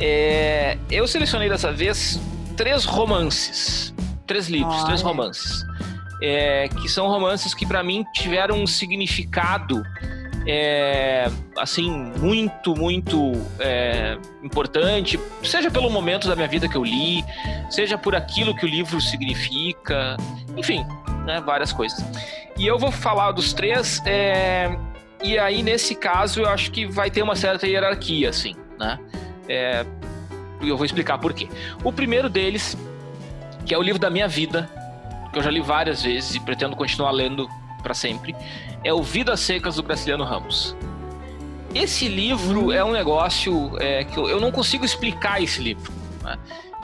É, 0.00 0.78
eu 0.90 1.06
selecionei 1.06 1.48
dessa 1.48 1.70
vez 1.72 2.18
três 2.58 2.84
romances, 2.84 3.94
três 4.26 4.48
livros, 4.48 4.82
três 4.84 5.00
Olha. 5.02 5.08
romances. 5.08 5.64
É, 6.20 6.68
que 6.68 6.88
são 6.88 7.06
romances 7.06 7.54
que 7.54 7.64
para 7.64 7.80
mim 7.80 8.04
tiveram 8.12 8.60
um 8.60 8.66
significado 8.66 9.80
é, 10.44 11.30
assim 11.56 11.88
muito 12.18 12.74
muito 12.74 13.34
é, 13.60 14.18
importante 14.42 15.20
seja 15.44 15.70
pelo 15.70 15.88
momento 15.88 16.26
da 16.26 16.34
minha 16.34 16.48
vida 16.48 16.68
que 16.68 16.76
eu 16.76 16.82
li 16.82 17.24
seja 17.70 17.96
por 17.96 18.16
aquilo 18.16 18.52
que 18.52 18.66
o 18.66 18.68
livro 18.68 19.00
significa 19.00 20.16
enfim 20.56 20.84
né, 21.24 21.40
várias 21.40 21.72
coisas. 21.72 22.04
E 22.56 22.66
eu 22.66 22.80
vou 22.80 22.90
falar 22.90 23.30
dos 23.30 23.52
três 23.52 24.02
é, 24.04 24.76
e 25.22 25.38
aí 25.38 25.62
nesse 25.62 25.94
caso 25.94 26.40
eu 26.40 26.48
acho 26.48 26.72
que 26.72 26.84
vai 26.84 27.12
ter 27.12 27.22
uma 27.22 27.36
certa 27.36 27.64
hierarquia 27.64 28.30
assim 28.30 28.56
né? 28.76 28.98
É, 29.48 29.86
e 30.60 30.68
eu 30.68 30.76
vou 30.76 30.84
explicar 30.84 31.18
por 31.18 31.32
quê 31.32 31.48
o 31.84 31.92
primeiro 31.92 32.28
deles 32.28 32.76
que 33.64 33.74
é 33.74 33.78
o 33.78 33.82
livro 33.82 34.00
da 34.00 34.10
minha 34.10 34.26
vida 34.26 34.70
que 35.32 35.38
eu 35.38 35.42
já 35.42 35.50
li 35.50 35.60
várias 35.60 36.02
vezes 36.02 36.34
e 36.34 36.40
pretendo 36.40 36.74
continuar 36.74 37.10
lendo 37.10 37.48
para 37.82 37.94
sempre, 37.94 38.34
é 38.82 38.92
o 38.92 39.02
Vidas 39.02 39.40
Secas 39.40 39.76
do 39.76 39.82
Graciliano 39.82 40.24
Ramos. 40.24 40.76
Esse 41.74 42.08
livro 42.08 42.72
é 42.72 42.82
um 42.82 42.92
negócio 42.92 43.72
é, 43.78 44.04
que 44.04 44.16
eu, 44.16 44.28
eu 44.28 44.40
não 44.40 44.50
consigo 44.50 44.84
explicar 44.84 45.42
esse 45.42 45.60
livro. 45.60 45.92
né? 46.22 46.38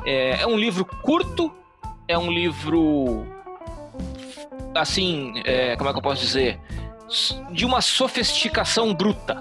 É, 0.04 0.42
é 0.42 0.46
um 0.46 0.56
livro 0.56 0.84
curto, 0.84 1.52
é 2.06 2.18
um 2.18 2.30
livro 2.30 3.26
assim, 4.74 5.40
é, 5.44 5.76
como 5.76 5.88
é 5.88 5.92
que 5.92 5.98
eu 5.98 6.02
posso 6.02 6.20
dizer, 6.20 6.60
de 7.50 7.64
uma 7.64 7.80
sofisticação 7.80 8.92
bruta. 8.92 9.40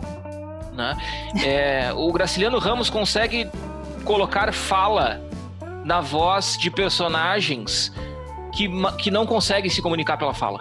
Né? 0.72 0.98
É, 1.44 1.94
o 1.94 2.12
Graciliano 2.12 2.58
Ramos 2.58 2.90
consegue 2.90 3.50
colocar 4.04 4.52
fala 4.54 5.22
na 5.84 6.00
voz 6.02 6.58
de 6.58 6.70
personagens 6.70 7.92
que, 8.54 8.70
que 8.98 9.10
não 9.12 9.26
conseguem 9.26 9.70
se 9.70 9.82
comunicar 9.82 10.18
pela 10.18 10.34
fala. 10.34 10.60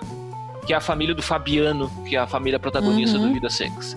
Que 0.67 0.73
é 0.73 0.77
a 0.77 0.81
família 0.81 1.15
do 1.15 1.23
Fabiano, 1.23 1.91
que 2.07 2.17
é 2.17 2.19
a 2.21 2.27
família 2.27 2.59
protagonista 2.59 3.19
Uhum. 3.19 3.29
do 3.29 3.35
Vidas 3.35 3.55
Secas. 3.55 3.97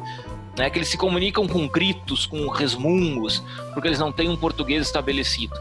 Né, 0.57 0.69
que 0.69 0.77
eles 0.77 0.87
se 0.87 0.97
comunicam 0.97 1.45
com 1.49 1.67
gritos, 1.67 2.25
com 2.25 2.47
resmungos, 2.47 3.43
porque 3.73 3.89
eles 3.89 3.99
não 3.99 4.09
têm 4.09 4.29
um 4.29 4.37
português 4.37 4.85
estabelecido. 4.85 5.53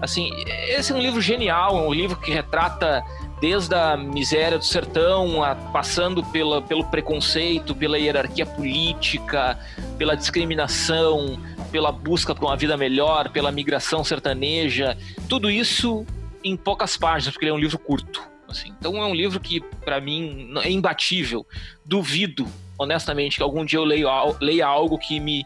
Assim, 0.00 0.30
esse 0.66 0.92
é 0.92 0.94
um 0.94 0.98
livro 0.98 1.20
genial, 1.20 1.76
é 1.76 1.82
um 1.82 1.92
livro 1.92 2.16
que 2.16 2.30
retrata 2.32 3.04
desde 3.38 3.74
a 3.74 3.98
miséria 3.98 4.56
do 4.56 4.64
sertão, 4.64 5.42
a- 5.44 5.54
passando 5.54 6.22
pela, 6.24 6.62
pelo 6.62 6.84
preconceito, 6.84 7.74
pela 7.74 7.98
hierarquia 7.98 8.46
política, 8.46 9.58
pela 9.98 10.16
discriminação, 10.16 11.38
pela 11.70 11.90
busca 11.92 12.34
por 12.34 12.44
uma 12.46 12.56
vida 12.56 12.76
melhor, 12.76 13.28
pela 13.30 13.50
migração 13.52 14.02
sertaneja, 14.04 14.96
tudo 15.28 15.50
isso 15.50 16.04
em 16.42 16.56
poucas 16.56 16.96
páginas, 16.96 17.32
porque 17.34 17.44
ele 17.46 17.52
é 17.52 17.54
um 17.54 17.58
livro 17.58 17.78
curto. 17.78 18.22
assim. 18.48 18.72
Então 18.78 18.96
é 18.96 19.06
um 19.06 19.14
livro 19.14 19.38
que, 19.40 19.60
para 19.60 20.00
mim, 20.00 20.52
é 20.62 20.70
imbatível. 20.70 21.46
Duvido, 21.84 22.46
honestamente, 22.78 23.36
que 23.36 23.42
algum 23.42 23.64
dia 23.64 23.78
eu 23.78 23.84
leio, 23.84 24.08
al- 24.08 24.36
leia 24.40 24.66
algo 24.66 24.98
que 24.98 25.20
me 25.20 25.44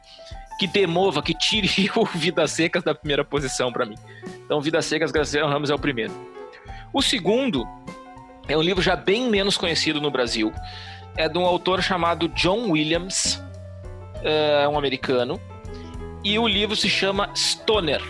que 0.59 0.69
demova, 0.69 1.21
que 1.21 1.35
tire 1.37 1.91
o 1.97 2.05
Vidas 2.05 2.53
Secas 2.53 2.83
da 2.85 2.95
primeira 2.95 3.25
posição 3.25 3.73
para 3.73 3.85
mim. 3.85 3.97
Então, 4.45 4.61
Vidas 4.61 4.85
Secas, 4.87 5.11
Graciano 5.11 5.49
Ramos 5.49 5.69
é 5.69 5.75
o 5.75 5.79
primeiro. 5.79 6.13
O 6.93 7.03
segundo 7.03 7.67
É 8.47 8.57
um 8.57 8.63
livro 8.63 8.81
já 8.83 8.95
bem 8.95 9.29
menos 9.29 9.57
conhecido 9.57 10.01
no 10.01 10.11
Brasil. 10.13 10.53
É 11.17 11.29
de 11.29 11.37
um 11.39 11.45
autor 11.45 11.83
chamado 11.83 12.29
John 12.29 12.71
Williams, 12.71 13.43
é 14.23 14.69
um 14.69 14.79
americano, 14.79 15.41
e 16.25 16.39
o 16.39 16.49
livro 16.49 16.75
se 16.75 16.89
chama 16.89 17.31
Stoner. 17.37 18.03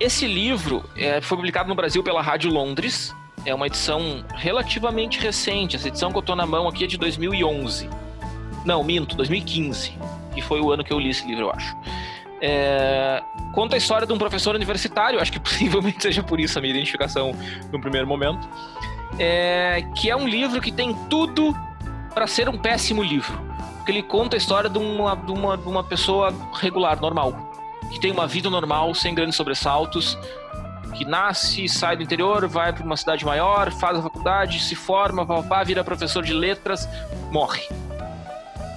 Esse 0.00 0.26
livro 0.26 0.84
é, 0.96 1.20
foi 1.20 1.36
publicado 1.36 1.68
no 1.68 1.74
Brasil 1.74 2.02
pela 2.02 2.20
Rádio 2.20 2.50
Londres. 2.50 3.14
É 3.46 3.54
uma 3.54 3.66
edição 3.66 4.24
relativamente 4.34 5.20
recente. 5.20 5.76
Essa 5.76 5.88
edição 5.88 6.10
que 6.10 6.16
eu 6.16 6.20
estou 6.20 6.34
na 6.34 6.44
mão 6.44 6.66
aqui 6.66 6.84
é 6.84 6.86
de 6.86 6.98
2011. 6.98 7.88
Não, 8.64 8.82
minto, 8.82 9.16
2015. 9.16 9.96
Que 10.34 10.42
foi 10.42 10.60
o 10.60 10.72
ano 10.72 10.82
que 10.82 10.92
eu 10.92 10.98
li 10.98 11.10
esse 11.10 11.24
livro, 11.26 11.44
eu 11.44 11.50
acho. 11.52 11.76
É, 12.40 13.22
conta 13.54 13.76
a 13.76 13.78
história 13.78 14.06
de 14.06 14.12
um 14.12 14.18
professor 14.18 14.54
universitário, 14.54 15.20
acho 15.20 15.30
que 15.30 15.38
possivelmente 15.40 16.02
seja 16.02 16.22
por 16.22 16.40
isso 16.40 16.58
a 16.58 16.60
minha 16.60 16.74
identificação 16.74 17.32
no 17.72 17.80
primeiro 17.80 18.06
momento. 18.06 18.48
É, 19.18 19.84
que 19.94 20.10
é 20.10 20.16
um 20.16 20.26
livro 20.26 20.60
que 20.60 20.72
tem 20.72 20.92
tudo 21.08 21.56
para 22.12 22.26
ser 22.26 22.48
um 22.48 22.58
péssimo 22.58 23.02
livro. 23.02 23.53
Porque 23.84 23.92
ele 23.92 24.02
conta 24.02 24.34
a 24.34 24.38
história 24.38 24.70
de 24.70 24.78
uma, 24.78 25.14
de 25.14 25.30
uma, 25.30 25.58
de 25.58 25.68
uma 25.68 25.84
pessoa 25.84 26.32
regular, 26.54 26.98
normal 26.98 27.52
que 27.94 28.00
tem 28.00 28.10
uma 28.10 28.26
vida 28.26 28.50
normal, 28.50 28.92
sem 28.94 29.14
grandes 29.14 29.36
sobressaltos, 29.36 30.18
que 30.94 31.04
nasce, 31.04 31.68
sai 31.68 31.96
do 31.96 32.02
interior, 32.02 32.46
vai 32.48 32.72
para 32.72 32.84
uma 32.84 32.96
cidade 32.96 33.24
maior, 33.24 33.70
faz 33.70 33.98
a 33.98 34.02
faculdade, 34.02 34.60
se 34.60 34.74
forma, 34.74 35.24
papá, 35.24 35.62
vira 35.62 35.84
professor 35.84 36.22
de 36.22 36.32
letras, 36.32 36.88
morre. 37.30 37.62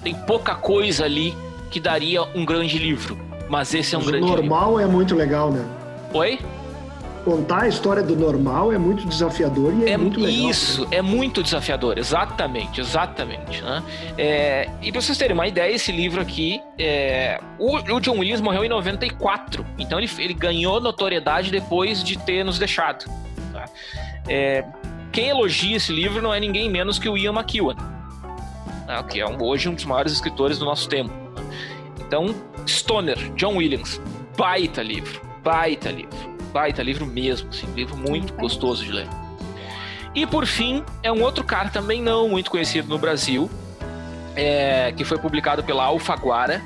Tem 0.03 0.13
pouca 0.13 0.55
coisa 0.55 1.05
ali 1.05 1.35
que 1.69 1.79
daria 1.79 2.23
um 2.35 2.45
grande 2.45 2.77
livro, 2.77 3.17
mas 3.49 3.73
esse 3.73 3.95
é 3.95 3.97
um 3.97 4.01
mas 4.01 4.11
grande 4.11 4.25
livro. 4.25 4.41
O 4.41 4.45
normal 4.45 4.79
é 4.79 4.85
muito 4.85 5.15
legal, 5.15 5.51
né? 5.51 5.65
Oi? 6.13 6.39
Contar 7.27 7.63
a 7.63 7.67
história 7.67 8.01
do 8.01 8.15
normal 8.15 8.71
é 8.71 8.77
muito 8.77 9.05
desafiador 9.05 9.73
e 9.73 9.83
é, 9.83 9.91
é 9.91 9.97
muito 9.97 10.17
legal. 10.17 10.49
Isso, 10.49 10.83
né? 10.83 10.97
é 10.97 11.01
muito 11.01 11.43
desafiador, 11.43 11.97
exatamente, 11.97 12.79
exatamente. 12.79 13.61
Né? 13.61 13.83
É, 14.17 14.69
e 14.81 14.93
para 14.93 15.01
vocês 15.01 15.17
terem 15.17 15.33
uma 15.33 15.45
ideia, 15.45 15.75
esse 15.75 15.91
livro 15.91 16.21
aqui, 16.21 16.61
é, 16.79 17.37
o, 17.59 17.75
o, 17.75 17.99
John 17.99 18.19
Williams 18.19 18.39
morreu 18.39 18.63
em 18.63 18.69
94, 18.69 19.65
então 19.77 19.99
ele, 19.99 20.09
ele 20.19 20.33
ganhou 20.33 20.79
notoriedade 20.79 21.51
depois 21.51 22.01
de 22.01 22.17
ter 22.17 22.45
nos 22.45 22.57
deixado. 22.57 23.11
Tá? 23.51 23.65
É, 24.29 24.63
quem 25.11 25.27
elogia 25.27 25.75
esse 25.75 25.91
livro 25.91 26.21
não 26.21 26.33
é 26.33 26.39
ninguém 26.39 26.69
menos 26.69 26.97
que 26.97 27.09
o 27.09 27.17
Ian 27.17 27.33
McEwan, 27.33 27.75
né? 28.87 29.03
que 29.03 29.19
é 29.19 29.27
um, 29.27 29.43
hoje 29.43 29.67
um 29.67 29.73
dos 29.73 29.83
maiores 29.83 30.13
escritores 30.13 30.57
do 30.59 30.63
nosso 30.63 30.87
tempo. 30.87 31.11
Então, 31.99 32.33
Stoner, 32.65 33.17
John 33.35 33.57
Williams, 33.57 33.99
baita 34.37 34.81
livro, 34.81 35.21
baita 35.43 35.91
livro 35.91 36.36
baita 36.47 36.81
livro 36.81 37.05
mesmo, 37.05 37.49
assim, 37.49 37.67
livro 37.73 37.95
muito 37.95 38.33
gostoso 38.33 38.83
de 38.83 38.91
ler. 38.91 39.07
E 40.15 40.25
por 40.25 40.45
fim, 40.45 40.83
é 41.03 41.11
um 41.11 41.21
outro 41.21 41.43
cara 41.43 41.69
também 41.69 42.01
não 42.01 42.29
muito 42.29 42.49
conhecido 42.49 42.87
no 42.87 42.97
Brasil, 42.97 43.49
é, 44.35 44.91
que 44.95 45.03
foi 45.03 45.17
publicado 45.17 45.63
pela 45.63 45.83
Alfaguara, 45.83 46.61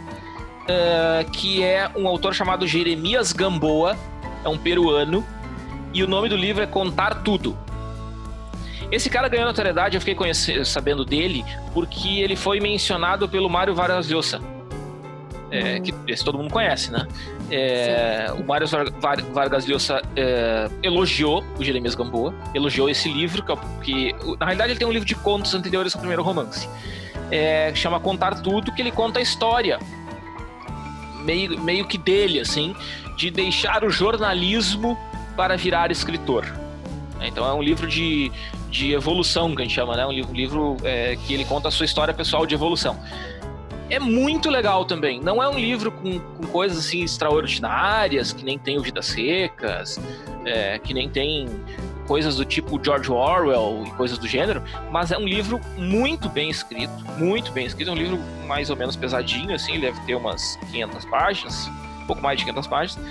é, 0.67 1.25
que 1.31 1.63
é 1.63 1.89
um 1.95 2.07
autor 2.07 2.33
chamado 2.33 2.65
Jeremias 2.65 3.33
Gamboa, 3.33 3.97
é 4.43 4.49
um 4.49 4.57
peruano, 4.57 5.25
e 5.93 6.03
o 6.03 6.07
nome 6.07 6.29
do 6.29 6.35
livro 6.35 6.63
é 6.63 6.67
Contar 6.67 7.23
Tudo. 7.23 7.57
Esse 8.89 9.09
cara 9.09 9.27
ganhou 9.27 9.45
notoriedade, 9.45 9.95
eu 9.95 10.01
fiquei 10.01 10.33
sabendo 10.65 11.03
dele, 11.03 11.45
porque 11.73 12.19
ele 12.19 12.35
foi 12.35 12.59
mencionado 12.59 13.27
pelo 13.27 13.49
Mário 13.49 13.73
Vargas 13.73 14.09
Llosa 14.09 14.41
é, 15.51 15.79
que 15.81 15.93
esse 16.07 16.23
todo 16.23 16.37
mundo 16.37 16.49
conhece, 16.49 16.91
né? 16.91 17.05
É, 17.51 18.31
o 18.31 18.43
Mário 18.45 18.65
Vargas 19.33 19.65
Llosa 19.65 20.01
é, 20.15 20.69
elogiou 20.81 21.43
o 21.59 21.63
Jeremias 21.63 21.95
Gamboa, 21.95 22.33
elogiou 22.55 22.89
esse 22.89 23.11
livro, 23.11 23.43
que, 23.43 24.13
que, 24.13 24.15
na 24.39 24.45
realidade 24.45 24.71
ele 24.71 24.79
tem 24.79 24.87
um 24.87 24.91
livro 24.91 25.05
de 25.05 25.15
contos 25.15 25.53
anteriores 25.53 25.93
ao 25.93 25.99
primeiro 25.99 26.23
romance, 26.23 26.69
é, 27.29 27.73
chama 27.75 27.99
Contar 27.99 28.41
Tudo, 28.41 28.71
que 28.71 28.81
ele 28.81 28.91
conta 28.91 29.19
a 29.19 29.21
história, 29.21 29.79
meio, 31.25 31.59
meio 31.61 31.85
que 31.85 31.97
dele, 31.97 32.39
assim, 32.39 32.73
de 33.17 33.29
deixar 33.29 33.83
o 33.83 33.89
jornalismo 33.89 34.97
para 35.35 35.57
virar 35.57 35.91
escritor. 35.91 36.45
Então 37.19 37.45
é 37.45 37.53
um 37.53 37.61
livro 37.61 37.85
de, 37.85 38.31
de 38.69 38.93
evolução 38.93 39.53
que 39.53 39.61
a 39.61 39.65
gente 39.65 39.75
chama, 39.75 39.97
né? 39.97 40.05
Um 40.05 40.11
livro, 40.11 40.31
um 40.31 40.35
livro 40.35 40.77
é, 40.83 41.17
que 41.17 41.33
ele 41.33 41.43
conta 41.43 41.67
a 41.67 41.71
sua 41.71 41.85
história 41.85 42.13
pessoal 42.13 42.45
de 42.45 42.55
evolução 42.55 42.97
é 43.91 43.99
muito 43.99 44.49
legal 44.49 44.85
também. 44.85 45.19
Não 45.19 45.43
é 45.43 45.49
um 45.49 45.59
livro 45.59 45.91
com, 45.91 46.17
com 46.17 46.47
coisas 46.47 46.79
assim 46.79 47.03
extraordinárias, 47.03 48.31
que 48.31 48.43
nem 48.43 48.57
tem 48.57 48.77
o 48.77 48.81
Vidas 48.81 49.07
Secas, 49.07 49.99
é, 50.45 50.79
que 50.79 50.93
nem 50.93 51.09
tem 51.09 51.49
coisas 52.07 52.37
do 52.37 52.45
tipo 52.45 52.81
George 52.83 53.11
Orwell 53.11 53.83
e 53.85 53.91
coisas 53.91 54.17
do 54.17 54.27
gênero, 54.27 54.63
mas 54.89 55.11
é 55.11 55.17
um 55.17 55.25
livro 55.25 55.59
muito 55.77 56.29
bem 56.29 56.49
escrito, 56.49 56.91
muito 57.17 57.51
bem 57.51 57.65
escrito. 57.65 57.89
É 57.89 57.91
um 57.91 57.97
livro 57.97 58.19
mais 58.47 58.69
ou 58.69 58.77
menos 58.77 58.95
pesadinho, 58.95 59.53
assim, 59.53 59.79
deve 59.79 59.99
ter 60.01 60.15
umas 60.15 60.57
500 60.71 61.05
páginas, 61.05 61.67
um 62.01 62.05
pouco 62.07 62.21
mais 62.21 62.39
de 62.39 62.45
500 62.45 62.67
páginas, 62.67 63.07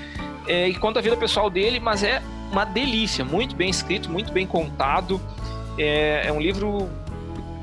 é, 0.47 0.68
e 0.68 0.74
conta 0.74 0.99
a 0.99 1.03
vida 1.03 1.16
pessoal 1.16 1.51
dele, 1.51 1.78
mas 1.78 2.03
é 2.03 2.22
uma 2.51 2.64
delícia, 2.64 3.24
muito 3.24 3.55
bem 3.55 3.70
escrito, 3.70 4.11
muito 4.11 4.33
bem 4.33 4.47
contado. 4.47 5.20
É, 5.78 6.26
é 6.26 6.33
um 6.33 6.41
livro 6.41 6.91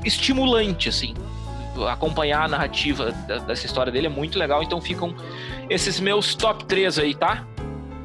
estimulante, 0.04 0.88
assim, 0.88 1.14
acompanhar 1.86 2.44
a 2.44 2.48
narrativa 2.48 3.12
dessa 3.46 3.66
história 3.66 3.92
dele 3.92 4.06
é 4.06 4.10
muito 4.10 4.38
legal. 4.38 4.62
Então 4.62 4.80
ficam 4.80 5.14
esses 5.68 6.00
meus 6.00 6.34
top 6.34 6.64
3 6.64 6.98
aí, 6.98 7.14
tá? 7.14 7.44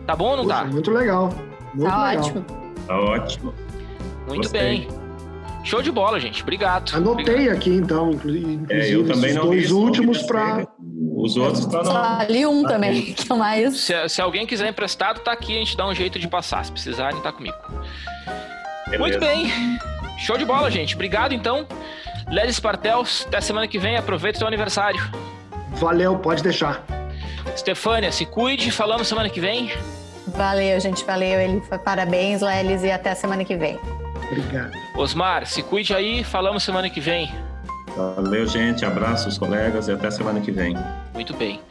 Tá 0.05 0.15
bom 0.15 0.31
ou 0.31 0.37
não 0.37 0.47
tá? 0.47 0.65
Muito 0.65 0.91
legal. 0.91 1.33
Muito 1.73 1.89
tá 1.89 2.09
legal. 2.09 2.23
ótimo. 2.23 2.45
Tá 2.87 2.99
ótimo. 2.99 3.53
Muito 4.27 4.43
Gostei. 4.43 4.61
bem. 4.61 4.87
Show 5.63 5.81
de 5.81 5.91
bola, 5.91 6.19
gente. 6.19 6.41
Obrigado. 6.43 6.93
Anotei 6.93 7.23
Obrigado. 7.23 7.55
aqui, 7.55 7.69
então, 7.69 8.11
inclusive, 8.11 8.65
é, 8.69 8.93
eu 8.93 9.07
também 9.07 9.33
não 9.33 9.45
dois 9.45 9.71
últimos 9.71 10.21
para. 10.23 10.67
Os 11.15 11.37
outros 11.37 11.63
Só 11.63 12.17
ali 12.19 12.45
um 12.45 12.63
também, 12.63 13.13
que 13.13 13.31
é 13.31 13.35
mais. 13.35 13.77
Se, 13.77 14.09
se, 14.09 14.21
alguém 14.21 14.45
quiser 14.45 14.67
emprestado, 14.67 15.21
tá 15.21 15.31
aqui, 15.31 15.55
a 15.55 15.59
gente 15.59 15.77
dá 15.77 15.87
um 15.87 15.95
jeito 15.95 16.19
de 16.19 16.27
passar. 16.27 16.65
Se 16.65 16.71
precisarem, 16.71 17.21
tá 17.21 17.31
comigo. 17.31 17.55
Beleza. 18.85 18.99
Muito 18.99 19.19
bem. 19.19 19.47
Show 20.19 20.37
de 20.37 20.43
bola, 20.43 20.69
gente. 20.69 20.95
Obrigado, 20.95 21.33
então. 21.33 21.65
Lelis 22.33 22.55
Spartels, 22.55 23.25
até 23.27 23.39
semana 23.39 23.67
que 23.67 23.77
vem. 23.77 23.95
Aproveita 23.95 24.37
o 24.37 24.39
seu 24.39 24.47
aniversário. 24.47 24.99
Valeu, 25.73 26.17
pode 26.17 26.41
deixar. 26.41 26.83
Stefânia, 27.55 28.11
se 28.11 28.25
cuide. 28.25 28.71
Falamos 28.71 29.07
semana 29.07 29.29
que 29.29 29.39
vem. 29.39 29.71
Valeu, 30.29 30.79
gente. 30.79 31.05
Valeu. 31.05 31.39
Ele 31.39 31.61
parabéns, 31.85 32.41
Lelis, 32.41 32.83
e 32.83 32.89
até 32.89 33.13
semana 33.13 33.45
que 33.45 33.55
vem. 33.55 33.79
Obrigado. 34.15 34.71
Osmar, 34.95 35.45
se 35.45 35.61
cuide 35.61 35.93
aí. 35.93 36.23
Falamos 36.23 36.63
semana 36.63 36.89
que 36.89 36.99
vem. 36.99 37.31
Valeu, 37.95 38.47
gente. 38.47 38.83
Abraços, 38.83 39.37
colegas, 39.37 39.87
e 39.87 39.91
até 39.91 40.09
semana 40.09 40.41
que 40.41 40.51
vem. 40.51 40.75
Muito 41.13 41.35
bem. 41.35 41.61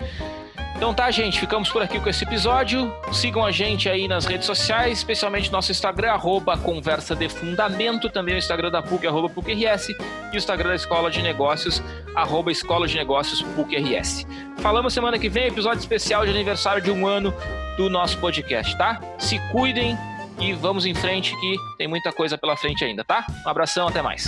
Então 0.82 0.92
tá, 0.92 1.08
gente, 1.12 1.38
ficamos 1.38 1.70
por 1.70 1.80
aqui 1.80 2.00
com 2.00 2.08
esse 2.08 2.24
episódio. 2.24 2.92
Sigam 3.12 3.46
a 3.46 3.52
gente 3.52 3.88
aí 3.88 4.08
nas 4.08 4.26
redes 4.26 4.44
sociais, 4.44 4.98
especialmente 4.98 5.48
nosso 5.52 5.70
Instagram, 5.70 6.10
arroba 6.10 6.58
Conversa 6.58 7.14
de 7.14 7.28
Fundamento, 7.28 8.10
também 8.10 8.34
o 8.34 8.38
Instagram 8.38 8.68
da 8.68 8.82
PUC, 8.82 9.06
arroba 9.06 9.28
PUCRS, 9.28 9.90
e 9.90 10.34
o 10.34 10.36
Instagram 10.36 10.70
da 10.70 10.74
Escola 10.74 11.08
de 11.08 11.22
Negócios, 11.22 11.80
arroba 12.16 12.50
Escola 12.50 12.88
de 12.88 12.96
Negócios 12.96 13.40
PUCRS. 13.54 14.26
Falamos 14.58 14.92
semana 14.92 15.20
que 15.20 15.28
vem, 15.28 15.46
episódio 15.46 15.78
especial 15.78 16.24
de 16.24 16.32
aniversário 16.32 16.82
de 16.82 16.90
um 16.90 17.06
ano 17.06 17.32
do 17.76 17.88
nosso 17.88 18.18
podcast, 18.18 18.76
tá? 18.76 19.00
Se 19.18 19.38
cuidem 19.52 19.96
e 20.40 20.52
vamos 20.52 20.84
em 20.84 20.94
frente 20.94 21.32
que 21.38 21.56
tem 21.78 21.86
muita 21.86 22.10
coisa 22.12 22.36
pela 22.36 22.56
frente 22.56 22.84
ainda, 22.84 23.04
tá? 23.04 23.24
Um 23.46 23.48
abração, 23.48 23.86
até 23.86 24.02
mais. 24.02 24.26